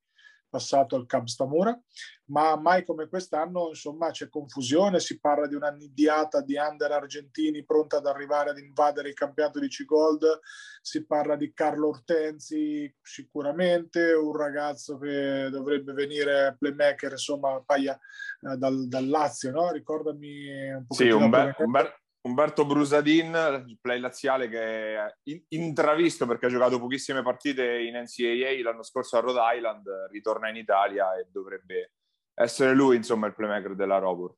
passato 0.48 0.96
al 0.96 1.06
Cub 1.06 1.26
Stamura, 1.26 1.78
ma 2.26 2.56
mai 2.56 2.84
come 2.84 3.08
quest'anno 3.08 3.68
insomma 3.68 4.10
c'è 4.10 4.28
confusione, 4.28 5.00
si 5.00 5.18
parla 5.20 5.46
di 5.46 5.54
una 5.54 5.70
nidiata 5.70 6.40
di 6.40 6.56
under 6.56 6.92
argentini 6.92 7.64
pronta 7.64 7.98
ad 7.98 8.06
arrivare 8.06 8.50
ad 8.50 8.58
invadere 8.58 9.08
il 9.08 9.14
campionato 9.14 9.58
di 9.58 9.68
C-Gold, 9.68 10.40
si 10.80 11.04
parla 11.06 11.36
di 11.36 11.52
Carlo 11.52 11.88
Ortenzi 11.88 12.92
sicuramente, 13.00 14.12
un 14.12 14.36
ragazzo 14.36 14.98
che 14.98 15.48
dovrebbe 15.50 15.92
venire 15.92 16.56
playmaker 16.58 17.12
insomma 17.12 17.62
paia 17.64 17.98
eh, 18.40 18.56
dal, 18.56 18.88
dal, 18.88 19.06
Lazio, 19.08 19.50
no? 19.50 19.70
Ricordami 19.70 20.72
un 20.72 20.86
po'. 20.86 20.94
Sì, 20.94 21.08
Umber- 21.08 21.54
Umber- 21.58 22.00
Umberto 22.20 22.66
Brusadin, 22.66 23.76
play 23.80 24.00
laziale 24.00 24.48
che 24.48 24.96
è 24.96 25.14
intravisto 25.48 26.26
perché 26.26 26.46
ha 26.46 26.50
giocato 26.50 26.80
pochissime 26.80 27.22
partite 27.22 27.78
in 27.80 27.94
NCAA 27.94 28.62
l'anno 28.62 28.82
scorso 28.82 29.16
a 29.16 29.20
Rhode 29.20 29.40
Island, 29.56 29.86
ritorna 30.10 30.48
in 30.48 30.56
Italia 30.56 31.16
e 31.16 31.28
dovrebbe 31.30 31.92
essere 32.34 32.74
lui, 32.74 32.96
insomma, 32.96 33.26
il 33.26 33.34
playmaker 33.34 33.74
della 33.74 33.98
Robur. 33.98 34.34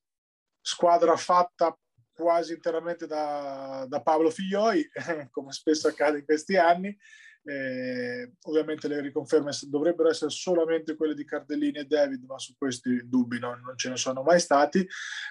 Squadra 0.61 1.17
fatta 1.17 1.77
quasi 2.13 2.53
interamente 2.53 3.07
da, 3.07 3.87
da 3.89 4.03
Paolo 4.03 4.31
Figlioi, 4.31 4.89
come 5.31 5.53
spesso 5.53 5.89
accade 5.89 6.19
in 6.19 6.25
questi 6.25 6.57
anni, 6.57 6.97
eh, 7.43 8.33
ovviamente 8.43 8.87
le 8.87 9.01
riconferme 9.01 9.51
dovrebbero 9.63 10.11
essere 10.11 10.31
solamente 10.31 10.95
quelle 10.95 11.15
di 11.15 11.25
Cardellini 11.25 11.79
e 11.79 11.85
David, 11.85 12.25
ma 12.25 12.39
su 12.39 12.55
questi 12.57 13.09
dubbi 13.09 13.39
non, 13.39 13.61
non 13.65 13.77
ce 13.77 13.89
ne 13.89 13.97
sono 13.97 14.23
mai 14.23 14.41
stati. 14.41 14.87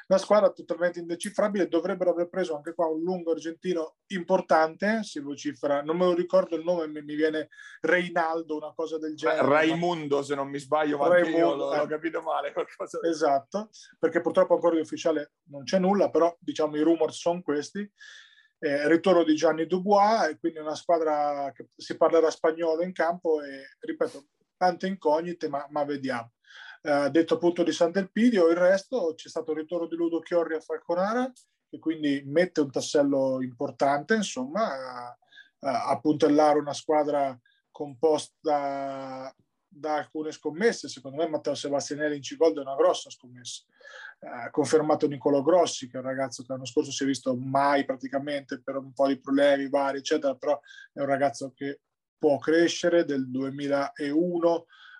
La 0.07 0.17
squadra 0.17 0.49
totalmente 0.51 0.99
indecifrabile, 0.99 1.67
dovrebbero 1.67 2.11
aver 2.11 2.29
preso 2.29 2.55
anche 2.55 2.73
qua 2.73 2.87
un 2.87 3.01
lungo 3.01 3.31
argentino 3.31 3.97
importante, 4.07 5.03
si 5.03 5.19
vocifera, 5.19 5.81
non 5.81 5.97
me 5.97 6.05
lo 6.05 6.13
ricordo 6.13 6.55
il 6.55 6.63
nome, 6.63 6.87
mi, 6.87 7.15
viene 7.15 7.49
Reinaldo, 7.81 8.55
una 8.55 8.73
cosa 8.73 8.97
del 8.97 9.15
genere. 9.15 9.47
Raimundo, 9.47 10.17
ma... 10.17 10.23
se 10.23 10.35
non 10.35 10.49
mi 10.49 10.59
sbaglio, 10.59 10.97
ma 10.97 11.07
Raimundo, 11.07 11.37
io 11.37 11.55
l'ho, 11.55 11.83
eh. 11.83 11.87
capito 11.87 12.21
male. 12.21 12.51
Qualcosa 12.51 12.99
esatto, 13.03 13.69
perché 13.99 14.21
purtroppo 14.21 14.55
ancora 14.55 14.75
di 14.75 14.81
ufficiale 14.81 15.33
non 15.49 15.63
c'è 15.63 15.79
nulla, 15.79 16.09
però 16.09 16.35
diciamo 16.39 16.75
i 16.75 16.81
rumor 16.81 17.13
sono 17.13 17.41
questi 17.41 17.89
eh, 18.59 18.87
ritorno 18.87 19.23
di 19.23 19.35
Gianni 19.35 19.65
Dubois 19.65 20.29
e 20.29 20.37
quindi 20.37 20.59
una 20.59 20.75
squadra 20.75 21.51
che 21.53 21.69
si 21.75 21.95
parlerà 21.95 22.29
spagnolo 22.29 22.83
in 22.83 22.91
campo 22.91 23.41
e 23.41 23.69
ripeto 23.79 24.25
tante 24.57 24.87
incognite 24.87 25.47
ma, 25.47 25.65
ma 25.69 25.85
vediamo 25.85 26.33
eh, 26.81 27.09
detto 27.09 27.35
appunto 27.35 27.63
di 27.63 27.71
Sant'Elpidio 27.71 28.49
il 28.49 28.57
resto 28.57 29.13
c'è 29.15 29.29
stato 29.29 29.51
il 29.51 29.59
ritorno 29.59 29.87
di 29.87 29.95
Ludo 29.95 30.19
Chiorri 30.19 30.55
a 30.55 30.59
Falconara 30.59 31.31
che 31.69 31.79
quindi 31.79 32.23
mette 32.25 32.61
un 32.61 32.71
tassello 32.71 33.41
importante 33.41 34.15
insomma 34.15 35.15
a, 35.59 35.87
a 35.87 35.99
puntellare 35.99 36.59
una 36.59 36.73
squadra 36.73 37.37
composta 37.71 39.33
da 39.69 39.95
alcune 39.95 40.31
scommesse. 40.31 40.89
Secondo 40.89 41.17
me 41.17 41.29
Matteo 41.29 41.53
Sebastianelli 41.53 42.17
in 42.17 42.23
Cigold 42.23 42.57
è 42.57 42.61
una 42.61 42.75
grossa 42.75 43.09
scommessa. 43.09 43.63
Eh, 44.21 44.49
confermato 44.51 45.07
Nicolo 45.07 45.41
Grossi, 45.41 45.87
che 45.87 45.97
è 45.97 46.01
un 46.01 46.05
ragazzo 46.05 46.43
che 46.43 46.51
l'anno 46.51 46.65
scorso 46.65 46.91
si 46.91 47.03
è 47.03 47.05
visto 47.05 47.35
mai 47.37 47.85
praticamente 47.85 48.61
per 48.61 48.75
un 48.75 48.91
po' 48.91 49.07
di 49.07 49.17
problemi 49.17 49.69
vari, 49.69 49.99
eccetera, 49.99 50.35
però 50.35 50.59
è 50.91 50.99
un 50.99 51.05
ragazzo 51.05 51.53
che 51.55 51.79
può 52.17 52.37
crescere 52.37 53.05
del 53.05 53.29
2001 53.29 54.49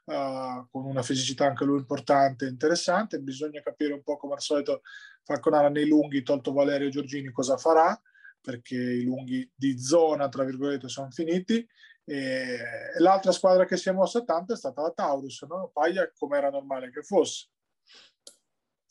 uh, 0.06 0.12
eh, 0.12 0.68
con 0.72 0.86
una 0.86 1.04
fisicità 1.04 1.46
anche 1.46 1.66
lui 1.66 1.80
importante 1.80 2.46
e 2.46 2.50
interessante. 2.50 3.20
Bisogna 3.20 3.62
capire 3.62 3.92
un 3.92 4.04
po' 4.04 4.16
come 4.16 4.36
al 4.36 4.42
solito 4.42 4.84
Falconara 5.24 5.68
nei 5.68 5.86
lunghi, 5.86 6.24
tolto 6.24 6.54
Valerio 6.54 6.90
Giorgini, 6.90 7.30
cosa 7.30 7.58
farà 7.58 8.02
perché 8.42 8.76
i 8.76 9.04
lunghi 9.04 9.52
di 9.54 9.78
zona, 9.78 10.30
tra 10.30 10.46
virgolette, 10.46 10.88
sono 10.88 11.12
finiti 11.12 11.68
e 12.06 12.58
l'altra 13.00 13.34
squadra 13.34 13.66
che 13.66 13.78
si 13.78 13.90
è 13.90 13.92
mossa 13.92 14.24
tanto 14.24 14.54
è 14.54 14.56
stata 14.56 14.82
la 14.82 14.92
Taurus, 14.92 15.42
no? 15.44 15.70
Paglia 15.72 16.10
come 16.18 16.38
era 16.38 16.50
normale 16.50 16.90
che 16.90 17.04
fosse. 17.04 17.50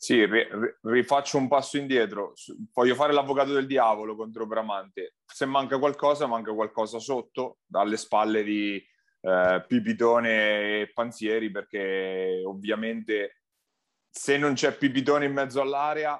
Sì, 0.01 0.25
rifaccio 0.83 1.37
un 1.37 1.49
passo 1.49 1.77
indietro. 1.77 2.31
Voglio 2.71 2.95
fare 2.95 3.11
l'avvocato 3.11 3.51
del 3.51 3.65
diavolo 3.65 4.15
contro 4.15 4.47
Bramante. 4.47 5.15
Se 5.25 5.45
manca 5.45 5.77
qualcosa, 5.77 6.25
manca 6.25 6.53
qualcosa 6.53 6.99
sotto, 6.99 7.57
dalle 7.65 7.97
spalle 7.97 8.43
di 8.43 8.81
eh, 9.19 9.65
Pipitone 9.67 10.79
e 10.79 10.91
Panzieri, 10.93 11.51
perché 11.51 12.41
ovviamente 12.45 13.41
se 14.09 14.37
non 14.37 14.53
c'è 14.53 14.77
Pipitone 14.77 15.25
in 15.25 15.33
mezzo 15.33 15.59
all'area 15.59 16.17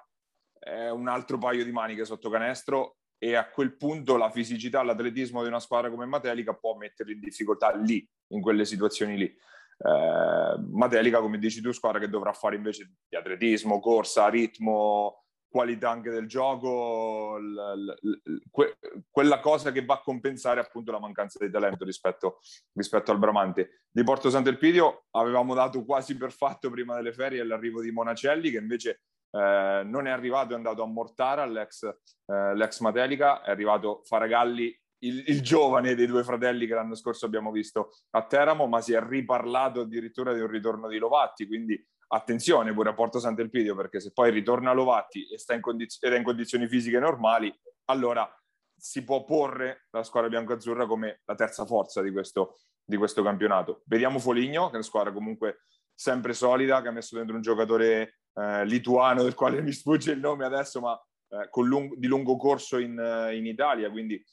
è 0.59 0.89
un 0.89 1.07
altro 1.07 1.37
paio 1.37 1.63
di 1.63 1.71
maniche 1.71 2.03
sotto 2.03 2.29
canestro 2.29 2.97
e 3.17 3.35
a 3.35 3.49
quel 3.49 3.77
punto 3.77 4.17
la 4.17 4.29
fisicità, 4.29 4.83
l'atletismo 4.83 5.41
di 5.41 5.47
una 5.47 5.61
squadra 5.61 5.89
come 5.89 6.05
Matelica 6.05 6.53
può 6.53 6.75
metterli 6.75 7.13
in 7.13 7.21
difficoltà 7.21 7.73
lì, 7.73 8.05
in 8.33 8.41
quelle 8.41 8.65
situazioni 8.65 9.15
lì. 9.15 9.37
Eh, 9.81 10.59
Matelica, 10.71 11.19
come 11.19 11.37
dici 11.37 11.61
tu, 11.61 11.71
squadra 11.71 11.99
che 11.99 12.09
dovrà 12.09 12.33
fare 12.33 12.55
invece 12.55 12.91
di 13.07 13.15
atletismo, 13.15 13.79
corsa, 13.79 14.27
ritmo, 14.27 15.23
qualità 15.49 15.89
anche 15.89 16.11
del 16.11 16.27
gioco, 16.27 17.37
l, 17.37 17.97
l, 18.01 18.41
que, 18.51 18.77
quella 19.09 19.39
cosa 19.39 19.71
che 19.71 19.83
va 19.83 19.95
a 19.95 20.01
compensare 20.01 20.59
appunto 20.59 20.91
la 20.91 20.99
mancanza 20.99 21.43
di 21.43 21.51
talento 21.51 21.83
rispetto, 21.83 22.39
rispetto 22.73 23.11
al 23.11 23.19
Bramante. 23.19 23.85
Di 23.89 24.03
Porto 24.03 24.29
Sant'Elpidio 24.29 25.05
avevamo 25.11 25.55
dato 25.55 25.83
quasi 25.85 26.15
per 26.15 26.31
fatto 26.31 26.69
prima 26.69 26.95
delle 26.95 27.13
ferie 27.13 27.43
l'arrivo 27.43 27.81
di 27.81 27.91
Monacelli 27.91 28.51
che 28.51 28.57
invece 28.57 29.01
eh, 29.31 29.81
non 29.85 30.07
è 30.07 30.11
arrivato, 30.11 30.53
è 30.53 30.55
andato 30.55 30.83
a 30.83 30.87
Mortara, 30.87 31.45
l'ex, 31.45 31.83
eh, 31.83 32.55
l'ex 32.55 32.79
Matelica, 32.81 33.41
è 33.41 33.49
arrivato 33.49 34.01
Faragalli 34.03 34.77
il, 34.99 35.23
il, 35.27 35.41
giovane 35.41 35.95
dei 35.95 36.07
due 36.07 36.23
fratelli 36.23 36.67
che 36.67 36.73
l'anno 36.73 36.95
scorso 36.95 37.25
abbiamo 37.25 37.51
visto 37.51 37.91
a 38.11 38.25
Teramo, 38.25 38.67
ma 38.67 38.81
si 38.81 38.93
è 38.93 39.01
riparlato 39.01 39.81
addirittura 39.81 40.33
di 40.33 40.41
un 40.41 40.47
ritorno 40.47 40.87
di 40.87 40.97
Lovatti, 40.97 41.47
quindi 41.47 41.81
attenzione 42.07 42.73
pure 42.73 42.89
a 42.89 42.93
Porto 42.93 43.19
Sant'Elpidio, 43.19 43.75
perché 43.75 43.99
se 43.99 44.11
poi 44.11 44.31
ritorna 44.31 44.73
Lovatti 44.73 45.27
e 45.27 45.37
sta 45.37 45.53
in 45.53 45.61
condiz- 45.61 46.03
ed 46.03 46.13
è 46.13 46.17
in 46.17 46.23
condizioni 46.23 46.67
fisiche 46.67 46.99
normali, 46.99 47.53
allora 47.85 48.29
si 48.75 49.03
può 49.03 49.23
porre 49.25 49.87
la 49.91 50.03
squadra 50.03 50.29
bianco-azzurra 50.29 50.85
come 50.85 51.21
la 51.25 51.35
terza 51.35 51.65
forza 51.65 52.01
di 52.01 52.11
questo, 52.11 52.59
di 52.83 52.97
questo 52.97 53.21
campionato. 53.23 53.81
Vediamo 53.85 54.19
Foligno, 54.19 54.65
che 54.65 54.71
è 54.71 54.75
una 54.75 54.83
squadra 54.83 55.11
comunque 55.11 55.65
sempre 55.93 56.33
solida, 56.33 56.81
che 56.81 56.87
ha 56.87 56.91
messo 56.91 57.15
dentro 57.17 57.35
un 57.35 57.41
giocatore 57.41 58.21
eh, 58.33 58.65
lituano 58.65 59.23
del 59.23 59.33
quale 59.33 59.61
mi 59.61 59.71
sfugge 59.71 60.11
il 60.11 60.19
nome 60.19 60.45
adesso, 60.45 60.79
ma 60.79 60.99
eh, 61.29 61.49
lung- 61.61 61.95
di 61.95 62.07
lungo 62.07 62.37
corso 62.37 62.77
in, 62.77 62.97
uh, 62.97 63.31
in 63.33 63.45
Italia, 63.45 63.89
quindi 63.91 64.23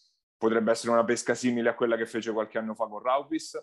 potrebbe 0.47 0.71
essere 0.71 0.93
una 0.93 1.05
pesca 1.05 1.35
simile 1.35 1.71
a 1.71 1.75
quella 1.75 1.97
che 1.97 2.07
fece 2.07 2.31
qualche 2.31 2.59
anno 2.59 2.75
fa 2.75 2.87
con 2.87 3.03
Raupis. 3.03 3.61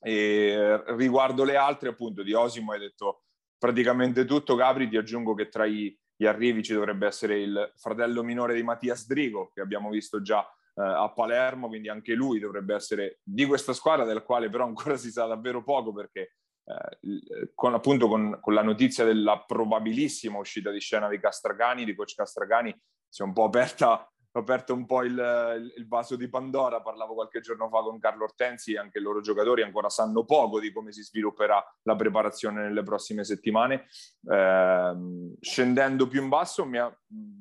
E 0.00 0.82
riguardo 0.94 1.42
le 1.42 1.56
altre, 1.56 1.88
appunto, 1.88 2.22
di 2.22 2.32
Osimo 2.32 2.70
hai 2.70 2.78
detto 2.78 3.24
praticamente 3.58 4.24
tutto. 4.24 4.54
Gabri, 4.54 4.88
ti 4.88 4.96
aggiungo 4.96 5.34
che 5.34 5.48
tra 5.48 5.64
i, 5.64 5.96
gli 6.14 6.26
arrivi 6.26 6.62
ci 6.62 6.72
dovrebbe 6.72 7.08
essere 7.08 7.40
il 7.40 7.72
fratello 7.74 8.22
minore 8.22 8.54
di 8.54 8.62
Mattias 8.62 9.08
Drigo, 9.08 9.50
che 9.52 9.60
abbiamo 9.60 9.90
visto 9.90 10.22
già 10.22 10.40
eh, 10.40 10.82
a 10.82 11.10
Palermo, 11.12 11.66
quindi 11.66 11.88
anche 11.88 12.14
lui 12.14 12.38
dovrebbe 12.38 12.76
essere 12.76 13.18
di 13.24 13.44
questa 13.44 13.72
squadra, 13.72 14.04
del 14.04 14.22
quale 14.22 14.48
però 14.48 14.66
ancora 14.66 14.96
si 14.96 15.10
sa 15.10 15.26
davvero 15.26 15.64
poco 15.64 15.92
perché 15.92 16.36
eh, 16.64 17.50
con, 17.56 17.74
appunto 17.74 18.06
con, 18.06 18.38
con, 18.40 18.54
la 18.54 18.62
notizia 18.62 19.04
della 19.04 19.42
probabilissima 19.44 20.38
uscita 20.38 20.70
di 20.70 20.78
scena 20.78 21.08
di 21.08 21.18
Castragani, 21.18 21.84
di 21.84 21.94
coach 21.96 22.14
Castragani, 22.14 22.72
si 23.08 23.22
è 23.22 23.24
un 23.24 23.32
po' 23.32 23.44
aperta 23.44 24.08
ho 24.36 24.40
aperto 24.40 24.74
un 24.74 24.84
po' 24.84 25.04
il, 25.04 25.72
il, 25.76 25.86
vaso 25.86 26.16
di 26.16 26.28
Pandora, 26.28 26.82
parlavo 26.82 27.14
qualche 27.14 27.40
giorno 27.40 27.68
fa 27.68 27.82
con 27.82 28.00
Carlo 28.00 28.24
Ortensi, 28.24 28.74
anche 28.74 28.98
i 28.98 29.00
loro 29.00 29.20
giocatori 29.20 29.62
ancora 29.62 29.88
sanno 29.88 30.24
poco 30.24 30.58
di 30.58 30.72
come 30.72 30.90
si 30.90 31.02
svilupperà 31.02 31.64
la 31.82 31.94
preparazione 31.94 32.62
nelle 32.62 32.82
prossime 32.82 33.22
settimane. 33.22 33.86
Eh, 34.28 34.94
scendendo 35.38 36.08
più 36.08 36.20
in 36.20 36.28
basso 36.28 36.66
mi 36.66 36.78
ha, 36.78 36.92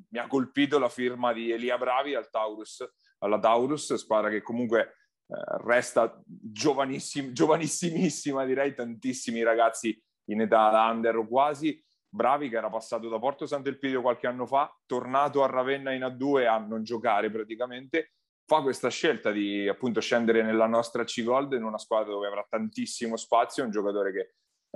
mi 0.10 0.20
ha, 0.20 0.28
colpito 0.28 0.78
la 0.78 0.89
firma 0.89 1.34
di 1.34 1.50
Elia 1.52 1.80
Bravi 1.80 2.14
al 2.14 2.30
Taurus, 2.30 2.88
alla 3.20 3.39
Taurus, 3.39 3.96
squadra 3.96 4.30
che 4.30 4.44
comunque 4.44 4.82
eh, 4.82 5.36
resta 5.64 6.22
giovanissim, 6.24 7.32
giovanissimissima, 7.32 8.46
direi 8.46 8.76
tantissimi 8.76 9.41
ragazzi 9.41 10.00
in 10.26 10.41
età 10.41 10.70
under 10.91 11.16
o 11.16 11.28
quasi, 11.28 11.84
Bravi 12.14 12.47
che 12.47 12.57
era 12.57 12.70
passato 12.70 13.09
da 13.09 13.18
Porto 13.18 13.47
Sant'Elpidio 13.47 14.01
qualche 14.01 14.28
anno 14.28 14.45
fa, 14.45 14.72
tornato 14.86 15.43
a 15.43 15.47
Ravenna 15.47 15.93
in 15.93 16.03
A2 16.03 16.47
a 16.47 16.59
non 16.59 16.84
giocare 16.84 17.32
praticamente, 17.32 18.14
fa 18.45 18.61
questa 18.61 18.89
scelta 18.89 19.32
di 19.32 19.68
appunto 19.68 19.99
scendere 19.99 20.43
nella 20.43 20.68
nostra 20.68 21.03
C-Gold 21.03 21.53
in 21.53 21.64
una 21.64 21.80
squadra 21.80 22.11
dove 22.11 22.28
avrà 22.28 22.45
tantissimo 22.47 23.18
spazio, 23.18 23.64
un 23.64 23.72
giocatore 23.72 24.11
che 24.11 24.20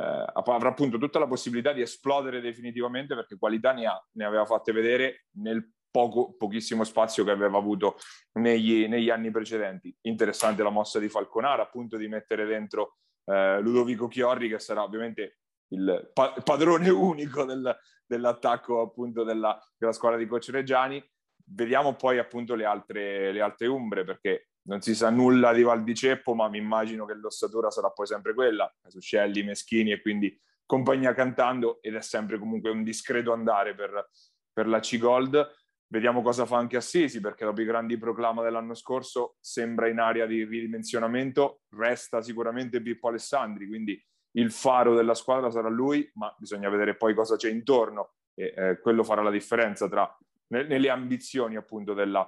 eh, 0.02 0.26
avrà 0.34 0.70
appunto 0.70 0.98
tutta 0.98 1.20
la 1.20 1.28
possibilità 1.28 1.74
di 1.74 1.82
esplodere 1.82 2.42
definitivamente 2.42 3.14
perché 3.14 3.38
qualità 3.38 3.72
ne, 3.72 3.86
ha, 3.86 4.08
ne 4.14 4.26
aveva 4.26 4.46
fatte 4.46 4.72
vedere 4.72 5.26
nel 5.38 5.74
poco, 5.92 6.34
pochissimo 6.34 6.84
spazio 6.84 7.24
che 7.24 7.32
aveva 7.32 7.60
avuto 7.60 7.98
negli, 8.40 8.88
negli, 8.88 9.12
anni 9.12 9.30
precedenti. 9.30 9.96
Interessante 10.02 10.64
la 10.64 10.70
mossa 10.70 10.98
di 10.98 11.08
Falconara, 11.08 11.62
appunto 11.62 11.98
di 11.98 12.08
mettere 12.08 12.46
dentro 12.46 12.98
eh, 13.26 13.60
Ludovico 13.62 14.08
Chiorri 14.08 14.50
che 14.50 14.60
sarà 14.60 14.82
ovviamente 14.82 15.40
il 15.70 16.10
pa- 16.14 16.34
padrone 16.44 16.90
unico 16.90 17.44
del, 17.44 17.78
dell'attacco 18.06 18.82
appunto 18.82 19.24
della, 19.24 19.60
della, 19.78 19.92
squadra 19.92 20.18
di 20.18 20.28
Coach 20.28 20.50
Reggiani. 20.50 21.04
Vediamo 21.50 21.96
poi 21.96 22.18
appunto 22.18 22.56
le 22.56 22.66
altre, 22.66 23.32
le 23.32 23.42
altre 23.42 23.68
umbre 23.68 24.04
perché 24.04 24.50
non 24.68 24.82
si 24.82 24.96
sa 24.96 25.10
nulla 25.10 25.54
di 25.54 25.64
Val 25.64 25.84
di 25.84 25.96
Ceppo, 25.96 26.34
ma 26.34 26.50
mi 26.50 26.58
immagino 26.58 27.06
che 27.06 27.14
l'ossatura 27.14 27.72
sarà 27.72 27.90
poi 27.90 28.06
sempre 28.06 28.34
quella, 28.34 28.74
Casuccelli, 28.82 29.44
Meschini 29.44 29.92
e 29.92 30.02
quindi 30.02 30.38
compagnia 30.66 31.14
cantando 31.14 31.82
ed 31.82 31.96
è 31.96 32.02
sempre 32.02 32.38
comunque 32.38 32.70
un 32.70 32.84
discreto 32.84 33.32
andare 33.32 33.74
per, 33.74 34.10
per 34.52 34.68
la 34.68 34.80
C-Gold. 34.80 35.56
Vediamo 35.90 36.22
cosa 36.22 36.46
fa 36.46 36.58
anche 36.58 36.76
Assisi, 36.76 37.22
perché 37.22 37.46
dopo 37.46 37.62
i 37.62 37.66
grandi 37.66 37.98
proclama 37.98 38.44
dell'anno 38.44 38.74
scorso 38.74 39.38
sembra 39.40 39.88
in 39.88 40.00
area 40.00 40.26
di 40.26 40.44
ridimensionamento, 40.44 41.62
resta 41.70 42.22
sicuramente 42.22 42.82
Pippo 42.82 43.08
Alessandri, 43.08 43.68
quindi 43.68 44.06
il 44.32 44.52
faro 44.52 44.96
della 44.96 45.16
squadra 45.16 45.50
sarà 45.50 45.70
lui, 45.70 46.10
ma 46.16 46.34
bisogna 46.38 46.70
vedere 46.70 46.96
poi 46.96 47.14
cosa 47.14 47.36
c'è 47.36 47.50
intorno 47.50 48.14
e 48.34 48.54
eh, 48.56 48.80
quello 48.80 49.04
farà 49.04 49.22
la 49.22 49.32
differenza 49.32 49.88
tra 49.88 50.16
nelle 50.50 50.90
ambizioni 50.90 51.56
appunto 51.56 51.94
della, 51.94 52.26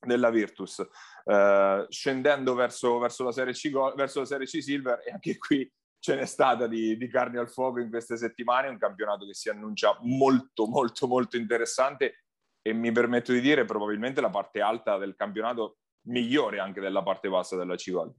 della 0.00 0.30
Virtus. 0.30 0.86
Uh, 1.24 1.86
scendendo 1.88 2.54
verso, 2.54 2.98
verso, 2.98 3.24
la 3.24 3.32
serie 3.32 3.52
C, 3.52 3.70
verso 3.94 4.20
la 4.20 4.26
Serie 4.26 4.46
C 4.46 4.62
Silver 4.62 5.02
e 5.04 5.10
anche 5.10 5.36
qui 5.38 5.70
ce 5.98 6.14
n'è 6.14 6.24
stata 6.24 6.66
di, 6.66 6.96
di, 6.96 7.08
carne 7.08 7.38
al 7.38 7.50
fuoco 7.50 7.80
in 7.80 7.90
queste 7.90 8.16
settimane, 8.16 8.68
un 8.68 8.78
campionato 8.78 9.26
che 9.26 9.34
si 9.34 9.48
annuncia 9.48 9.98
molto 10.02 10.66
molto 10.66 11.06
molto 11.06 11.36
interessante 11.36 12.24
e 12.62 12.72
mi 12.72 12.92
permetto 12.92 13.32
di 13.32 13.40
dire 13.40 13.64
probabilmente 13.64 14.20
la 14.20 14.30
parte 14.30 14.60
alta 14.60 14.96
del 14.96 15.16
campionato 15.16 15.78
migliore 16.06 16.60
anche 16.60 16.80
della 16.80 17.02
parte 17.02 17.28
bassa 17.28 17.56
della 17.56 17.74
C-Gold. 17.74 18.14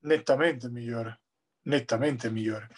Nettamente 0.00 0.68
migliore 0.68 1.22
nettamente 1.68 2.30
migliore. 2.30 2.68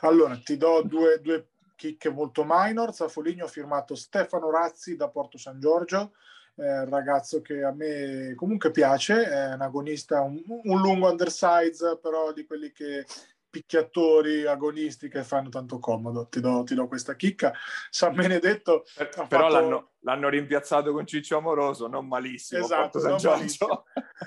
Allora, 0.00 0.38
ti 0.42 0.56
do 0.56 0.82
due, 0.84 1.20
due 1.20 1.48
chicche 1.76 2.10
molto 2.10 2.44
minor. 2.46 2.92
A 2.98 3.08
Foligno 3.08 3.44
ho 3.44 3.48
firmato 3.48 3.94
Stefano 3.94 4.50
Razzi 4.50 4.96
da 4.96 5.08
Porto 5.08 5.38
San 5.38 5.60
Giorgio, 5.60 6.12
eh, 6.56 6.84
ragazzo 6.86 7.40
che 7.40 7.62
a 7.62 7.72
me 7.72 8.34
comunque 8.34 8.70
piace, 8.70 9.24
è 9.24 9.54
un 9.54 9.62
agonista, 9.62 10.20
un, 10.20 10.42
un 10.46 10.80
lungo 10.80 11.08
undersize, 11.08 11.98
però 12.02 12.32
di 12.32 12.44
quelli 12.44 12.72
che 12.72 13.06
picchiatori 13.50 14.44
agonisti 14.44 15.08
che 15.08 15.22
fanno 15.22 15.48
tanto 15.48 15.78
comodo. 15.78 16.26
Ti 16.28 16.40
do, 16.40 16.64
ti 16.64 16.74
do 16.74 16.86
questa 16.86 17.14
chicca. 17.14 17.52
San 17.90 18.14
Benedetto. 18.14 18.84
Eh, 18.98 19.06
però 19.06 19.26
fatto... 19.26 19.48
l'hanno, 19.48 19.90
l'hanno, 20.00 20.28
rimpiazzato 20.28 20.92
con 20.92 21.06
Ciccio 21.06 21.38
Amoroso, 21.38 21.86
non 21.86 22.06
malissimo. 22.06 22.62
Esatto, 22.62 22.98
San, 22.98 23.18
malissimo. 23.22 23.84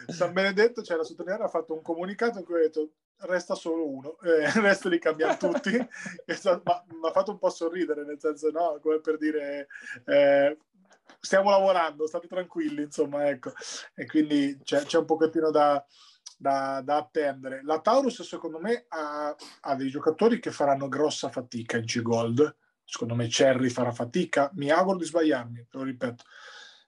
San 0.07 0.33
Benedetto, 0.33 0.81
c'era 0.81 1.03
sottolineare, 1.03 1.43
ha 1.43 1.49
fatto 1.49 1.73
un 1.73 1.81
comunicato 1.81 2.39
in 2.39 2.45
cui 2.45 2.55
ha 2.55 2.61
detto 2.61 2.89
resta 3.21 3.55
solo 3.55 3.87
uno, 3.87 4.19
eh, 4.21 4.43
il 4.55 4.61
resto 4.61 4.89
li 4.89 4.99
cambiamo 4.99 5.37
tutti. 5.37 5.71
ma 6.63 6.85
mi 6.87 7.07
ha 7.07 7.11
fatto 7.11 7.31
un 7.31 7.37
po' 7.37 7.49
sorridere, 7.49 8.03
nel 8.03 8.19
senso, 8.19 8.49
no, 8.51 8.79
come 8.81 8.99
per 8.99 9.17
dire... 9.17 9.67
Eh, 10.05 10.57
stiamo 11.19 11.49
lavorando, 11.49 12.07
state 12.07 12.27
tranquilli, 12.27 12.83
insomma, 12.83 13.29
ecco. 13.29 13.51
E 13.93 14.05
quindi 14.05 14.57
c'è, 14.63 14.83
c'è 14.83 14.97
un 14.97 15.05
pochettino 15.05 15.51
da, 15.51 15.83
da, 16.37 16.81
da, 16.83 16.97
attendere. 16.97 17.61
La 17.63 17.79
Taurus, 17.79 18.23
secondo 18.23 18.59
me, 18.59 18.85
ha, 18.89 19.35
ha, 19.61 19.75
dei 19.75 19.89
giocatori 19.89 20.39
che 20.39 20.51
faranno 20.51 20.87
grossa 20.87 21.29
fatica 21.29 21.77
in 21.77 21.85
G-Gold. 21.85 22.55
Secondo 22.83 23.15
me 23.15 23.27
Cherry 23.27 23.69
farà 23.69 23.91
fatica. 23.91 24.49
Mi 24.55 24.69
auguro 24.69 24.97
di 24.97 25.05
sbagliarmi, 25.05 25.67
te 25.69 25.77
lo 25.77 25.83
ripeto, 25.83 26.23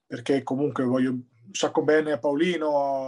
perché 0.06 0.44
comunque 0.44 0.84
voglio 0.84 1.16
sacco 1.52 1.84
bene 1.84 2.14
a 2.14 2.18
Paolino, 2.18 3.08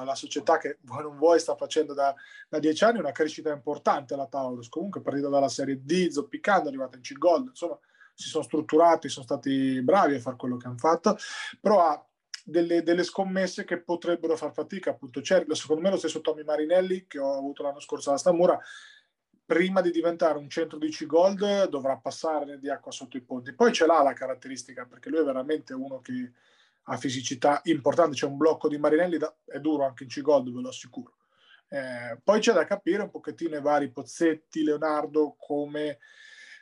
alla 0.00 0.14
società 0.14 0.58
che 0.58 0.78
vuoi 0.82 1.02
non 1.02 1.16
vuoi 1.16 1.38
sta 1.38 1.54
facendo 1.56 1.94
da, 1.94 2.14
da, 2.48 2.58
dieci 2.58 2.84
anni 2.84 2.98
una 2.98 3.12
crescita 3.12 3.52
importante 3.52 4.16
la 4.16 4.26
Taurus. 4.26 4.68
Comunque 4.68 5.00
partita 5.00 5.28
dalla 5.28 5.48
Serie 5.48 5.80
D, 5.82 6.08
zoppicando, 6.08 6.66
è 6.66 6.68
arrivata 6.68 6.96
in 6.96 7.02
C-Gold, 7.02 7.48
insomma 7.48 7.78
si 8.14 8.28
sono 8.28 8.44
strutturati, 8.44 9.08
sono 9.08 9.24
stati 9.24 9.82
bravi 9.82 10.14
a 10.14 10.20
fare 10.20 10.36
quello 10.36 10.56
che 10.56 10.66
hanno 10.66 10.78
fatto, 10.78 11.16
però 11.60 11.80
ha 11.80 12.06
delle, 12.44 12.82
delle, 12.82 13.02
scommesse 13.02 13.64
che 13.64 13.80
potrebbero 13.80 14.36
far 14.36 14.52
fatica. 14.52 14.90
Appunto, 14.90 15.20
c'è 15.20 15.44
secondo 15.50 15.82
me 15.82 15.90
lo 15.90 15.96
stesso 15.96 16.20
Tommy 16.20 16.44
Marinelli 16.44 17.06
che 17.06 17.18
ho 17.18 17.36
avuto 17.36 17.62
l'anno 17.62 17.80
scorso 17.80 18.10
alla 18.10 18.18
Stamura. 18.18 18.58
Prima 19.46 19.80
di 19.82 19.90
diventare 19.90 20.38
un 20.38 20.48
centro 20.48 20.78
di 20.78 20.88
C-Gold 20.88 21.68
dovrà 21.68 21.96
passare 21.96 22.58
di 22.58 22.70
acqua 22.70 22.90
sotto 22.92 23.16
i 23.16 23.22
ponti. 23.22 23.52
Poi 23.52 23.72
ce 23.72 23.86
l'ha 23.86 24.02
la 24.02 24.12
caratteristica 24.14 24.86
perché 24.86 25.10
lui 25.10 25.20
è 25.20 25.24
veramente 25.24 25.74
uno 25.74 26.00
che 26.00 26.32
ha 26.84 26.96
fisicità 26.96 27.60
importante. 27.64 28.16
C'è 28.16 28.26
un 28.26 28.36
blocco 28.36 28.68
di 28.68 28.78
Marinelli, 28.78 29.18
da, 29.18 29.34
è 29.44 29.58
duro 29.58 29.84
anche 29.84 30.04
in 30.04 30.08
C-Gold, 30.08 30.52
ve 30.52 30.60
lo 30.60 30.68
assicuro. 30.68 31.16
Eh, 31.68 32.20
poi 32.22 32.40
c'è 32.40 32.52
da 32.52 32.64
capire 32.64 33.02
un 33.02 33.10
pochettino 33.10 33.56
i 33.56 33.60
vari 33.60 33.90
Pozzetti, 33.90 34.62
Leonardo, 34.62 35.34
come 35.38 35.98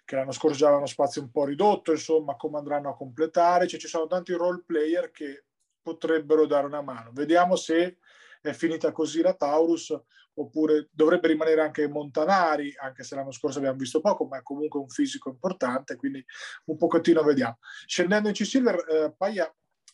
che 0.05 0.17
l'anno 0.17 0.33
scorso 0.33 0.57
già 0.57 0.67
avevano 0.67 0.87
spazio 0.87 1.23
un 1.23 1.31
po' 1.31 1.45
ridotto, 1.45 1.93
insomma, 1.93 2.37
come 2.37 2.59
andranno 2.59 2.91
a 2.91 2.97
completare. 2.97 3.67
Cioè, 3.67 3.81
ci 3.81 3.89
sono 3.89 4.07
tanti 4.07 4.33
role 4.33 4.63
player 4.65 5.11
che 5.11 5.45
potrebbero 5.81 6.47
dare 6.47 6.67
una 6.67 6.83
mano. 6.83 7.11
Vediamo 7.13 7.57
se 7.57 7.99
è 8.41 8.53
finita 8.53 8.91
così 8.93 9.21
la 9.21 9.35
Taurus, 9.35 9.97
oppure 10.35 10.89
dovrebbe 10.91 11.29
rimanere 11.29 11.61
anche 11.61 11.87
Montanari, 11.87 12.75
anche 12.77 13.05
se 13.05 13.15
l'anno 13.15 13.33
scorso 13.33 13.59
abbiamo 13.59 13.77
visto 13.77 14.01
poco, 14.01 14.25
ma 14.25 14.39
è 14.39 14.43
comunque 14.43 14.81
un 14.81 14.89
fisico 14.89 15.29
importante, 15.29 15.97
quindi 15.97 16.25
un 16.67 16.77
pochettino 16.77 17.23
vediamo. 17.23 17.59
Scendendo 17.87 18.29
in 18.29 18.35
C-Silver, 18.35 18.85
eh, 18.89 19.15
Paia 19.17 19.53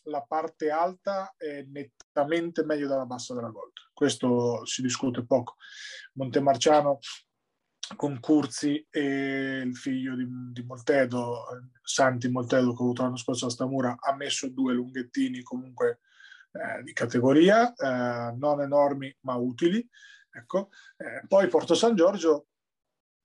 la 0.09 0.21
parte 0.21 0.69
alta 0.69 1.33
è 1.37 1.63
nettamente 1.63 2.65
meglio 2.65 2.87
dalla 2.87 3.05
bassa 3.05 3.33
della 3.33 3.49
Gold. 3.49 3.73
Questo 3.93 4.65
si 4.65 4.81
discute 4.81 5.25
poco. 5.25 5.55
Montemarciano 6.13 6.99
con 7.95 8.19
Curzi 8.19 8.85
e 8.89 9.61
il 9.65 9.75
figlio 9.75 10.15
di, 10.15 10.27
di 10.51 10.63
Moltedo, 10.63 11.45
Santi 11.81 12.29
Moltedo, 12.29 12.73
che 12.73 12.81
ho 12.81 12.85
avuto 12.85 13.03
l'anno 13.03 13.17
scorso 13.17 13.47
a 13.47 13.49
Stamura, 13.49 13.95
ha 13.99 14.15
messo 14.15 14.49
due 14.49 14.73
lunghettini 14.73 15.41
comunque 15.41 16.01
eh, 16.51 16.83
di 16.83 16.93
categoria, 16.93 17.73
eh, 17.73 18.35
non 18.35 18.61
enormi 18.61 19.15
ma 19.21 19.35
utili. 19.35 19.87
Ecco. 20.31 20.69
Eh, 20.97 21.25
poi 21.27 21.47
Porto 21.47 21.73
San 21.73 21.95
Giorgio 21.95 22.47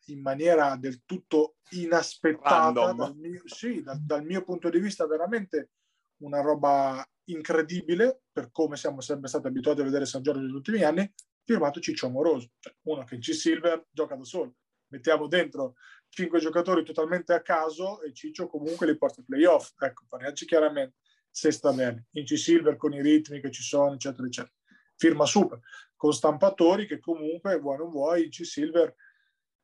in 0.07 0.21
maniera 0.21 0.77
del 0.77 1.03
tutto 1.05 1.57
inaspettata, 1.71 2.93
dal 2.93 3.17
mio, 3.17 3.43
sì, 3.45 3.83
da, 3.83 3.97
dal 3.99 4.25
mio 4.25 4.43
punto 4.43 4.69
di 4.69 4.79
vista 4.79 5.07
veramente 5.07 5.71
una 6.19 6.41
roba 6.41 7.07
incredibile 7.25 8.23
per 8.31 8.51
come 8.51 8.77
siamo 8.77 9.01
sempre 9.01 9.29
stati 9.29 9.47
abituati 9.47 9.81
a 9.81 9.85
vedere 9.85 10.07
San 10.07 10.23
Giorgio 10.23 10.41
negli 10.41 10.53
ultimi 10.53 10.83
anni, 10.83 11.11
firmato 11.43 11.81
Ciccio 11.81 12.07
Amoroso, 12.07 12.51
cioè 12.59 12.75
uno 12.83 13.05
che 13.05 13.15
in 13.15 13.21
C-Silver 13.21 13.87
gioca 13.91 14.15
da 14.17 14.25
solo. 14.25 14.57
Mettiamo 14.89 15.27
dentro 15.27 15.75
cinque 16.09 16.39
giocatori 16.39 16.85
totalmente 16.85 17.33
a 17.33 17.43
caso 17.43 18.01
e 18.03 18.13
Ciccio 18.13 18.47
comunque 18.47 18.87
li 18.87 18.97
porta 18.97 19.21
ai 19.21 19.27
playoff. 19.27 19.73
Ecco, 19.79 20.05
parliamoci 20.09 20.47
chiaramente, 20.47 20.97
se 21.31 21.51
sta 21.51 21.73
bene. 21.73 22.07
In 22.13 22.25
C-Silver 22.25 22.77
con 22.77 22.93
i 22.93 23.03
ritmi 23.03 23.41
che 23.41 23.51
ci 23.51 23.63
sono, 23.63 23.95
eccetera, 23.95 24.27
eccetera. 24.27 24.55
Firma 24.97 25.27
super, 25.27 25.59
con 25.97 26.13
stampatori 26.13 26.87
che 26.87 27.01
comunque, 27.01 27.59
vuoi 27.59 27.79
non 27.79 27.91
vuoi, 27.91 28.25
in 28.25 28.31
C-Silver 28.31 28.95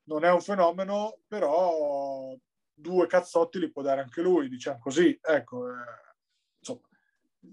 non 0.09 0.25
è 0.25 0.33
un 0.33 0.41
fenomeno, 0.41 1.21
però 1.29 2.35
due 2.73 3.07
cazzotti 3.07 3.61
li 3.61 3.71
può 3.71 3.83
dare 3.83 4.01
anche 4.01 4.23
lui, 4.23 4.49
diciamo 4.49 4.79
così. 4.81 5.17
Ecco, 5.23 5.69
eh, 5.69 6.10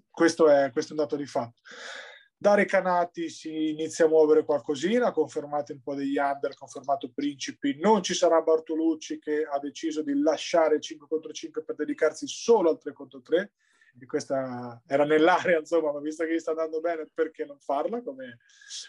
questo 0.10 0.50
è, 0.50 0.72
questo 0.72 0.94
è 0.94 0.96
un 0.98 1.04
dato 1.04 1.16
di 1.16 1.26
fatto. 1.26 1.62
Da 2.40 2.54
Recanati 2.54 3.30
si 3.30 3.70
inizia 3.70 4.06
a 4.06 4.10
muovere 4.10 4.46
qualcosina, 4.46 5.12
confermate 5.12 5.74
un 5.74 5.82
po' 5.82 5.96
degli 5.96 6.18
under, 6.18 6.54
confermato 6.54 7.12
Principi, 7.12 7.80
non 7.80 8.04
ci 8.04 8.14
sarà 8.14 8.42
Bartolucci 8.42 9.18
che 9.18 9.44
ha 9.44 9.58
deciso 9.58 10.04
di 10.04 10.14
lasciare 10.22 10.80
5 10.80 11.08
contro 11.08 11.32
5 11.32 11.64
per 11.64 11.76
dedicarsi 11.76 12.28
solo 12.28 12.70
al 12.70 12.78
3 12.78 12.94
contro 12.94 13.22
3 13.22 13.54
e 14.00 14.06
questa 14.06 14.80
era 14.86 15.04
nell'area 15.04 15.58
insomma, 15.58 15.92
ma 15.92 16.00
visto 16.00 16.24
che 16.26 16.36
gli 16.36 16.40
sta 16.40 16.52
andando 16.52 16.80
bene 16.80 17.10
perché 17.12 17.44
non 17.46 17.60
farla 17.60 18.04
come, 18.04 18.38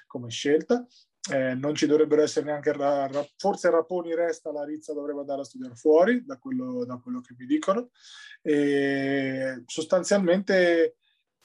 come 0.06 0.28
scelta? 0.28 0.86
Eh, 1.30 1.54
non 1.54 1.74
ci 1.74 1.86
dovrebbero 1.86 2.22
essere 2.22 2.46
neanche, 2.46 2.72
ra- 2.72 3.06
ra- 3.06 3.26
forse 3.36 3.70
Raponi 3.70 4.14
resta, 4.14 4.52
la 4.52 4.64
Rizza 4.64 4.94
dovrebbe 4.94 5.20
andare 5.20 5.42
a 5.42 5.44
studiare 5.44 5.74
fuori, 5.74 6.24
da 6.24 6.38
quello, 6.38 6.84
da 6.84 6.96
quello 6.96 7.20
che 7.20 7.34
mi 7.36 7.44
dicono. 7.44 7.90
E 8.40 9.62
sostanzialmente 9.66 10.96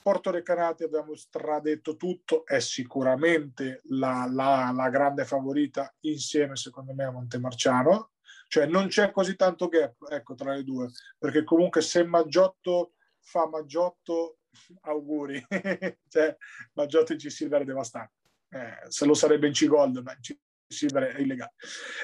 Porto 0.04 0.30
Recanati 0.30 0.84
abbiamo 0.84 1.14
stradetto 1.14 1.96
tutto, 1.96 2.44
è 2.44 2.60
sicuramente 2.60 3.80
la, 3.84 4.28
la, 4.30 4.70
la, 4.74 4.90
grande 4.90 5.24
favorita 5.24 5.94
insieme 6.00 6.56
secondo 6.56 6.92
me 6.92 7.04
a 7.04 7.10
Montemarciano, 7.10 8.10
cioè 8.48 8.66
non 8.66 8.88
c'è 8.88 9.10
così 9.10 9.34
tanto 9.34 9.68
gap 9.68 9.96
ecco, 10.10 10.34
tra 10.34 10.52
le 10.54 10.62
due, 10.62 10.90
perché 11.18 11.42
comunque 11.42 11.80
se 11.80 12.04
Maggiotto 12.04 12.92
fa 13.18 13.48
Maggiotto, 13.48 14.40
auguri, 14.82 15.42
cioè 16.08 16.36
Maggiotto 16.74 17.12
in 17.12 17.18
C-Silver 17.18 17.62
è 17.62 17.64
devastante 17.64 18.23
eh, 18.54 18.88
se 18.88 19.04
lo 19.04 19.14
sarebbe 19.14 19.48
in 19.48 19.52
C-Gold, 19.52 19.98
ma 19.98 20.12
in 20.12 20.20
C-Silver 20.20 21.14
è 21.14 21.20
illegale. 21.20 21.54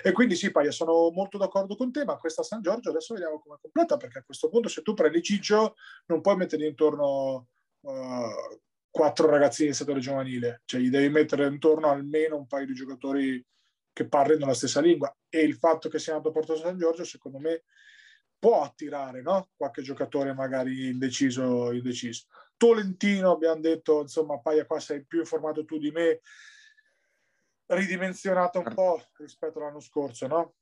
E 0.03 0.11
quindi 0.11 0.34
sì, 0.34 0.51
Paia, 0.51 0.72
sono 0.72 1.11
molto 1.11 1.38
d'accordo 1.38 1.76
con 1.76 1.92
te, 1.92 2.05
ma 2.05 2.16
questa 2.16 2.42
San 2.42 2.61
Giorgio 2.61 2.90
adesso 2.90 3.14
vediamo 3.14 3.38
come 3.38 3.55
è 3.55 3.59
completa, 3.61 3.96
perché 3.96 4.18
a 4.18 4.22
questo 4.24 4.48
punto 4.48 4.68
se 4.68 4.82
tu 4.82 4.92
prendi 4.92 5.22
Ciccio 5.22 5.76
non 6.07 6.20
puoi 6.20 6.36
mettere 6.36 6.66
intorno 6.66 7.46
uh, 7.80 8.61
quattro 8.90 9.30
ragazzini 9.30 9.68
del 9.68 9.76
settore 9.76 10.01
giovanile, 10.01 10.62
cioè 10.64 10.80
gli 10.80 10.90
devi 10.90 11.09
mettere 11.09 11.46
intorno 11.46 11.88
almeno 11.88 12.36
un 12.36 12.46
paio 12.48 12.66
di 12.66 12.74
giocatori 12.74 13.44
che 13.92 14.09
parlino 14.09 14.46
la 14.46 14.55
stessa 14.55 14.80
lingua 14.80 15.14
e 15.28 15.40
il 15.40 15.55
fatto 15.55 15.88
che 15.88 15.98
sia 15.98 16.14
andato 16.14 16.30
a 16.30 16.32
Porto 16.32 16.57
San 16.57 16.78
Giorgio 16.78 17.05
secondo 17.05 17.38
me 17.38 17.64
può 18.38 18.62
attirare 18.62 19.20
no? 19.20 19.51
qualche 19.57 19.82
giocatore 19.82 20.32
magari 20.32 20.88
indeciso, 20.88 21.70
indeciso. 21.70 22.24
Tolentino, 22.61 23.31
abbiamo 23.31 23.59
detto, 23.59 24.03
insomma, 24.03 24.39
Paia 24.39 24.67
qua 24.67 24.79
sei 24.79 25.03
più 25.03 25.21
informato 25.21 25.65
tu 25.65 25.79
di 25.79 25.91
me, 25.91 26.21
ridimensionato 27.69 28.59
un 28.59 28.75
po' 28.75 29.03
rispetto 29.17 29.59
all'anno 29.59 29.81
scorso, 29.81 30.27
no? 30.27 30.57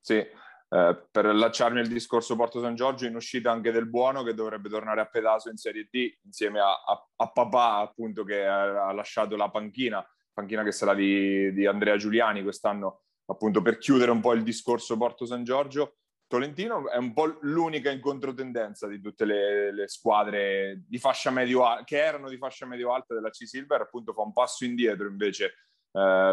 Sì, 0.00 0.14
eh, 0.14 1.06
per 1.10 1.26
allacciarmi 1.26 1.80
al 1.80 1.86
discorso 1.86 2.34
Porto 2.34 2.62
San 2.62 2.74
Giorgio, 2.74 3.04
in 3.04 3.14
uscita 3.14 3.50
anche 3.50 3.72
del 3.72 3.90
buono 3.90 4.22
che 4.22 4.32
dovrebbe 4.32 4.70
tornare 4.70 5.02
a 5.02 5.06
pedaso 5.06 5.50
in 5.50 5.58
Serie 5.58 5.86
D 5.90 6.16
insieme 6.22 6.60
a, 6.60 6.82
a, 6.82 7.08
a 7.16 7.30
papà 7.30 7.76
appunto 7.76 8.24
che 8.24 8.46
ha, 8.46 8.90
lasciato 8.92 9.36
la 9.36 9.50
panchina, 9.50 10.02
panchina 10.32 10.62
che 10.62 10.72
sarà 10.72 10.94
di, 10.94 11.52
di 11.52 11.66
Andrea 11.66 11.98
Giuliani 11.98 12.42
quest'anno 12.42 13.02
appunto 13.26 13.60
per 13.60 13.76
chiudere 13.76 14.10
un 14.10 14.20
po' 14.20 14.32
il 14.32 14.42
discorso 14.42 14.96
Porto 14.96 15.26
San 15.26 15.44
Giorgio 15.44 15.98
Tolentino 16.34 16.90
è 16.90 16.96
un 16.96 17.12
po' 17.12 17.38
l'unica 17.42 17.92
in 17.92 18.00
controtendenza 18.00 18.88
di 18.88 19.00
tutte 19.00 19.24
le, 19.24 19.72
le 19.72 19.86
squadre 19.86 20.82
di 20.84 20.98
fascia 20.98 21.30
medio 21.30 21.62
che 21.84 21.96
erano 21.96 22.28
di 22.28 22.36
fascia 22.38 22.66
medio 22.66 22.92
alta 22.92 23.14
della 23.14 23.30
C-Silver, 23.30 23.82
appunto 23.82 24.12
fa 24.12 24.22
un 24.22 24.32
passo 24.32 24.64
indietro 24.64 25.06
invece 25.06 25.44
eh, 25.44 25.52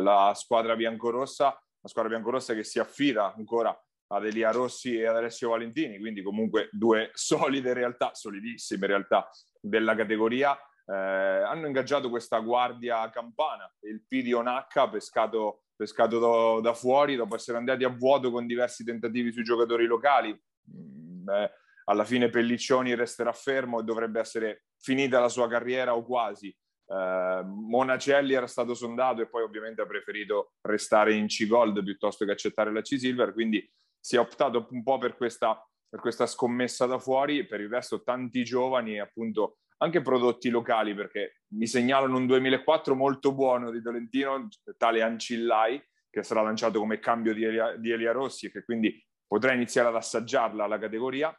la 0.01 0.33
squadra 0.35 0.75
biancorossa, 0.75 1.45
la 1.45 1.87
squadra 1.87 2.09
biancorossa 2.09 2.55
che 2.55 2.63
si 2.63 2.79
affida 2.79 3.31
ancora 3.35 3.79
ad 4.07 4.25
Elia 4.25 4.49
Rossi 4.49 4.97
e 4.97 5.05
ad 5.05 5.17
Alessio 5.17 5.49
Valentini, 5.49 5.99
quindi 5.99 6.23
comunque 6.23 6.69
due 6.71 7.11
solide 7.13 7.73
realtà, 7.73 8.15
solidissime 8.15 8.87
realtà 8.87 9.29
della 9.59 9.93
categoria. 9.93 10.57
Eh, 10.83 10.95
hanno 10.95 11.67
ingaggiato 11.67 12.09
questa 12.09 12.39
guardia 12.39 13.07
campana, 13.11 13.71
il 13.81 14.03
Pidio 14.07 14.41
Nacca, 14.41 14.89
pescato 14.89 15.60
pescato 15.75 16.19
da, 16.19 16.61
da, 16.61 16.73
fuori 16.73 17.15
dopo 17.15 17.35
essere 17.35 17.57
andati 17.57 17.83
a 17.83 17.89
vuoto 17.89 18.31
con 18.31 18.45
diversi 18.45 18.83
tentativi 18.83 19.31
sui 19.31 19.43
giocatori 19.43 19.85
locali. 19.85 20.39
Beh, 20.63 21.41
mm, 21.41 21.45
alla 21.85 22.05
fine 22.05 22.29
Pelliccioni 22.29 22.95
resterà 22.95 23.33
fermo 23.33 23.79
e 23.79 23.83
dovrebbe 23.83 24.19
essere 24.19 24.65
finita 24.77 25.19
la 25.19 25.29
sua 25.29 25.47
carriera 25.47 25.95
o 25.95 26.03
quasi. 26.03 26.47
Eh, 26.47 27.41
Monacelli 27.45 28.33
era 28.33 28.47
stato 28.47 28.73
sondato 28.73 29.21
e 29.21 29.29
poi 29.29 29.43
ovviamente 29.43 29.81
ha 29.81 29.85
preferito 29.85 30.53
restare 30.61 31.13
in 31.13 31.27
C-Gold 31.27 31.83
piuttosto 31.83 32.25
che 32.25 32.31
accettare 32.31 32.71
la 32.71 32.81
C-Silver, 32.81 33.33
quindi 33.33 33.67
si 33.99 34.15
è 34.15 34.19
optato 34.19 34.67
un 34.71 34.83
po' 34.83 34.97
per 34.97 35.15
questa, 35.15 35.63
per 35.87 35.99
questa 35.99 36.25
scommessa 36.25 36.85
da 36.85 36.99
fuori, 36.99 37.45
per 37.45 37.61
il 37.61 37.69
resto 37.69 38.03
tanti 38.03 38.43
giovani 38.43 38.99
appunto 38.99 39.59
anche 39.81 40.01
prodotti 40.01 40.49
locali, 40.49 40.93
perché 40.93 41.41
mi 41.53 41.67
segnalano 41.67 42.17
un 42.17 42.27
2004 42.27 42.95
molto 42.95 43.33
buono 43.33 43.71
di 43.71 43.81
Tolentino, 43.81 44.47
tale 44.77 45.01
Ancillai, 45.01 45.81
che 46.09 46.23
sarà 46.23 46.41
lanciato 46.41 46.79
come 46.79 46.99
cambio 46.99 47.33
di 47.33 47.43
Elia, 47.43 47.75
di 47.75 47.89
Elia 47.91 48.11
Rossi 48.11 48.47
e 48.47 48.51
che 48.51 48.63
quindi 48.63 49.03
potrà 49.25 49.53
iniziare 49.53 49.87
ad 49.87 49.95
assaggiarla 49.95 50.63
alla 50.63 50.77
categoria. 50.77 51.35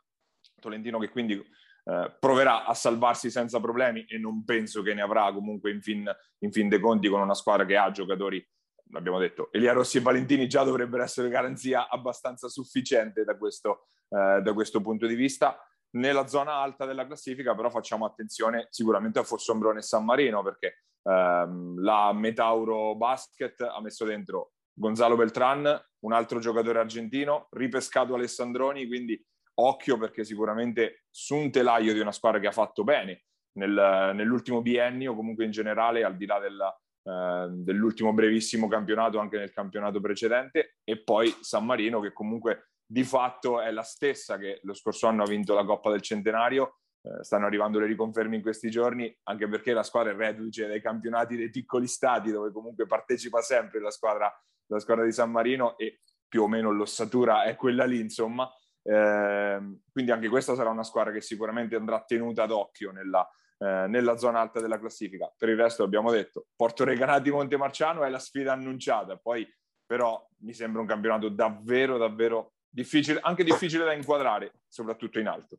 Tolentino 0.58 0.98
che 0.98 1.10
quindi 1.10 1.34
eh, 1.34 2.16
proverà 2.18 2.64
a 2.64 2.74
salvarsi 2.74 3.30
senza 3.30 3.60
problemi 3.60 4.04
e 4.06 4.18
non 4.18 4.44
penso 4.44 4.82
che 4.82 4.94
ne 4.94 5.02
avrà 5.02 5.32
comunque 5.32 5.70
in 5.70 5.80
fin, 5.80 6.10
in 6.38 6.50
fin 6.50 6.68
dei 6.68 6.80
conti 6.80 7.08
con 7.08 7.20
una 7.20 7.34
squadra 7.34 7.64
che 7.64 7.76
ha 7.76 7.90
giocatori, 7.92 8.44
l'abbiamo 8.90 9.20
detto, 9.20 9.52
Elia 9.52 9.72
Rossi 9.72 9.98
e 9.98 10.00
Valentini 10.00 10.48
già 10.48 10.64
dovrebbero 10.64 11.04
essere 11.04 11.28
garanzia 11.28 11.88
abbastanza 11.88 12.48
sufficiente 12.48 13.22
da 13.22 13.36
questo, 13.36 13.86
eh, 14.08 14.40
da 14.42 14.52
questo 14.52 14.80
punto 14.80 15.06
di 15.06 15.14
vista 15.14 15.56
nella 15.92 16.26
zona 16.26 16.54
alta 16.54 16.84
della 16.84 17.06
classifica, 17.06 17.54
però 17.54 17.70
facciamo 17.70 18.04
attenzione 18.04 18.66
sicuramente 18.70 19.18
a 19.18 19.24
Fossombrone 19.24 19.80
e 19.80 19.82
San 19.82 20.04
Marino 20.04 20.42
perché 20.42 20.84
ehm, 21.02 21.80
la 21.80 22.12
Metauro 22.12 22.94
Basket 22.94 23.60
ha 23.60 23.80
messo 23.80 24.04
dentro 24.04 24.52
Gonzalo 24.74 25.16
Beltran, 25.16 25.84
un 26.00 26.12
altro 26.12 26.38
giocatore 26.38 26.78
argentino, 26.78 27.48
ripescato 27.50 28.14
Alessandroni, 28.14 28.86
quindi 28.86 29.22
occhio 29.54 29.98
perché 29.98 30.24
sicuramente 30.24 31.04
su 31.10 31.36
un 31.36 31.50
telaio 31.50 31.92
di 31.92 32.00
una 32.00 32.12
squadra 32.12 32.40
che 32.40 32.46
ha 32.46 32.52
fatto 32.52 32.84
bene 32.84 33.24
nel, 33.58 34.12
nell'ultimo 34.14 34.62
biennio, 34.62 35.14
comunque 35.14 35.44
in 35.44 35.50
generale, 35.50 36.04
al 36.04 36.16
di 36.16 36.24
là 36.24 36.38
della, 36.38 36.74
eh, 37.04 37.48
dell'ultimo 37.50 38.12
brevissimo 38.12 38.68
campionato, 38.68 39.18
anche 39.18 39.36
nel 39.36 39.52
campionato 39.52 40.00
precedente, 40.00 40.76
e 40.84 41.02
poi 41.02 41.34
San 41.40 41.66
Marino 41.66 42.00
che 42.00 42.12
comunque 42.12 42.71
di 42.92 43.04
fatto 43.04 43.62
è 43.62 43.70
la 43.70 43.82
stessa 43.82 44.36
che 44.36 44.60
lo 44.64 44.74
scorso 44.74 45.06
anno 45.06 45.22
ha 45.22 45.26
vinto 45.26 45.54
la 45.54 45.64
Coppa 45.64 45.90
del 45.90 46.02
Centenario. 46.02 46.80
Eh, 47.00 47.24
stanno 47.24 47.46
arrivando 47.46 47.78
le 47.78 47.86
riconferme 47.86 48.36
in 48.36 48.42
questi 48.42 48.68
giorni, 48.68 49.10
anche 49.22 49.48
perché 49.48 49.72
la 49.72 49.82
squadra 49.82 50.12
è 50.12 50.14
reduce 50.14 50.66
dai 50.66 50.82
campionati 50.82 51.34
dei 51.34 51.48
piccoli 51.48 51.86
stati, 51.86 52.30
dove 52.30 52.52
comunque 52.52 52.84
partecipa 52.84 53.40
sempre 53.40 53.80
la 53.80 53.90
squadra, 53.90 54.30
la 54.66 54.78
squadra 54.78 55.04
di 55.04 55.12
San 55.12 55.30
Marino 55.30 55.78
e 55.78 56.02
più 56.28 56.42
o 56.42 56.48
meno 56.48 56.70
l'ossatura 56.70 57.44
è 57.44 57.56
quella 57.56 57.86
lì, 57.86 57.98
insomma. 57.98 58.46
Eh, 58.82 59.78
quindi 59.90 60.10
anche 60.10 60.28
questa 60.28 60.54
sarà 60.54 60.68
una 60.68 60.84
squadra 60.84 61.12
che 61.12 61.22
sicuramente 61.22 61.76
andrà 61.76 62.04
tenuta 62.04 62.44
d'occhio 62.44 62.90
nella, 62.90 63.26
eh, 63.56 63.86
nella 63.88 64.18
zona 64.18 64.40
alta 64.40 64.60
della 64.60 64.78
classifica. 64.78 65.32
Per 65.34 65.48
il 65.48 65.56
resto 65.56 65.82
abbiamo 65.82 66.10
detto, 66.10 66.48
Porto 66.54 66.84
Recanati 66.84 67.30
Montemarciano 67.30 68.04
è 68.04 68.10
la 68.10 68.18
sfida 68.18 68.52
annunciata, 68.52 69.16
poi 69.16 69.50
però 69.86 70.22
mi 70.40 70.52
sembra 70.52 70.82
un 70.82 70.86
campionato 70.86 71.30
davvero, 71.30 71.96
davvero 71.96 72.52
difficile, 72.72 73.20
anche 73.22 73.44
difficile 73.44 73.84
da 73.84 73.92
inquadrare, 73.92 74.62
soprattutto 74.66 75.18
in 75.18 75.28
alto. 75.28 75.58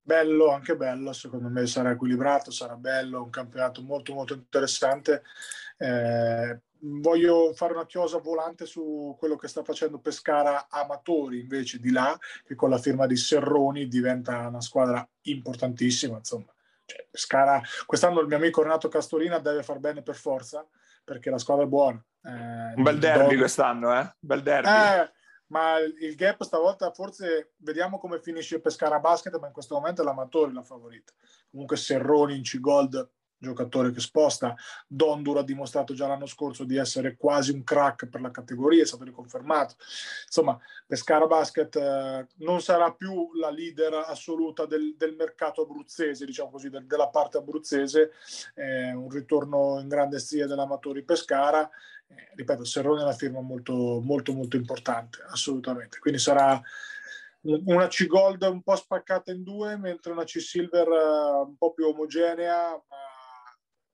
Bello, 0.00 0.50
anche 0.50 0.76
bello, 0.76 1.12
secondo 1.12 1.48
me 1.48 1.66
sarà 1.66 1.92
equilibrato, 1.92 2.50
sarà 2.50 2.76
bello, 2.76 3.22
un 3.22 3.30
campionato 3.30 3.80
molto 3.82 4.12
molto 4.12 4.34
interessante. 4.34 5.22
Eh, 5.78 6.60
voglio 6.80 7.54
fare 7.54 7.72
una 7.72 7.86
chiosa 7.86 8.18
volante 8.18 8.66
su 8.66 9.16
quello 9.18 9.36
che 9.36 9.48
sta 9.48 9.62
facendo 9.62 10.00
Pescara 10.00 10.66
Amatori 10.68 11.40
invece 11.40 11.78
di 11.78 11.90
là, 11.90 12.18
che 12.44 12.54
con 12.54 12.68
la 12.68 12.78
firma 12.78 13.06
di 13.06 13.16
Serroni 13.16 13.88
diventa 13.88 14.48
una 14.48 14.60
squadra 14.60 15.08
importantissima, 15.22 16.18
insomma 16.18 16.52
cioè, 16.84 17.06
Pescara, 17.10 17.62
quest'anno 17.86 18.20
il 18.20 18.26
mio 18.26 18.36
amico 18.36 18.62
Renato 18.62 18.88
Castorina 18.88 19.38
deve 19.38 19.62
far 19.62 19.78
bene 19.78 20.02
per 20.02 20.16
forza 20.16 20.66
perché 21.02 21.30
la 21.30 21.38
squadra 21.38 21.64
è 21.64 21.68
buona. 21.68 22.02
Eh, 22.22 22.74
un 22.76 22.82
bel 22.82 22.98
derby 22.98 23.28
Don... 23.28 23.38
quest'anno, 23.38 23.98
eh? 23.98 24.14
Bel 24.18 24.42
derby. 24.42 24.68
Eh, 24.68 25.12
ma 25.54 25.78
il 25.78 26.16
gap 26.16 26.42
stavolta 26.42 26.90
forse 26.90 27.52
vediamo 27.58 28.00
come 28.00 28.20
finisce 28.20 28.60
Pescara 28.60 28.98
Basket, 28.98 29.38
ma 29.38 29.46
in 29.46 29.52
questo 29.52 29.76
momento 29.76 30.02
è 30.02 30.04
l'Amatori 30.04 30.52
la 30.52 30.64
favorita. 30.64 31.12
Comunque 31.48 31.76
Serroni 31.76 32.36
in 32.36 32.42
C-Gold 32.42 33.08
giocatore 33.44 33.92
che 33.92 34.00
sposta. 34.00 34.56
Dondur 34.88 35.38
ha 35.38 35.42
dimostrato 35.42 35.94
già 35.94 36.08
l'anno 36.08 36.26
scorso 36.26 36.64
di 36.64 36.76
essere 36.76 37.16
quasi 37.16 37.52
un 37.52 37.62
crack 37.62 38.08
per 38.08 38.20
la 38.20 38.30
categoria, 38.30 38.82
è 38.82 38.86
stato 38.86 39.04
riconfermato. 39.04 39.76
Insomma, 40.24 40.58
Pescara 40.86 41.26
Basket 41.26 41.76
eh, 41.76 42.26
non 42.38 42.60
sarà 42.60 42.92
più 42.92 43.32
la 43.34 43.50
leader 43.50 43.94
assoluta 44.06 44.66
del, 44.66 44.96
del 44.96 45.14
mercato 45.14 45.62
abruzzese, 45.62 46.24
diciamo 46.24 46.50
così, 46.50 46.68
del, 46.70 46.86
della 46.86 47.08
parte 47.08 47.36
abruzzese. 47.36 48.12
Eh, 48.54 48.92
un 48.92 49.10
ritorno 49.10 49.78
in 49.78 49.88
grande 49.88 50.18
stile 50.18 50.46
dell'Amatori 50.46 51.04
Pescara. 51.04 51.70
Eh, 52.08 52.32
ripeto, 52.34 52.64
Serrone 52.64 53.00
è 53.00 53.04
una 53.04 53.12
firma 53.12 53.40
molto, 53.40 54.00
molto, 54.00 54.32
molto 54.32 54.56
importante, 54.56 55.18
assolutamente. 55.28 55.98
Quindi 55.98 56.18
sarà 56.18 56.60
una 57.42 57.88
C 57.88 58.06
Gold 58.06 58.42
un 58.42 58.62
po' 58.62 58.76
spaccata 58.76 59.30
in 59.32 59.42
due, 59.42 59.76
mentre 59.76 60.12
una 60.12 60.24
C 60.24 60.40
Silver 60.40 60.88
uh, 60.88 61.46
un 61.46 61.56
po' 61.56 61.72
più 61.72 61.86
omogenea, 61.86 62.80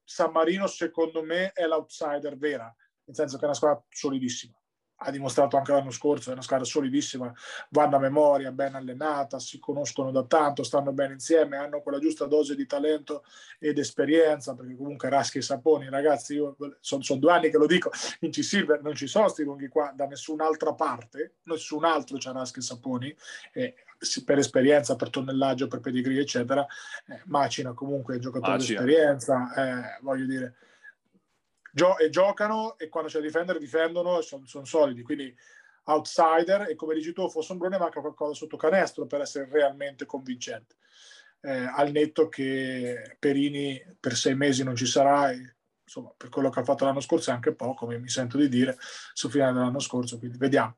San 0.04 0.32
Marino 0.32 0.66
secondo 0.66 1.22
me 1.22 1.52
è 1.52 1.66
l'outsider 1.66 2.36
vera, 2.36 2.74
nel 3.04 3.16
senso 3.16 3.36
che 3.36 3.42
è 3.42 3.46
una 3.46 3.54
squadra 3.54 3.84
solidissima. 3.88 4.59
Ha 5.02 5.10
dimostrato 5.10 5.56
anche 5.56 5.72
l'anno 5.72 5.90
scorso, 5.90 6.28
è 6.28 6.34
una 6.34 6.42
squadra 6.42 6.66
solidissima, 6.66 7.32
vanno 7.70 7.96
a 7.96 7.98
memoria, 7.98 8.52
ben 8.52 8.74
allenata, 8.74 9.38
si 9.38 9.58
conoscono 9.58 10.10
da 10.10 10.24
tanto, 10.24 10.62
stanno 10.62 10.92
bene 10.92 11.14
insieme, 11.14 11.56
hanno 11.56 11.80
quella 11.80 11.98
giusta 11.98 12.26
dose 12.26 12.54
di 12.54 12.66
talento 12.66 13.24
ed 13.58 13.78
esperienza, 13.78 14.54
perché 14.54 14.76
comunque 14.76 15.08
Raschi 15.08 15.38
e 15.38 15.42
Saponi, 15.42 15.88
ragazzi, 15.88 16.34
io 16.34 16.54
sono, 16.80 17.02
sono 17.02 17.18
due 17.18 17.32
anni 17.32 17.50
che 17.50 17.56
lo 17.56 17.66
dico, 17.66 17.90
in 18.20 18.30
C-Silver 18.30 18.82
non 18.82 18.94
ci 18.94 19.06
sono 19.06 19.28
sti 19.28 19.42
lunghi 19.42 19.68
qua 19.68 19.90
da 19.96 20.06
nessun'altra 20.06 20.74
parte, 20.74 21.36
nessun 21.44 21.84
altro 21.84 22.18
c'è 22.18 22.32
Raschi 22.32 22.58
e 22.58 22.62
Saponi, 22.62 23.16
e 23.52 23.74
per 24.24 24.36
esperienza, 24.36 24.96
per 24.96 25.08
tonnellaggio, 25.08 25.66
per 25.66 25.80
pedigree, 25.80 26.20
eccetera, 26.20 26.66
eh, 27.06 27.22
macina 27.24 27.72
comunque 27.72 28.18
giocatore 28.18 28.58
di 28.58 28.64
esperienza, 28.64 29.52
eh, 29.54 29.98
voglio 30.02 30.26
dire, 30.26 30.54
gio- 31.72 31.98
e 31.98 32.10
giocano 32.10 32.76
e 32.78 32.88
quando 32.88 33.08
c'è 33.08 33.18
da 33.18 33.24
difendere 33.24 33.58
difendono 33.58 34.18
e 34.18 34.22
sono 34.22 34.46
son 34.46 34.66
solidi, 34.66 35.02
quindi 35.02 35.34
outsider 35.84 36.68
e 36.68 36.74
come 36.74 36.94
dici 36.94 37.12
tu, 37.12 37.28
Fossombrone 37.28 37.78
manca 37.78 38.00
qualcosa 38.00 38.34
sotto 38.34 38.56
canestro 38.56 39.06
per 39.06 39.20
essere 39.20 39.48
realmente 39.50 40.06
convincente. 40.06 40.76
Eh, 41.42 41.50
al 41.50 41.90
netto 41.90 42.28
che 42.28 43.16
Perini 43.18 43.82
per 43.98 44.14
sei 44.14 44.34
mesi 44.34 44.62
non 44.62 44.76
ci 44.76 44.86
sarà 44.86 45.30
e 45.30 45.56
insomma 45.82 46.12
per 46.16 46.28
quello 46.28 46.50
che 46.50 46.60
ha 46.60 46.64
fatto 46.64 46.84
l'anno 46.84 47.00
scorso 47.00 47.30
è 47.30 47.32
anche 47.32 47.54
poco, 47.54 47.86
mi 47.86 48.08
sento 48.08 48.36
di 48.36 48.48
dire, 48.48 48.76
sul 49.12 49.30
finale 49.30 49.52
dell'anno 49.52 49.80
scorso, 49.80 50.18
quindi 50.18 50.38
vediamo. 50.38 50.76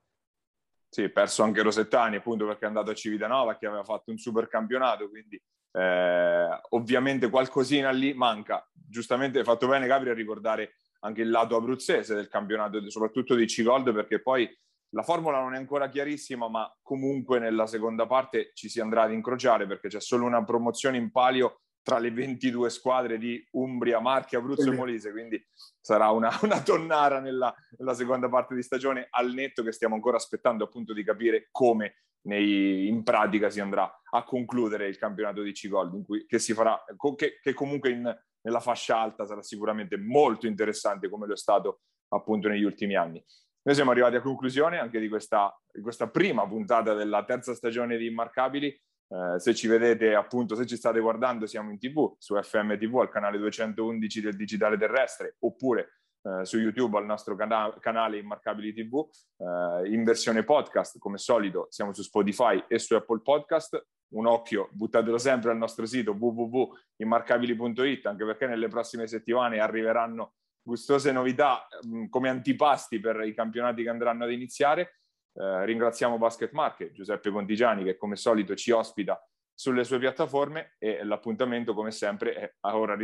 Sì, 0.89 1.09
perso 1.09 1.43
anche 1.43 1.63
Rosettani 1.63 2.17
appunto 2.17 2.47
perché 2.47 2.65
è 2.65 2.69
andato 2.69 2.91
a 2.91 2.95
Civitanova 2.95 3.57
che 3.57 3.67
aveva 3.67 3.85
fatto 3.85 4.11
un 4.11 4.19
super 4.19 4.47
campionato, 4.47 5.09
quindi 5.09 5.43
eh, 5.73 6.61
ovviamente 6.71 7.31
qualcosina 7.31 7.91
lì 7.91 8.15
manca. 8.15 8.67
Giustamente 8.73 9.39
hai 9.39 9.45
fatto 9.45 9.67
bene 9.67 9.87
Gabri 9.87 10.11
a 10.11 10.15
ricordare 10.15 10.75
anche 11.01 11.23
il 11.23 11.31
lato 11.31 11.57
abruzzese 11.57 12.15
del 12.15 12.29
campionato, 12.29 12.89
soprattutto 12.91 13.35
di 13.35 13.47
C-Gold, 13.47 13.93
perché 13.93 14.21
poi 14.21 14.49
la 14.91 15.03
formula 15.03 15.41
non 15.41 15.55
è 15.55 15.57
ancora 15.57 15.89
chiarissima, 15.89 16.49
ma 16.49 16.71
comunque 16.83 17.39
nella 17.39 17.67
seconda 17.67 18.07
parte 18.07 18.51
ci 18.55 18.69
si 18.69 18.81
andrà 18.81 19.03
ad 19.03 19.13
incrociare 19.13 19.67
perché 19.67 19.89
c'è 19.89 20.01
solo 20.01 20.27
una 20.27 20.45
promozione 20.45 20.99
in 20.99 21.11
palio 21.11 21.63
tra 21.83 21.99
le 21.99 22.13
22 22.13 22.71
squadre 22.71 23.19
di 23.19 23.45
Umbria, 23.53 23.99
Marche, 23.99 24.37
Abruzzo 24.37 24.71
e 24.71 24.75
Molise, 24.75 25.11
quindi 25.11 25.45
sarà 25.81 26.11
una, 26.11 26.31
una 26.43 26.63
tonnara 26.63 27.19
nella, 27.19 27.53
nella, 27.79 27.95
seconda 27.95 28.29
parte 28.29 28.55
di 28.55 28.63
stagione 28.63 29.09
al 29.11 29.33
netto 29.33 29.65
che 29.65 29.73
stiamo 29.73 29.95
ancora 29.95 30.17
aspettando 30.17 30.65
appunto 30.65 30.93
di 30.93 31.03
capire 31.03 31.49
come 31.51 32.05
nei, 32.23 32.89
in 32.89 33.03
pratica 33.03 33.51
si 33.51 33.61
andrà 33.61 34.01
a 34.11 34.25
concludere 34.25 34.89
il 34.89 34.99
campionato 34.99 35.43
di 35.43 35.53
C-Gold, 35.53 36.27
che 36.27 36.39
si 36.39 36.53
farà, 36.53 36.83
che, 37.17 37.39
che 37.41 37.53
comunque 37.53 37.91
in, 37.91 38.19
nella 38.43 38.61
fascia 38.61 38.99
alta 38.99 39.25
sarà 39.27 39.43
sicuramente 39.43 39.97
molto 39.97 40.47
interessante 40.47 41.09
come 41.09 41.27
lo 41.27 41.33
è 41.33 41.37
stato 41.37 41.81
appunto 42.09 42.49
negli 42.49 42.65
ultimi 42.65 42.95
anni. 42.95 43.23
Noi 43.65 43.75
siamo 43.75 43.93
arrivati 43.93 44.17
a 44.17 44.21
conclusione 44.21 44.79
anche 44.79 44.99
di 44.99 45.09
questa, 45.09 45.57
di 45.73 45.81
questa 45.81 46.09
prima 46.09 46.47
puntata 46.47 46.95
della 46.95 47.25
terza 47.25 47.55
stagione 47.55 47.97
di 47.97 48.07
Immarcabili. 48.07 48.69
Eh, 48.69 49.39
se 49.39 49.55
ci 49.55 49.69
vedete, 49.69 50.15
appunto, 50.15 50.57
se 50.57 50.67
ci 50.67 50.77
state 50.77 50.99
guardando, 50.99 51.47
siamo 51.47 51.71
in 51.71 51.79
TV, 51.79 52.15
su 52.19 52.35
FM 52.35 52.77
TV, 52.77 52.99
al 52.99 53.09
canale 53.09 53.39
211 53.39 54.21
del 54.21 54.37
Digitale 54.37 54.77
Terrestre, 54.77 55.37
oppure 55.41 56.02
eh, 56.23 56.45
su 56.45 56.59
YouTube 56.59 56.99
al 56.99 57.05
nostro 57.05 57.35
cana- 57.35 57.75
canale 57.81 58.19
Immarcabili 58.19 58.73
TV. 58.73 59.07
Eh, 59.37 59.93
in 59.93 60.05
versione 60.05 60.45
podcast, 60.45 60.99
come 60.99 61.19
solito, 61.19 61.67
siamo 61.71 61.93
su 61.93 62.03
Spotify 62.03 62.65
e 62.69 62.79
su 62.79 62.95
Apple 62.95 63.21
Podcast. 63.21 63.87
Un 64.15 64.27
occhio, 64.27 64.69
buttatelo 64.73 65.19
sempre 65.19 65.51
al 65.51 65.57
nostro 65.57 65.87
sito 65.87 66.13
www.immarcabili.it, 66.13 68.07
anche 68.07 68.25
perché 68.25 68.47
nelle 68.47 68.69
prossime 68.69 69.07
settimane 69.07 69.59
arriveranno 69.59 70.35
gustose 70.63 71.13
novità 71.13 71.67
mh, 71.83 72.07
come 72.09 72.29
antipasti 72.29 73.01
per 73.01 73.23
i 73.23 73.35
campionati 73.35 73.83
che 73.83 73.89
andranno 73.89 74.25
ad 74.25 74.33
iniziare. 74.33 74.99
Eh, 75.35 75.65
ringraziamo 75.65 76.19
Basket 76.19 76.53
Market, 76.53 76.93
Giuseppe 76.93 77.31
Contigiani, 77.31 77.85
che 77.85 77.97
come 77.97 78.17
solito 78.17 78.55
ci 78.55 78.71
ospita 78.71 79.19
sulle 79.55 79.85
sue 79.85 79.99
piattaforme 79.99 80.75
e 80.79 81.05
l'appuntamento, 81.05 81.75
come 81.75 81.91
sempre, 81.91 82.35
è 82.35 82.55
ora 82.61 82.97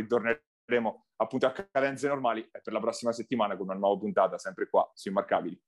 ritorneremo 0.69 1.05
appunto 1.17 1.47
a 1.47 1.51
cadenze 1.51 2.07
normali 2.07 2.47
e 2.51 2.61
per 2.61 2.71
la 2.71 2.79
prossima 2.79 3.11
settimana 3.11 3.57
con 3.57 3.67
una 3.67 3.77
nuova 3.77 3.97
puntata, 3.99 4.37
sempre 4.37 4.69
qua 4.69 4.89
su 4.93 5.09
Immarcabili. 5.09 5.59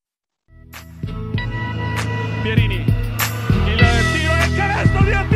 Pierini, 2.44 2.76
il 2.76 4.12
tiro 4.14 4.34
il 4.46 4.56
canestro 4.56 5.04
di! 5.04 5.31